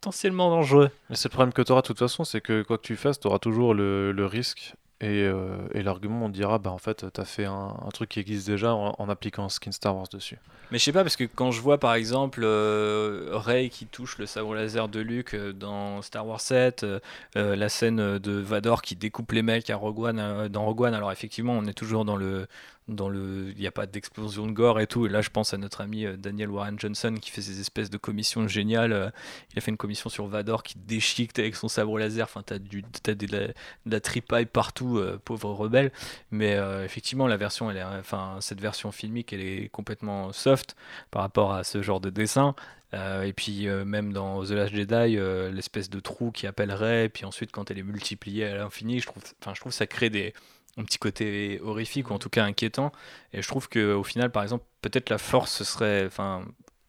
[0.00, 0.90] potentiellement dangereux.
[1.10, 2.96] Mais c'est le problème que tu auras de toute façon, c'est que quoi que tu
[2.96, 6.78] fasses, tu auras toujours le, le risque Et, euh, et l'argument, on dira, bah en
[6.78, 9.94] fait, t'as fait un, un truc qui existe déjà en, en appliquant un skin Star
[9.96, 10.38] Wars dessus.
[10.70, 14.18] Mais je sais pas, parce que quand je vois par exemple euh, Rey qui touche
[14.18, 17.00] le sabre laser de Luke euh, dans Star Wars 7, euh,
[17.36, 20.82] euh, la scène de Vador qui découpe les mecs à Rogue One, euh, dans Rogue
[20.82, 22.46] One, alors effectivement, on est toujours dans le.
[22.88, 25.06] Dans le, il n'y a pas d'explosion de gore et tout.
[25.06, 27.88] Et là, je pense à notre ami euh, Daniel Warren Johnson qui fait ces espèces
[27.88, 28.92] de commissions géniales.
[28.92, 29.10] Euh,
[29.52, 32.24] Il a fait une commission sur Vador qui déchiquette avec son sabre laser.
[32.24, 33.52] Enfin, t'as du, des- de la, de
[33.86, 35.92] la tripaille partout, euh, pauvre rebelle.
[36.32, 40.74] Mais euh, effectivement, la version, elle est, enfin, cette version filmique, elle est complètement soft
[41.12, 42.56] par rapport à ce genre de dessin.
[42.92, 47.08] Euh, et puis euh, même dans The Last Jedi, euh, l'espèce de trou qui appellerait,
[47.08, 50.10] puis ensuite quand elle est multipliée à l'infini, je trouve, enfin, je trouve ça crée
[50.10, 50.34] des,
[50.76, 52.92] un petit côté horrifique ou en tout cas inquiétant.
[53.32, 56.44] Et je trouve que au final, par exemple, peut-être la Force ce serait, enfin,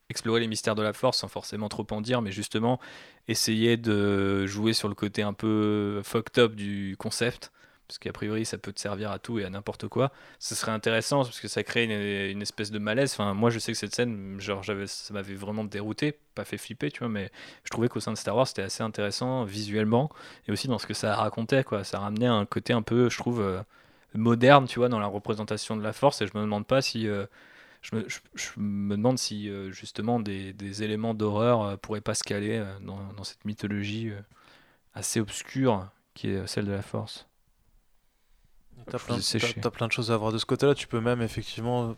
[0.10, 2.80] explorer les mystères de la Force sans forcément trop en dire, mais justement
[3.28, 7.52] essayer de jouer sur le côté un peu fucked up du concept
[7.92, 10.14] parce qu'a priori ça peut te servir à tout et à n'importe quoi.
[10.40, 13.12] Ce serait intéressant parce que ça crée une, espèce de malaise.
[13.12, 16.90] Enfin, moi je sais que cette scène, genre, ça m'avait vraiment dérouté, pas fait flipper,
[16.90, 17.32] tu vois, mais
[17.66, 20.10] je trouvais qu'au sein de Star Wars c'était assez intéressant visuellement
[20.48, 21.84] et aussi dans ce que ça racontait, quoi.
[21.84, 23.62] Ça ramenait un côté un peu, je trouve, euh,
[24.14, 27.08] moderne, tu vois, dans la représentation de la Force et je me demande pas si.
[27.10, 27.26] euh,
[27.82, 27.96] je,
[28.58, 34.12] me, demande si euh, justement des, éléments d'horreur pourraient pas se caler dans, cette mythologie
[34.94, 37.26] assez obscure qui est celle de la Force.
[38.90, 39.00] T'as
[39.70, 40.76] plein de choses à voir de ce côté-là.
[40.76, 41.96] Tu peux même effectivement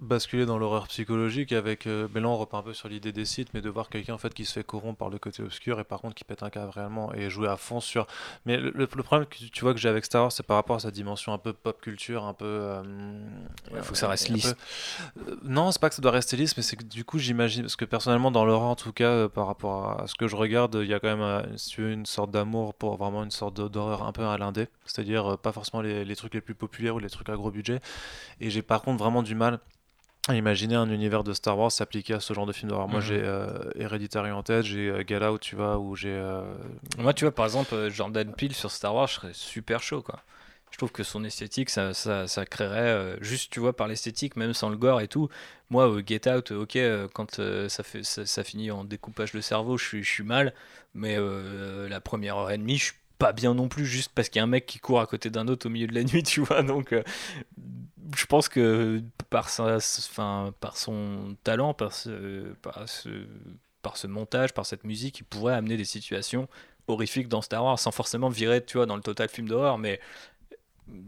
[0.00, 1.86] basculer dans l'horreur psychologique avec.
[1.86, 4.14] euh, mais là, on repart un peu sur l'idée des sites, mais de voir quelqu'un
[4.14, 6.42] en fait qui se fait corrompre par le côté obscur et par contre qui pète
[6.42, 8.06] un câble réellement et jouer à fond sur.
[8.46, 10.80] Mais le, problème que tu- vois que j'ai avec Star Wars, c'est par rapport à
[10.80, 12.44] sa dimension un peu pop culture, un peu.
[12.46, 12.82] euh,
[13.72, 14.54] Ouais, faut que ça reste un lisse.
[14.54, 17.18] peu- Euh, non, c'est pas que ça doit rester lisse, mais c'est que du coup,
[17.18, 17.62] j'imagine.
[17.62, 20.36] Parce que personnellement, dans l'horreur, en tout cas, euh, par rapport à ce que je
[20.36, 23.22] regarde, il y a quand même euh, si tu veux, une sorte d'amour pour vraiment
[23.24, 24.68] une sorte d'horreur un peu à l'indé.
[24.86, 27.50] C'est-à-dire euh, pas forcément les, les trucs les plus populaires ou les trucs à gros
[27.50, 27.80] budget.
[28.40, 29.60] Et j'ai par contre vraiment du mal
[30.32, 32.88] imaginer un univers de Star Wars s'appliquer à ce genre de film d'horreur.
[32.88, 33.06] Moi, Mhm.
[33.06, 33.48] j'ai euh,
[33.78, 36.08] Hereditary en tête, j'ai euh, Get Out, tu vois, où j'ai.
[36.14, 36.42] euh,
[36.96, 40.00] Moi, tu vois, par exemple, euh, Jordan Peele sur Star Wars, je serais super chaud,
[40.00, 40.20] quoi.
[40.70, 44.34] Je trouve que son esthétique, ça, ça, ça créerait, euh, juste, tu vois, par l'esthétique,
[44.36, 45.28] même sans le gore et tout.
[45.70, 46.78] Moi, Get Out, ok,
[47.12, 50.52] quand ça, fait, ça, ça finit en découpage de cerveau, je suis, je suis mal.
[50.94, 51.16] Mais
[51.88, 52.94] la première heure et demie, je suis
[53.24, 55.30] pas bien non plus, juste parce qu'il y a un mec qui court à côté
[55.30, 56.62] d'un autre au milieu de la nuit, tu vois.
[56.62, 57.02] Donc, euh,
[58.14, 63.08] je pense que par, sa, enfin, par son talent, par ce, par, ce,
[63.80, 66.48] par ce montage, par cette musique, il pourrait amener des situations
[66.86, 70.00] horrifiques dans Star Wars sans forcément virer, tu vois, dans le total film d'horreur, mais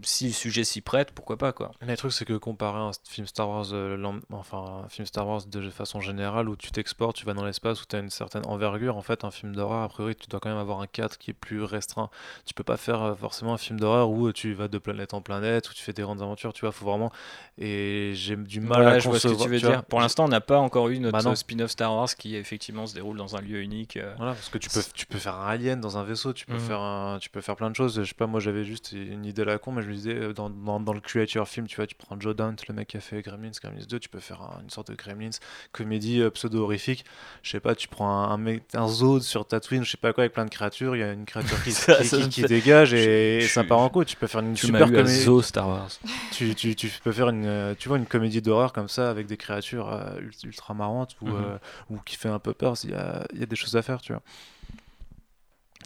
[0.02, 1.72] si le sujet s'y prête, pourquoi pas, quoi.
[1.82, 3.96] Mais le truc, c'est que comparé à un film Star Wars, euh,
[4.32, 7.82] enfin, un film Star Wars de façon générale, où tu t'exportes, tu vas dans l'espace,
[7.82, 10.40] où tu as une certaine envergure, en fait, un film d'horreur, a priori, tu dois
[10.40, 12.08] quand même avoir un cadre qui est plus restreint.
[12.46, 15.12] Tu peux pas faire euh, forcément un film d'horreur où euh, tu vas de planète
[15.12, 17.12] en planète, où tu fais des grandes aventures, tu vois, faut vraiment.
[17.58, 19.48] Et j'ai du mal Voilà, à je vois ce que concevoir.
[19.60, 19.84] tu veux dire.
[19.84, 21.34] Pour l'instant, on n'a pas encore eu notre Bah non.
[21.34, 23.96] spin-off Star Wars qui effectivement se déroule dans un lieu unique.
[23.96, 24.14] euh.
[24.16, 26.54] Voilà, parce que tu peux, tu peux faire un alien dans un vaisseau, tu peux,
[26.54, 26.60] Mhm.
[26.60, 27.96] faire un, tu peux faire plein de choses.
[28.00, 30.14] Je sais pas, moi j'avais juste une idée à la con, mais je me disais,
[30.14, 32.88] euh, dans, dans, dans le creature film, tu vois, tu prends Joe Dante, le mec
[32.88, 35.30] qui a fait Gremlins, Gremlins 2, tu peux faire un- une sorte de Gremlins,
[35.72, 37.04] comédie euh, pseudo-horrifique.
[37.42, 40.22] Je sais pas, tu prends un, un, un zoo sur Tatooine, je sais pas quoi,
[40.22, 42.28] avec plein de créatures, il y a une créature qui, Ça- qui, ça qui- me
[42.28, 44.04] qui fait- dégage et, je ça part en coup.
[44.04, 45.20] Tu peux faire une Tu super comédie.
[45.20, 45.90] Zoo Star Wars.
[46.32, 49.26] Tu, tu, tu peux faire une, euh, tu vois, une comédie d'horreur comme ça avec
[49.26, 51.58] des créatures euh, ult- ultra marrantes ou, Mhm.
[51.90, 52.74] ou qui fait un peu peur.
[52.84, 54.22] Il y a, il y a des choses à faire, tu vois.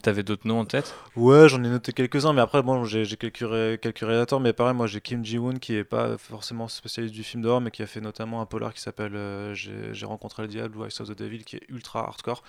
[0.02, 0.94] T'avais d'autres noms en tête?
[1.14, 4.74] Ouais, j'en ai noté quelques-uns, mais après, bon, j'ai quelques, ré- quelques réalisateurs, mais pareil,
[4.74, 7.86] moi j'ai Kim Ji-woon qui est pas forcément spécialiste du film d'horreur, mais qui a
[7.86, 11.18] fait notamment un polar qui s'appelle euh, J'ai rencontré le diable ou I saw the
[11.18, 12.42] devil, qui est ultra hardcore,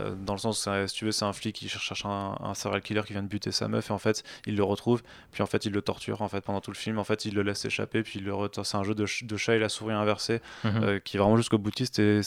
[0.00, 2.36] euh, dans le sens, c'est- si tu veux, c'est un flic qui cherche, cherche un,
[2.42, 5.02] un serial killer qui vient de buter sa meuf, et en fait, il le retrouve,
[5.30, 7.34] puis en fait, il le torture, en fait, pendant tout le film, en fait, il
[7.34, 8.64] le laisse échapper, puis il le retourne.
[8.64, 10.82] C'est un jeu de, ch- de chat et la souris inversée, Mhm.
[10.82, 12.20] euh, qui est vraiment jusqu'au boutiste, et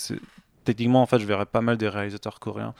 [0.63, 2.73] techniquement, en fait, je verrais pas mal des réalisateurs coréens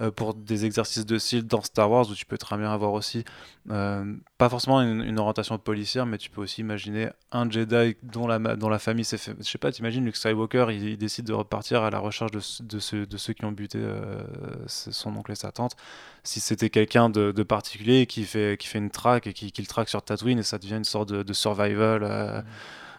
[0.00, 2.92] euh, pour des exercices de style dans Star Wars où tu peux très bien avoir
[2.92, 3.24] aussi
[3.70, 8.26] euh, pas forcément une, une orientation policière mais tu peux aussi imaginer un Jedi dont
[8.26, 11.32] la, dont la famille s'est fait je sais pas t'imagines Luke Skywalker il, décide de
[11.32, 14.22] repartir à la recherche de, de, ceux, qui ont buté euh,
[14.66, 15.76] son oncle et sa tante.
[16.22, 19.88] Si c'était quelqu'un de, particulier qui fait, qui fait une traque et qui, le traque
[19.88, 22.42] sur Tatooine et ça devient une sorte de, survival euh,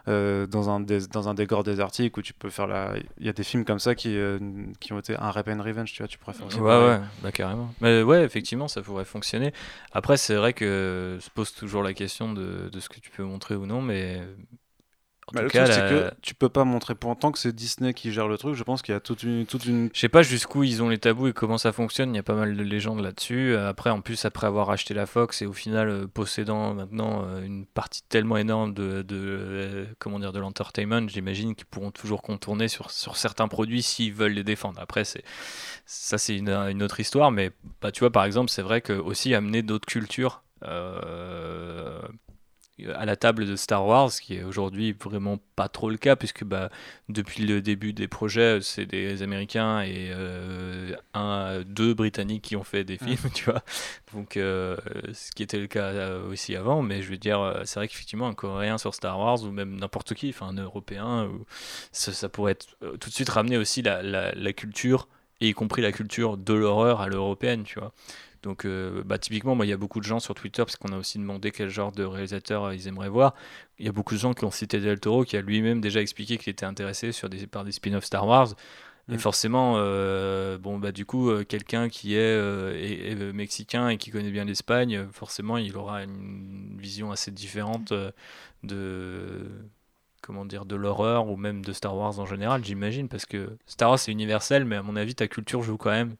[0.07, 2.93] dans, un des, dans un décor désertique où tu peux faire la.
[3.19, 4.39] Il y a des films comme ça qui, euh,
[4.79, 7.31] qui ont été un Rap and Revenge, tu vois, tu pourrais faire Ouais, ouais, bah
[7.31, 7.73] carrément.
[7.81, 9.53] Mais ouais, effectivement, ça pourrait fonctionner.
[9.91, 13.23] Après, c'est vrai que se pose toujours la question de, de ce que tu peux
[13.23, 14.21] montrer ou non, mais
[15.33, 17.93] Bah, le cas, truc, c'est que tu peux pas montrer pour tant que c'est Disney
[17.93, 18.55] qui gère le truc.
[18.55, 19.89] Je pense qu'il y a toute une, toute une.
[19.93, 22.13] Je sais pas jusqu'où ils ont les tabous et comment ça fonctionne.
[22.13, 23.53] Il y a pas mal de légendes là-dessus.
[23.53, 27.25] Euh, Après, en plus, après avoir acheté la Fox et au final euh, possédant maintenant
[27.25, 31.91] euh, une partie tellement énorme de, de euh, comment dire de l'entertainment, j'imagine qu'ils pourront
[31.91, 34.79] toujours contourner sur, sur certains produits s'ils veulent les défendre.
[34.79, 35.23] Après, c'est
[35.85, 37.31] ça, c'est une, une autre histoire.
[37.31, 37.51] Mais
[37.81, 40.43] bah, tu vois, par exemple, c'est vrai que aussi amener d'autres cultures.
[40.63, 41.99] euh,
[42.95, 46.15] à la table de Star Wars, ce qui est aujourd'hui vraiment pas trop le cas,
[46.15, 46.69] puisque bah,
[47.09, 52.63] depuis le début des projets, c'est des Américains et euh, un, deux Britanniques qui ont
[52.63, 53.63] fait des films, tu vois.
[54.13, 54.77] Donc, euh,
[55.13, 58.27] ce qui était le cas euh, aussi avant, mais je veux dire, c'est vrai qu'effectivement,
[58.27, 61.45] un Coréen sur Star Wars, ou même n'importe qui, enfin un Européen, ou-
[61.91, 62.67] ça, ça pourrait être,
[62.99, 65.07] tout de suite ramener aussi la, la- la culture,
[65.39, 67.91] et y compris la culture de l'horreur à l'européenne, tu vois.
[68.47, 70.93] Donc, euh, bah, typiquement, moi, il y a beaucoup de gens sur Twitter, parce qu'on
[70.93, 73.33] a aussi demandé quel genre de réalisateur euh, ils aimeraient voir.
[73.77, 75.99] Il y a beaucoup de gens qui ont cité Del Toro, qui a lui-même déjà
[75.99, 78.53] expliqué qu'il était intéressé sur des, par des spin-offs Star Wars.
[79.09, 79.19] Et Mm.
[79.19, 84.31] forcément, euh, bon, bah, du coup, quelqu'un qui est, est- est, mexicain et qui connaît
[84.31, 87.91] bien l'Espagne, forcément, il aura une vision assez différente
[88.63, 89.43] de
[90.21, 93.89] comment dire de l'horreur ou même de Star Wars en général, j'imagine, parce que Star
[93.89, 96.15] Wars c'est universel, mais à mon avis, ta culture joue quand même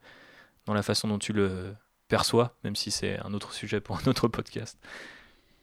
[0.65, 1.73] dans la façon dont tu le
[2.07, 4.77] perçois, même si c'est un autre sujet pour un autre podcast.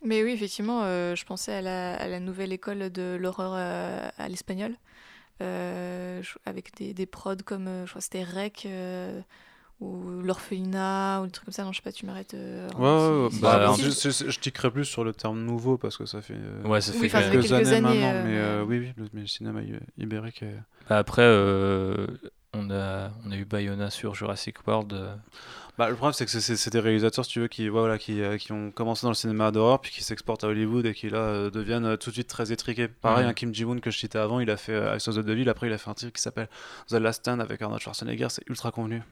[0.05, 4.09] Mais oui, effectivement, euh, je pensais à la, à la nouvelle école de l'horreur euh,
[4.19, 4.75] à l'espagnol,
[5.43, 9.21] euh, avec des, des prods comme, euh, je crois que c'était Rec, euh,
[9.81, 11.65] ou l'orphelinat, ou des trucs comme ça.
[11.65, 12.35] Non, je sais pas, tu m'arrêtes.
[12.35, 13.31] euh, Ouais, ouais, ouais.
[13.31, 16.07] si- si- Bah, si- je, je, je tickerais plus sur le terme nouveau parce que
[16.07, 18.15] ça fait, euh, Ouais, ça Oui, fait enfin, ça fait quelques, quelques années, années, maintenant.
[18.15, 19.61] euh, mais euh, oui, oui, le, mais le cinéma
[19.99, 20.43] ibérique.
[20.43, 22.07] est- Bah, Après, euh,
[22.53, 24.93] on, a, on a eu Bayona sur Jurassic World.
[25.77, 28.37] Bah, le problème, c'est que c'est- des réalisateurs, si tu veux, qui, voilà, qui, euh,
[28.39, 31.19] qui ont commencé dans le cinéma d'horreur, puis qui s'exportent à Hollywood et qui là
[31.19, 32.87] euh, deviennent euh, tout de suite très étriqués.
[32.87, 35.49] Pareil, un Kim Ji-woon que je citais avant, il a fait Ice of the Devil,
[35.49, 36.49] après il a fait un titre qui s'appelle
[36.89, 39.03] The Last Stand avec Arnold Schwarzenegger, c'est ultra convenu.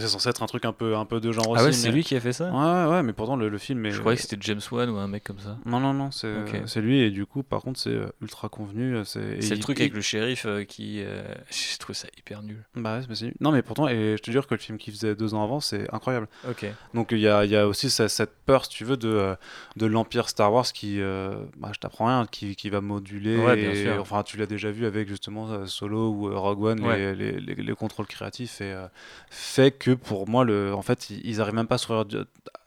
[0.00, 1.64] C'est censé être un truc un peu, un peu de genre Ah aussi.
[1.64, 3.84] ouais, c'est mais- lui qui a fait ça Ouais, ouais, mais pourtant le, le film
[3.86, 3.90] est.
[3.90, 5.56] Je croyais que c'était James Wan ou un mec comme ça.
[5.66, 8.96] Non, non, non, c'est lui, et du coup, par contre, c'est euh, ultra convenu.
[8.96, 11.02] euh, C'est et C'est le il- truc il- avec le shérif euh, qui.
[11.02, 12.62] euh, Je trouve ça hyper nul.
[12.74, 14.92] Bah ouais, mais c'est- Non, mais pourtant, et je te jure que le film qu'il
[14.92, 16.28] faisait deux ans avant, c'est incroyable.
[16.48, 16.66] Ok.
[16.94, 19.34] Donc il y a, il y a aussi ce- cette peur, si tu veux, de,
[19.76, 23.36] de l'Empire Star Wars qui, euh, bah, je t'apprends rien, qui, qui va moduler.
[23.38, 23.96] Ouais, bien et- sûr.
[24.00, 27.14] Enfin, tu l'as déjà vu avec justement Solo ou Rogue One, Ouais.
[27.14, 28.86] les, les, les- les contrôles créatifs, et euh,
[29.30, 32.16] fait que pour moi, le, en fait, ils, ils arrivent même pas à du-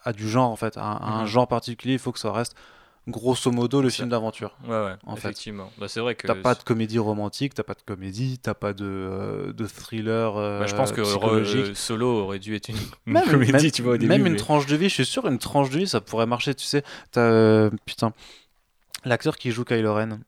[0.03, 1.27] à du genre, en fait, à, à un Mhm.
[1.27, 1.93] genre particulier.
[1.93, 2.55] Il faut que ça reste
[3.07, 4.55] grosso modo le film d'aventure.
[4.63, 5.29] Ouais, ouais, En fait.
[5.29, 5.71] effectivement.
[5.79, 6.27] Bah, c'est vrai que.
[6.27, 10.33] T'as pas de comédie romantique, t'as pas de comédie, t'as pas de, euh, de thriller
[10.33, 12.75] Bah, je pense que euh, Solo aurait dû être une,
[13.07, 14.07] une Même, comédie, même- tu vois, au début.
[14.07, 16.53] même une tranche de vie, je suis sûr, une tranche de vie, ça pourrait marcher.
[16.55, 17.21] Tu sais, t'as.
[17.21, 18.13] euh, putain.
[19.03, 20.19] L'acteur qui joue Kylo Ren.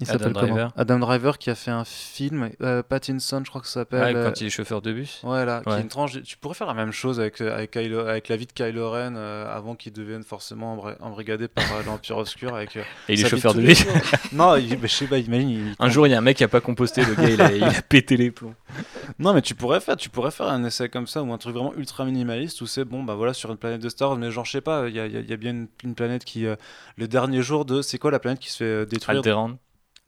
[0.00, 0.72] Il Adam s'appelle Driver.
[0.76, 4.00] Adam Driver qui a fait un film, euh, Pattinson, je crois que ça s'appelle.
[4.14, 5.20] Ouais, euh, quand il est chauffeur de bus.
[5.24, 5.80] Ouais, là, qui est Ouais.
[5.80, 6.12] une tranche.
[6.12, 8.52] de- Tu pourrais faire la même chose avec, euh, avec, Kylo- avec la vie de
[8.52, 12.54] Kylo Ren euh, avant qu'il devienne forcément embri- embrigadé par euh, l'Empire Obscur.
[12.54, 13.84] Avec, euh, Et il est chauffeur de bus.
[14.32, 15.50] non, il- je sais pas, imagine.
[15.50, 17.40] il- Un jour, il y a un mec qui a pas composté, le gars, il
[17.42, 18.54] a, il a pété les plombs.
[19.18, 21.54] Non, mais tu pourrais faire, tu pourrais faire un essai comme ça ou un truc
[21.54, 24.30] vraiment ultra minimaliste où c'est bon, bah voilà, sur une planète de Star Wars, mais
[24.30, 25.68] genre, je sais pas, il y a, il y a- il y a bien une,
[25.82, 26.46] une planète qui.
[26.46, 26.54] euh,
[26.96, 27.82] le dernier jour de.
[27.82, 29.18] C'est quoi la planète qui se fait détruire?
[29.18, 29.56] Alderaan.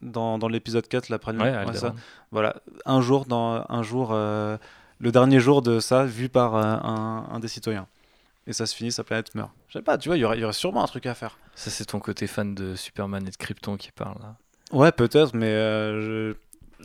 [0.02, 1.78] Dans, dans l'épisode 4, la première Ouais, ouais, Alderaan.
[1.80, 1.94] ça.
[2.30, 2.56] Voilà,
[2.86, 4.56] un jour, dans un jour, euh,
[4.98, 7.86] le dernier jour de ça, vu par euh, un, un des citoyens.
[8.46, 9.50] Et ça se finit, sa planète meurt.
[9.68, 11.38] Je sais pas, tu vois, il y aurait, y aurait sûrement un truc à faire.
[11.54, 14.36] Ça, c'est ton côté fan de Superman et de Krypton qui parle là.
[14.72, 16.36] Ouais, peut-être, mais euh, je-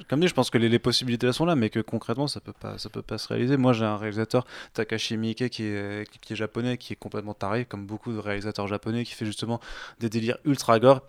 [0.09, 2.51] comme dit, je pense que les, les possibilités sont là, mais que concrètement, ça peut
[2.51, 3.55] pas, ça peut pas se réaliser.
[3.55, 7.63] Moi, j'ai un réalisateur, Takashi Miike, qui est, qui est japonais, qui est complètement taré,
[7.63, 9.61] comme beaucoup de réalisateurs japonais, qui fait justement
[9.99, 11.01] des délires ultra gore.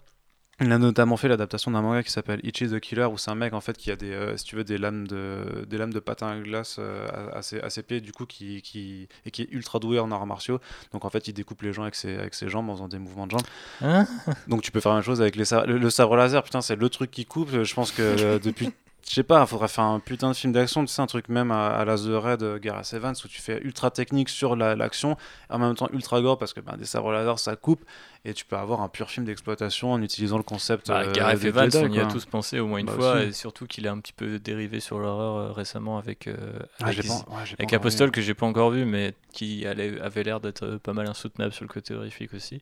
[0.58, 3.34] Il a notamment fait l'adaptation d'un manga qui s'appelle Ichi the Killer, où c'est un
[3.34, 5.92] mec en fait qui a des, euh, si tu veux, des lames de, des lames
[5.92, 9.06] de patin à glace euh, à, à ses, à ses pieds, du coup, qui, qui,
[9.26, 10.58] et qui est ultra doué en arts martiaux.
[10.94, 12.98] Donc en fait, il découpe les gens avec ses, avec ses jambes en faisant des
[12.98, 13.46] mouvements de jambes.
[13.82, 14.06] Hein
[14.48, 16.42] Donc tu peux faire la même chose avec les sa- le, le sabre laser.
[16.42, 17.50] Putain, c'est le truc qui coupe.
[17.62, 18.70] Je pense que euh, depuis.
[19.08, 21.28] Je sais pas, il faudrait faire un putain de film d'action, tu sais, un truc
[21.28, 24.56] même à, à la The Red, euh, Gareth Evans, où tu fais ultra technique sur
[24.56, 25.12] la- l'action,
[25.48, 27.84] et en même temps ultra gore, parce que ben, des sabres laser, ça coupe,
[28.28, 30.88] et tu peux avoir un pur film d'exploitation en utilisant le concept.
[30.88, 33.28] Bah, euh, Gareth Evans, on y a tous pensé au moins une Bah, fois, aussi.
[33.28, 36.34] et surtout qu'il a un petit peu dérivé sur l'horreur euh, récemment avec, euh,
[36.80, 40.24] Ah, avec, Is- pas- ouais, avec que j'ai pas encore vu, mais qui allait- avait
[40.24, 42.60] l'air d'être euh, pas mal insoutenable sur le côté horrifique aussi.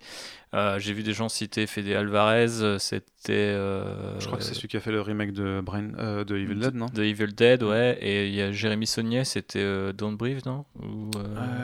[0.52, 3.54] J'ai vu des gens citer Fede Alvarez, c'était.
[3.54, 6.74] Je crois que c'est celui qui a fait le remake de, Brain, de Evil Dead,
[6.74, 6.86] non?
[6.86, 7.96] De Evil Dead, ouais.
[8.02, 10.64] Et il y a Jérémy Saunier, c'était Don't Breathe, non?
[10.82, 11.10] Ou,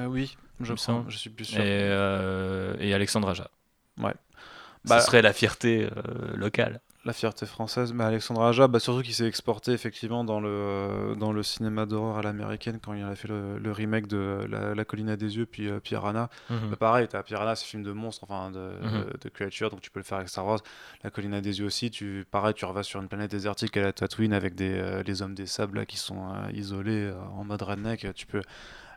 [0.09, 1.11] oui, je semble.
[1.11, 1.61] je suis plus sûr.
[1.61, 1.87] Et,
[2.81, 3.51] et Alexandre Aja.
[4.03, 4.15] Ouais.
[4.85, 6.81] Ce Bah- serait la fierté euh, locale.
[7.07, 11.33] La fierté française, bah, Alexandre Aja, bah, surtout qu'il s'est exporté effectivement dans le, dans
[11.33, 14.85] le cinéma d'horreur à l'américaine quand il a fait le, le remake de La, La
[14.85, 16.29] colline à des yeux, puis euh, Piranha.
[16.51, 16.71] Mhm.
[16.71, 19.05] Bah, pareil, t'as Piranha, c'est un film de monstre, enfin de, Mhm.
[19.13, 20.61] de, de creature, donc tu peux le faire avec Star Wars.
[21.03, 23.83] La colline à des yeux aussi, tu, pareil, tu revas sur une planète désertique à
[23.83, 27.15] la Tatooine avec des, euh, les hommes des sables là, qui sont euh, isolés euh,
[27.35, 28.07] en mode redneck.
[28.15, 28.43] Tu peux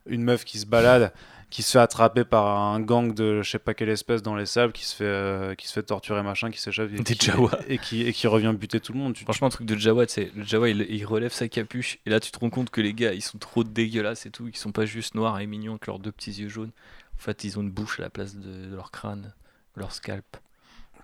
[0.06, 1.14] une meuf qui se balade,
[1.50, 4.46] qui se fait attraper par un gang de je sais pas quelle espèce dans les
[4.48, 7.28] sables, qui se fait, euh, qui se fait torturer machin, qui s'échappe et, Des qui-
[7.28, 7.52] Jawa.
[7.68, 9.14] et qui, et qui revient buter tout le monde.
[9.14, 12.10] Tu- Franchement, le truc de Jawa, c'est le Jawa, il, il relève sa capuche et
[12.10, 14.48] là, tu te rends compte que les gars, ils sont trop dégueulasses et tout.
[14.48, 16.72] Ils sont pas juste noirs et mignons avec leurs deux petits yeux jaunes.
[17.16, 19.34] En fait, ils ont une bouche à la place de, de leur crâne,
[19.76, 20.26] leur scalp.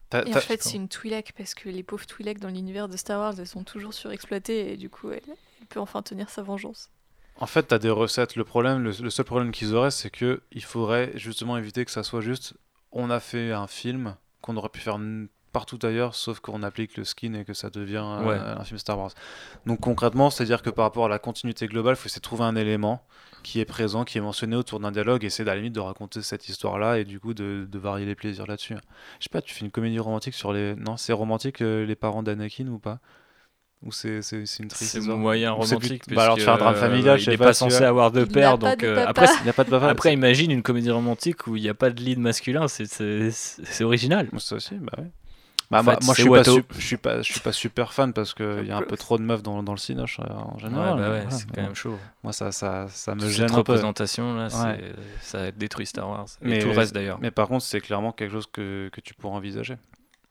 [0.09, 2.89] t'as- Et en t'as- fait, c'est une Twi'lek parce que les pauvres Twi'lek dans l'univers
[2.89, 5.21] de Star Wars, elles sont toujours surexploitées et du coup, elle,
[5.61, 6.89] elle peut enfin tenir sa vengeance.
[7.41, 8.35] En fait, tu as des recettes.
[8.35, 11.91] Le problème, le, le seul problème qu'ils auraient, c'est que il faudrait justement éviter que
[11.91, 12.53] ça soit juste
[12.91, 14.99] on a fait un film qu'on aurait pu faire
[15.51, 18.99] partout ailleurs, sauf qu'on applique le skin et que ça devient euh, un film Star
[18.99, 19.11] Wars.
[19.65, 22.43] Donc concrètement, c'est-à-dire que par rapport à la continuité globale, il faut essayer de trouver
[22.43, 23.03] un élément
[23.41, 25.79] qui est présent, qui est mentionné autour d'un dialogue, et essayer à la limite de
[25.79, 28.75] raconter cette histoire-là et du coup de, de varier les plaisirs là-dessus.
[29.19, 30.75] Je sais pas, tu fais une comédie romantique sur les...
[30.75, 32.99] Non, c'est romantique euh, les parents d'Anakin ou pas?
[33.85, 36.05] Ou c'est c'est- c'est une triste C'est histoire moyen c'est romantique.
[36.05, 38.11] plus- Bah alors tu fais un drame euh, familial, je il n'est pas, censé avoir
[38.11, 39.87] de père, donc de euh, après, c'est- Il n'y a pas de papa.
[39.87, 43.31] après, imagine une comédie romantique où il n'y a pas de lead masculin, c'est- c'est
[43.31, 44.27] c'est original.
[44.37, 45.05] Ça aussi, bah ouais.
[45.71, 47.39] Bah, En moi, fait, moi, je c'est suis pas, su- je suis pas, je suis
[47.41, 49.77] pas super fan parce qu'il y a un peu trop de meufs dans, dans le
[49.77, 50.95] cinoche euh, en Ouais, général.
[50.97, 51.95] bah ouais, voilà, c'est mais quand même chaud.
[52.23, 53.71] Moi, ça, ça, ça me Toute gêne cette un peu.
[53.73, 54.81] représentation là, c'est- Ouais.
[55.21, 56.25] ça détruit Star Wars.
[56.43, 57.19] Et Mais, tout le reste d'ailleurs.
[57.21, 59.75] mais par contre, c'est clairement quelque chose que, que tu pourras envisager.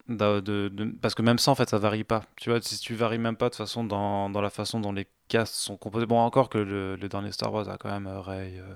[0.09, 2.23] De- de- parce que même ça, en fait, ça varie pas.
[2.37, 4.93] Tu vois, si tu varies même pas de toute façon dans, dans la façon dont
[4.93, 6.07] les castes sont composés.
[6.07, 8.75] Bon, encore que le, le dernier Star Wars a quand même euh, euh,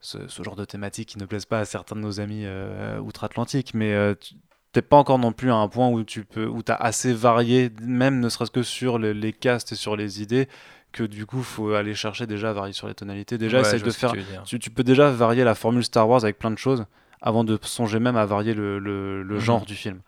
[0.00, 2.98] ce, ce genre de thématique qui ne plaisent pas à certains de nos amis euh,
[3.00, 3.72] outre-Atlantique.
[3.74, 4.34] Mais euh, tu-
[4.72, 7.70] t'es pas encore non plus à un point où tu peux, où as assez varié,
[7.82, 10.48] même ne serait-ce que sur le- les castes et sur les idées,
[10.92, 13.36] que du coup, faut aller chercher déjà à varier sur les tonalités.
[13.36, 14.14] Déjà, Ouais, essaye je de faire.
[14.44, 16.86] tu peux déjà varier la formule Star Wars avec plein de choses
[17.24, 19.40] avant de songer même à varier le, le- le Mhm.
[19.40, 20.00] genre du film.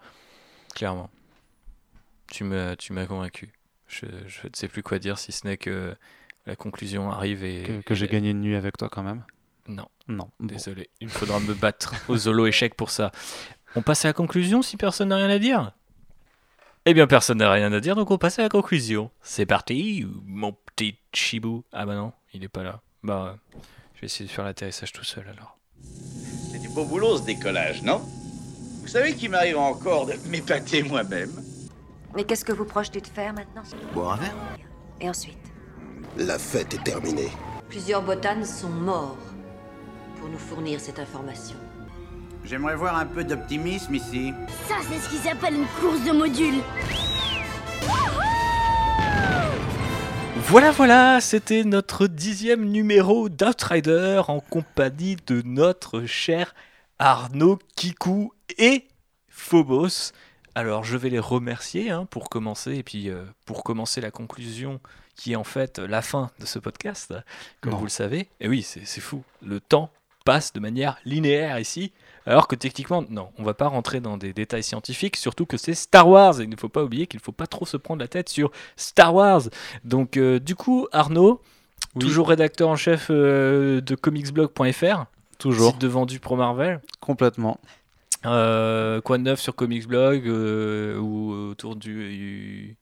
[0.74, 1.10] Clairement.
[2.30, 3.52] Tu m'as tu m'as convaincu.
[3.88, 5.96] Je, je ne sais plus quoi dire si ce n'est que
[6.44, 7.62] la conclusion arrive et.
[7.64, 9.24] Que, que j'ai et- gagné une nuit avec toi quand même.
[9.68, 10.30] Non, Non.
[10.38, 10.46] Bon.
[10.46, 10.90] désolé.
[11.00, 13.10] Il faudra me battre au solo échec pour ça.
[13.74, 15.72] On passe à la conclusion si personne n'a rien à dire?
[16.84, 19.10] Eh bien, personne n'a rien à dire, donc on passe à la conclusion.
[19.22, 21.64] C'est parti, mon petit chibou.
[21.72, 22.80] Ah bah non, il est pas là.
[23.02, 23.36] Bah,
[23.94, 25.58] je vais essayer de faire l'atterrissage tout seul alors.
[26.76, 28.02] Beau boulot ce décollage, non
[28.82, 31.32] Vous savez qu'il m'arrive encore de m'épater moi-même
[32.14, 33.62] Mais qu'est-ce que vous projetez de faire maintenant
[33.94, 34.34] Boire un verre
[35.00, 35.38] Et ensuite
[36.18, 37.30] La fête est terminée.
[37.70, 39.16] Plusieurs botanes sont morts
[40.20, 41.56] pour nous fournir cette information.
[42.44, 44.34] J'aimerais voir un peu d'optimisme ici.
[44.68, 46.60] Ça, c'est ce qui s'appelle une course de modules.
[50.38, 56.54] Voilà, voilà, c'était notre dixième numéro d'Outrider en compagnie de notre cher
[56.98, 58.86] Arnaud Kikou et
[59.28, 60.12] Phobos.
[60.54, 64.80] Alors, je vais les remercier hein, pour commencer, et puis euh, pour commencer la conclusion
[65.16, 67.14] qui est en fait la fin de ce podcast,
[67.60, 67.78] comme Non.
[67.78, 68.28] vous le savez.
[68.40, 69.90] Et oui, c'est c'est fou, le temps
[70.24, 71.92] passe de manière linéaire ici,
[72.26, 75.74] alors que techniquement, non, on va pas rentrer dans des détails scientifiques, surtout que c'est
[75.74, 78.00] Star Wars, et il ne faut pas oublier qu'il ne faut pas trop se prendre
[78.00, 79.42] la tête sur Star Wars.
[79.84, 81.40] Donc, euh, du coup, Arnaud,
[81.98, 85.04] toujours rédacteur en chef euh, de comicsblog.fr,
[85.38, 85.72] Toujours.
[85.72, 86.80] site de vendu pro Marvel.
[87.00, 87.60] Complètement.
[88.24, 92.76] Euh, quoi de neuf sur Comicsblog euh, ou autour du.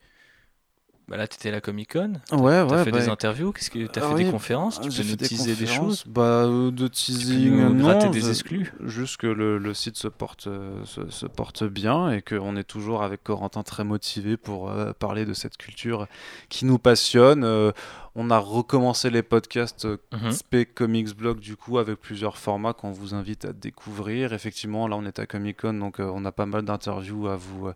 [1.07, 2.15] Bah là, t'étais à la Comic Con.
[2.33, 3.53] Ouais, T'as ouais, fait bah, des interviews.
[3.53, 4.81] Qu'est-ce que t'as Ah fait oui, des conférences?
[4.81, 5.77] Tu peux fait nous des teaser des conférences.
[5.99, 6.05] choses?
[6.07, 8.73] Bah, euh, de teasing, nous non, des je- exclus?
[8.83, 12.65] Juste que le, le site se porte, euh, se, se porte bien et qu'on est
[12.65, 16.07] toujours avec Corentin très motivé pour euh, parler de cette culture
[16.49, 17.45] qui nous passionne.
[17.45, 17.73] Euh,
[18.17, 20.31] on a recommencé les podcasts euh, Mhm.
[20.31, 24.33] Spé Comics Blog du coup avec plusieurs formats qu'on vous invite à découvrir.
[24.33, 27.37] Effectivement, là on est à Comic Con donc euh, on a pas mal d'interviews à
[27.37, 27.75] vous, euh,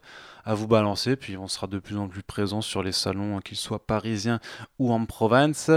[0.49, 1.15] à vous balancer.
[1.15, 4.41] Puis on sera de plus en plus présent sur les salons, hein, qu'ils soient parisiens
[4.79, 5.71] ou en province.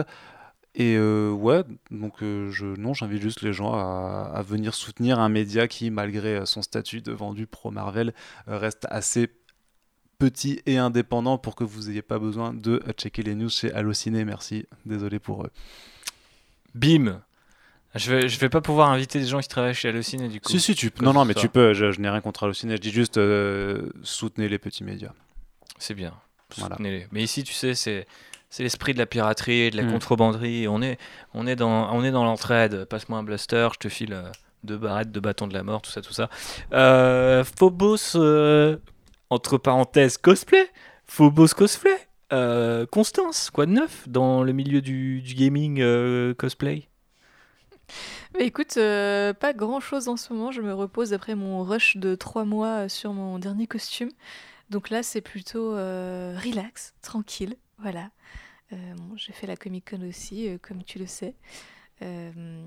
[0.73, 5.27] Et euh, ouais, donc euh, je, non, j'invite juste les gens à, venir soutenir un
[5.27, 8.13] média qui, malgré euh, son statut de vendu pro Marvel,
[8.47, 9.29] reste assez
[10.17, 14.23] petit et indépendant pour que vous n'ayez pas besoin de checker les news chez Allociné.
[14.23, 15.51] Merci, désolé pour eux.
[16.73, 17.21] Bim
[17.95, 20.49] je vais, je vais pas pouvoir inviter des gens qui travaillent chez Allociné du coup.
[20.49, 21.39] Si, si, tu Comme Non, non, mais ça.
[21.41, 24.83] tu peux, je, je n'ai rien contre Allociné, je dis juste euh, soutenez les petits
[24.83, 25.11] médias.
[25.77, 26.13] C'est bien.
[26.57, 26.75] Voilà.
[26.75, 27.07] Soutenez-les.
[27.11, 28.05] Mais ici, tu sais, c'est
[28.49, 29.91] c'est l'esprit de la piraterie, de la Mm.
[29.93, 30.67] contrebanderie.
[30.67, 30.97] On est,
[31.33, 32.83] on est dans, on est dans l'entraide.
[32.85, 34.29] Passe-moi un blaster, je te file euh,
[34.65, 36.29] deux barrettes, deux bâtons de la mort, tout ça, tout ça.
[36.73, 38.17] Euh, Phobos,
[39.29, 40.69] entre parenthèses, cosplay,
[41.05, 41.95] Phobos cosplay,
[42.91, 45.81] Constance, quoi de neuf dans le milieu du, du gaming
[46.35, 46.87] cosplay?
[48.33, 50.51] Bah, écoute, euh, pas grand chose en ce moment.
[50.51, 54.09] Je me repose après mon rush de trois mois sur mon dernier costume.
[54.69, 57.55] Donc là, c'est plutôt euh, relax, tranquille.
[57.77, 58.09] Voilà.
[58.71, 61.35] Euh, bon, j'ai fait la Comic Con aussi, euh, comme tu le sais.
[62.01, 62.63] Euh,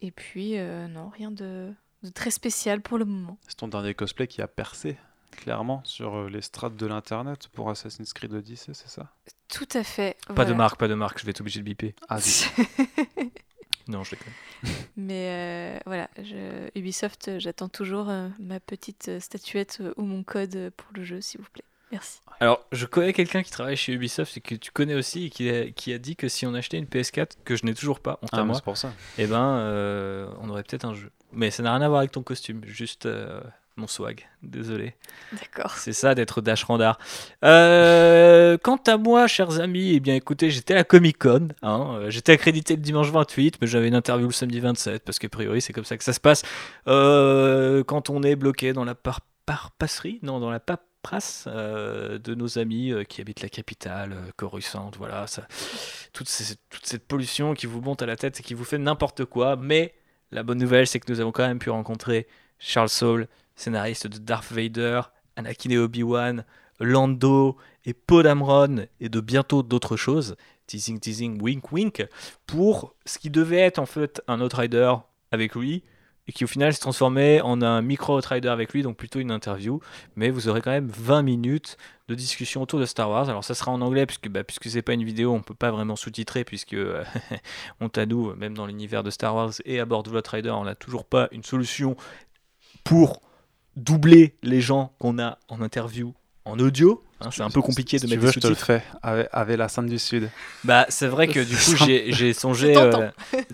[0.00, 1.72] et puis, euh, non, rien de,
[2.02, 3.38] de très spécial pour le moment.
[3.46, 4.96] C'est ton dernier cosplay qui a percé,
[5.30, 9.12] clairement, sur les strates de l'internet pour Assassin's Creed Odyssey, c'est ça?
[9.48, 10.16] Tout à fait.
[10.26, 10.50] Pas voilà.
[10.50, 11.94] de marque, pas de marque, je vais être obligé de biper.
[12.08, 12.18] Ah,
[13.88, 14.32] non, je déconne.
[14.96, 20.70] Mais euh, voilà, je- Ubisoft, euh, j'attends toujours euh, ma petite statuette ou mon code
[20.76, 21.64] pour le jeu, s'il vous plaît.
[21.90, 22.20] Merci.
[22.40, 25.48] Alors, je connais quelqu'un qui travaille chez Ubisoft et que tu connais aussi et qui
[25.48, 28.18] a, qui a dit que si on achetait une PS4, que je n'ai toujours pas,
[28.22, 28.92] honte Ah, à mais moi, c'est pour ça.
[29.16, 31.10] eh ben, euh, on aurait peut-être un jeu.
[31.32, 33.40] Mais ça n'a rien à voir avec ton costume, juste euh,
[33.78, 34.28] mon swag.
[34.42, 34.94] Désolé.
[35.32, 35.72] D'accord.
[35.76, 36.98] C'est ça d'être Dash Randar.
[37.44, 41.48] Euh, quant à moi, chers amis, eh bien écoutez, j'étais à la Comic Con.
[41.62, 45.18] hein, euh, j'étais accrédité le dimanche 28, mais j'avais une interview le samedi 27, parce
[45.18, 46.42] qu'a priori c'est comme ça que ça se passe.
[46.88, 52.18] Euh, quand on est bloqué dans la par, par passerie, non, dans la paperasse euh,
[52.18, 55.46] de nos amis euh, qui habitent la capitale, euh, Coruscant, voilà, ça,
[56.12, 58.78] toute, ces- toute cette pollution qui vous monte à la tête et qui vous fait
[58.78, 59.56] n'importe quoi.
[59.56, 59.94] Mais
[60.32, 62.26] la bonne nouvelle, c'est que nous avons quand même pu rencontrer
[62.58, 63.28] Charles Saul,
[63.58, 65.02] scénariste de Darth Vader,
[65.36, 66.44] Anakin et Obi-Wan,
[66.80, 70.36] Lando et Poe Dameron et de bientôt d'autres choses.
[70.66, 72.06] Teasing, teasing, wink, wink.
[72.46, 74.94] Pour ce qui devait être en fait un Outrider
[75.32, 75.82] avec lui
[76.26, 79.30] et qui au final s'est transformé en un micro Outrider avec lui, donc plutôt une
[79.30, 79.80] interview.
[80.14, 81.78] Mais vous aurez quand même 20 minutes
[82.08, 83.30] de discussion autour de Star Wars.
[83.30, 85.70] Alors ça sera en anglais puisque bah, puisque c'est pas une vidéo, on peut pas
[85.70, 87.02] vraiment sous-titrer puisque euh,
[87.80, 90.64] honte à nous, même dans l'univers de Star Wars et à bord de Outrider, on
[90.64, 91.96] n'a toujours pas une solution
[92.84, 93.22] pour
[93.76, 96.14] doubler les gens qu'on a en interview
[96.44, 97.02] en audio.
[97.20, 98.66] Hein, c'est un peu compliqué de Si mettre veux, des je te le sous-titres.
[98.66, 100.28] fais avec, avec la scène du Sud.
[100.64, 103.08] Bah, c'est vrai que du coup, j'ai j'ai songé, euh,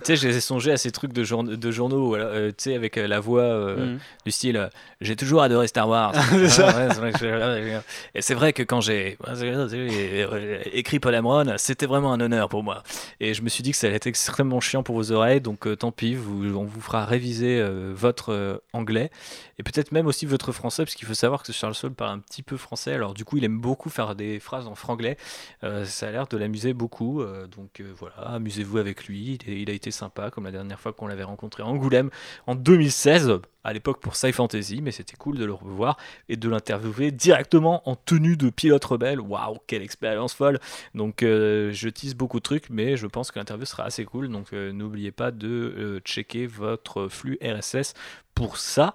[0.09, 3.21] j'ai songé à ces trucs de, journ- de journaux, euh, tu sais, avec euh, la
[3.21, 3.99] voix euh, Mhm.
[4.27, 4.71] du style
[5.01, 6.13] J'ai toujours adoré Star Wars.
[8.15, 9.17] Et c'est vrai que quand j'ai
[10.73, 12.83] écrit Paul Amron, c'était vraiment un honneur pour moi.
[13.21, 15.67] Et je me suis dit que ça allait être extrêmement chiant pour vos oreilles, donc
[15.79, 17.65] tant pis, vous, on vous fera réviser
[17.95, 19.11] votre anglais
[19.59, 22.19] et peut-être même aussi votre français, parce qu'il faut savoir que Charles Saul parle un
[22.19, 22.93] petit peu français.
[22.93, 25.17] Alors du coup, il beaucoup faire des phrases en franglais.
[25.63, 27.23] Euh, ça a l'air de l'amuser beaucoup.
[27.23, 29.39] euh, donc euh, voilà, amusez-vous avec lui.
[29.47, 32.11] Il, a été sympa, comme la dernière fois qu'on l'avait rencontré à Angoulême
[32.47, 35.97] en 2016, à l'époque pour Sci Fantasy, mais c'était cool de le revoir
[36.29, 39.21] et de l'interviewer directement en tenue de pilote rebelle.
[39.21, 40.59] Waouh, quelle expérience folle!
[40.95, 44.29] Donc je tease beaucoup de trucs, mais je pense que l'interview sera assez cool.
[44.29, 47.95] Donc n'oubliez pas de checker votre flux RSS
[48.35, 48.93] pour ça.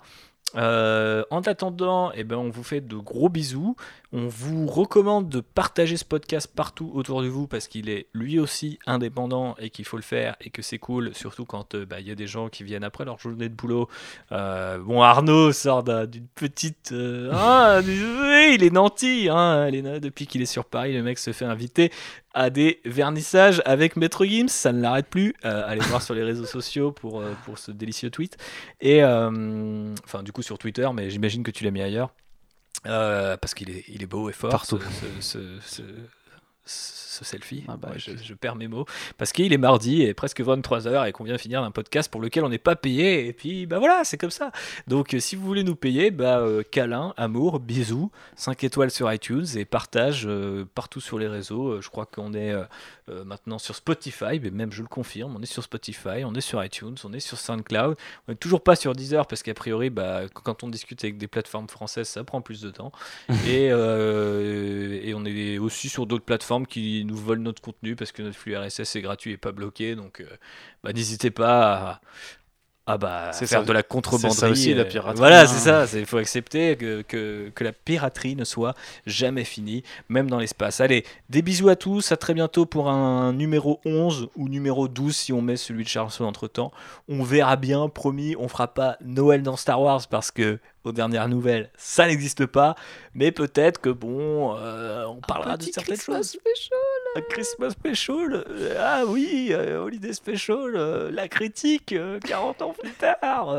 [0.56, 3.76] En attendant, eh ben, on vous fait de gros bisous.
[4.11, 8.40] On vous recommande de partager ce podcast partout autour de vous parce qu'il est lui
[8.40, 11.99] aussi indépendant et qu'il faut le faire et que c'est cool, surtout quand euh, bah,
[11.99, 13.88] il y a des gens qui viennent après leur journée de boulot.
[14.31, 16.91] Euh, bon, Arnaud sort d'un- d'une petite.
[16.91, 19.27] euh, ah, il est nanti.
[19.30, 19.69] Hein,
[20.02, 21.91] depuis qu'il est sur Paris, le mec se fait inviter
[22.34, 25.36] à des vernissages avec Maître Gims, ça ne l'arrête plus.
[25.45, 28.38] Euh, allez voir sur les réseaux sociaux pour, pour ce délicieux tweet.
[28.81, 32.11] Et enfin, du coup, sur Twitter, mais j'imagine que tu l'as mis ailleurs.
[32.86, 34.52] Euh, parce qu'il est, il est beau et fort.
[34.52, 34.80] Partout.
[35.22, 35.82] Ce, ce- ce-
[36.70, 37.66] ce- selfie.
[37.68, 38.86] Ah bah, Ouais, je, je perds mes mots.
[39.18, 42.46] Parce qu'il est mardi et presque 23h et qu'on vient finir un podcast pour lequel
[42.46, 43.28] on n'est pas payé.
[43.28, 44.52] Et puis, bah voilà, c'est comme ça.
[44.88, 49.12] Donc, euh, si vous voulez nous payer, bah, euh, câlin, amour, bisous, 5 étoiles sur
[49.12, 51.82] iTunes et partage euh, partout sur les réseaux.
[51.82, 52.64] Je crois qu'on est euh,
[53.26, 56.64] maintenant sur Spotify, mais même je le confirme, on est sur Spotify, on est sur
[56.64, 57.98] iTunes, on est sur SoundCloud.
[58.28, 61.28] On n'est toujours pas sur Deezer parce qu'a priori, bah, quand on discute avec des
[61.28, 62.94] plateformes françaises, ça prend plus de temps.
[63.48, 68.22] et, et on est aussi sur d'autres plateformes qui nous volent notre contenu parce que
[68.22, 69.95] notre flux RSS est gratuit et pas bloqué.
[69.95, 70.27] Donc, euh,
[70.84, 72.02] bah, n'hésitez pas
[72.90, 72.94] à.
[72.94, 74.34] à, bah, C'est faire ça- de la c'est contrebanderie.
[74.36, 75.86] ça aussi, la euh, piraterie, Voilà, c'est ça.
[75.98, 78.74] Il faut accepter que, que, que la piraterie ne soit
[79.06, 80.82] jamais finie, même dans l'espace.
[80.82, 82.11] Allez, des bisous à tous.
[82.11, 85.90] À très bientôt pour un numéro 11 ou numéro 12 si on met celui de
[85.90, 86.72] Charles entre temps.
[87.07, 88.36] On verra bien, promis.
[88.38, 92.76] On fera pas Noël dans Star Wars parce que, aux dernières nouvelles, ça n'existe pas.
[93.14, 96.38] Mais peut-être que, bon, euh, on parlera de certaines choses.
[97.15, 102.76] Un Christmas Special, euh, ah oui, euh, Holiday Special, euh, la critique, euh, 40 ans
[102.80, 103.56] plus tard,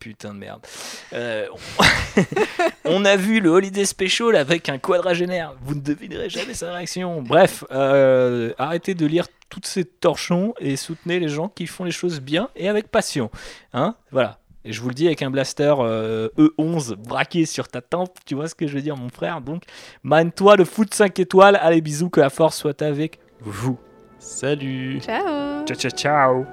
[0.00, 0.66] putain de merde.
[2.84, 3.04] On...
[3.04, 7.22] a vu le Holiday Special avec un quadragénaire, vous ne devinerez jamais sa réaction.
[7.22, 12.20] Bref, arrêtez de lire toutes ces torchons et soutenez les gens qui font les choses
[12.20, 13.30] bien et avec passion.
[13.72, 14.39] Hein voilà.
[14.64, 18.34] Et je vous le dis avec un blaster euh, E11 braqué sur ta tempe, tu
[18.34, 19.40] vois ce que je veux dire, mon frère.
[19.40, 19.62] Donc,
[20.04, 21.56] mine-toi le foot 5 étoiles.
[21.62, 23.78] Allez, bisous, que la force soit avec vous.
[24.18, 25.00] Salut.
[25.00, 25.64] Ciao.
[25.64, 26.46] Ciao, ciao, ciao.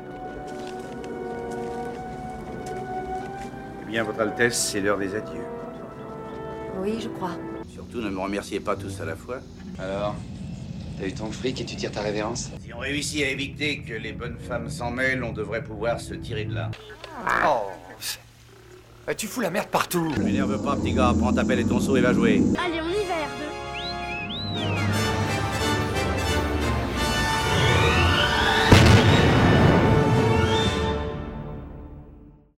[3.83, 5.43] Eh bien, Votre Altesse, c'est l'heure des adieux.
[6.81, 7.31] Oui, je crois.
[7.67, 9.39] Surtout, ne me remerciez pas tous à la fois.
[9.79, 10.15] Alors
[10.99, 12.49] T'as eu ton fric et tu tires ta révérence?
[12.59, 16.15] Si on réussit à éviter que les bonnes femmes s'en mêlent, on devrait pouvoir se
[16.15, 16.71] tirer de là.
[17.45, 17.67] Oh.
[19.09, 20.11] Eh, tu fous la merde partout.
[20.17, 21.13] Je m'énerve pas, petit gars.
[21.17, 22.41] Prends ta pelle et ton seau et va jouer.
[22.57, 23.15] Allez, on y va,
[24.63, 25.06] R2.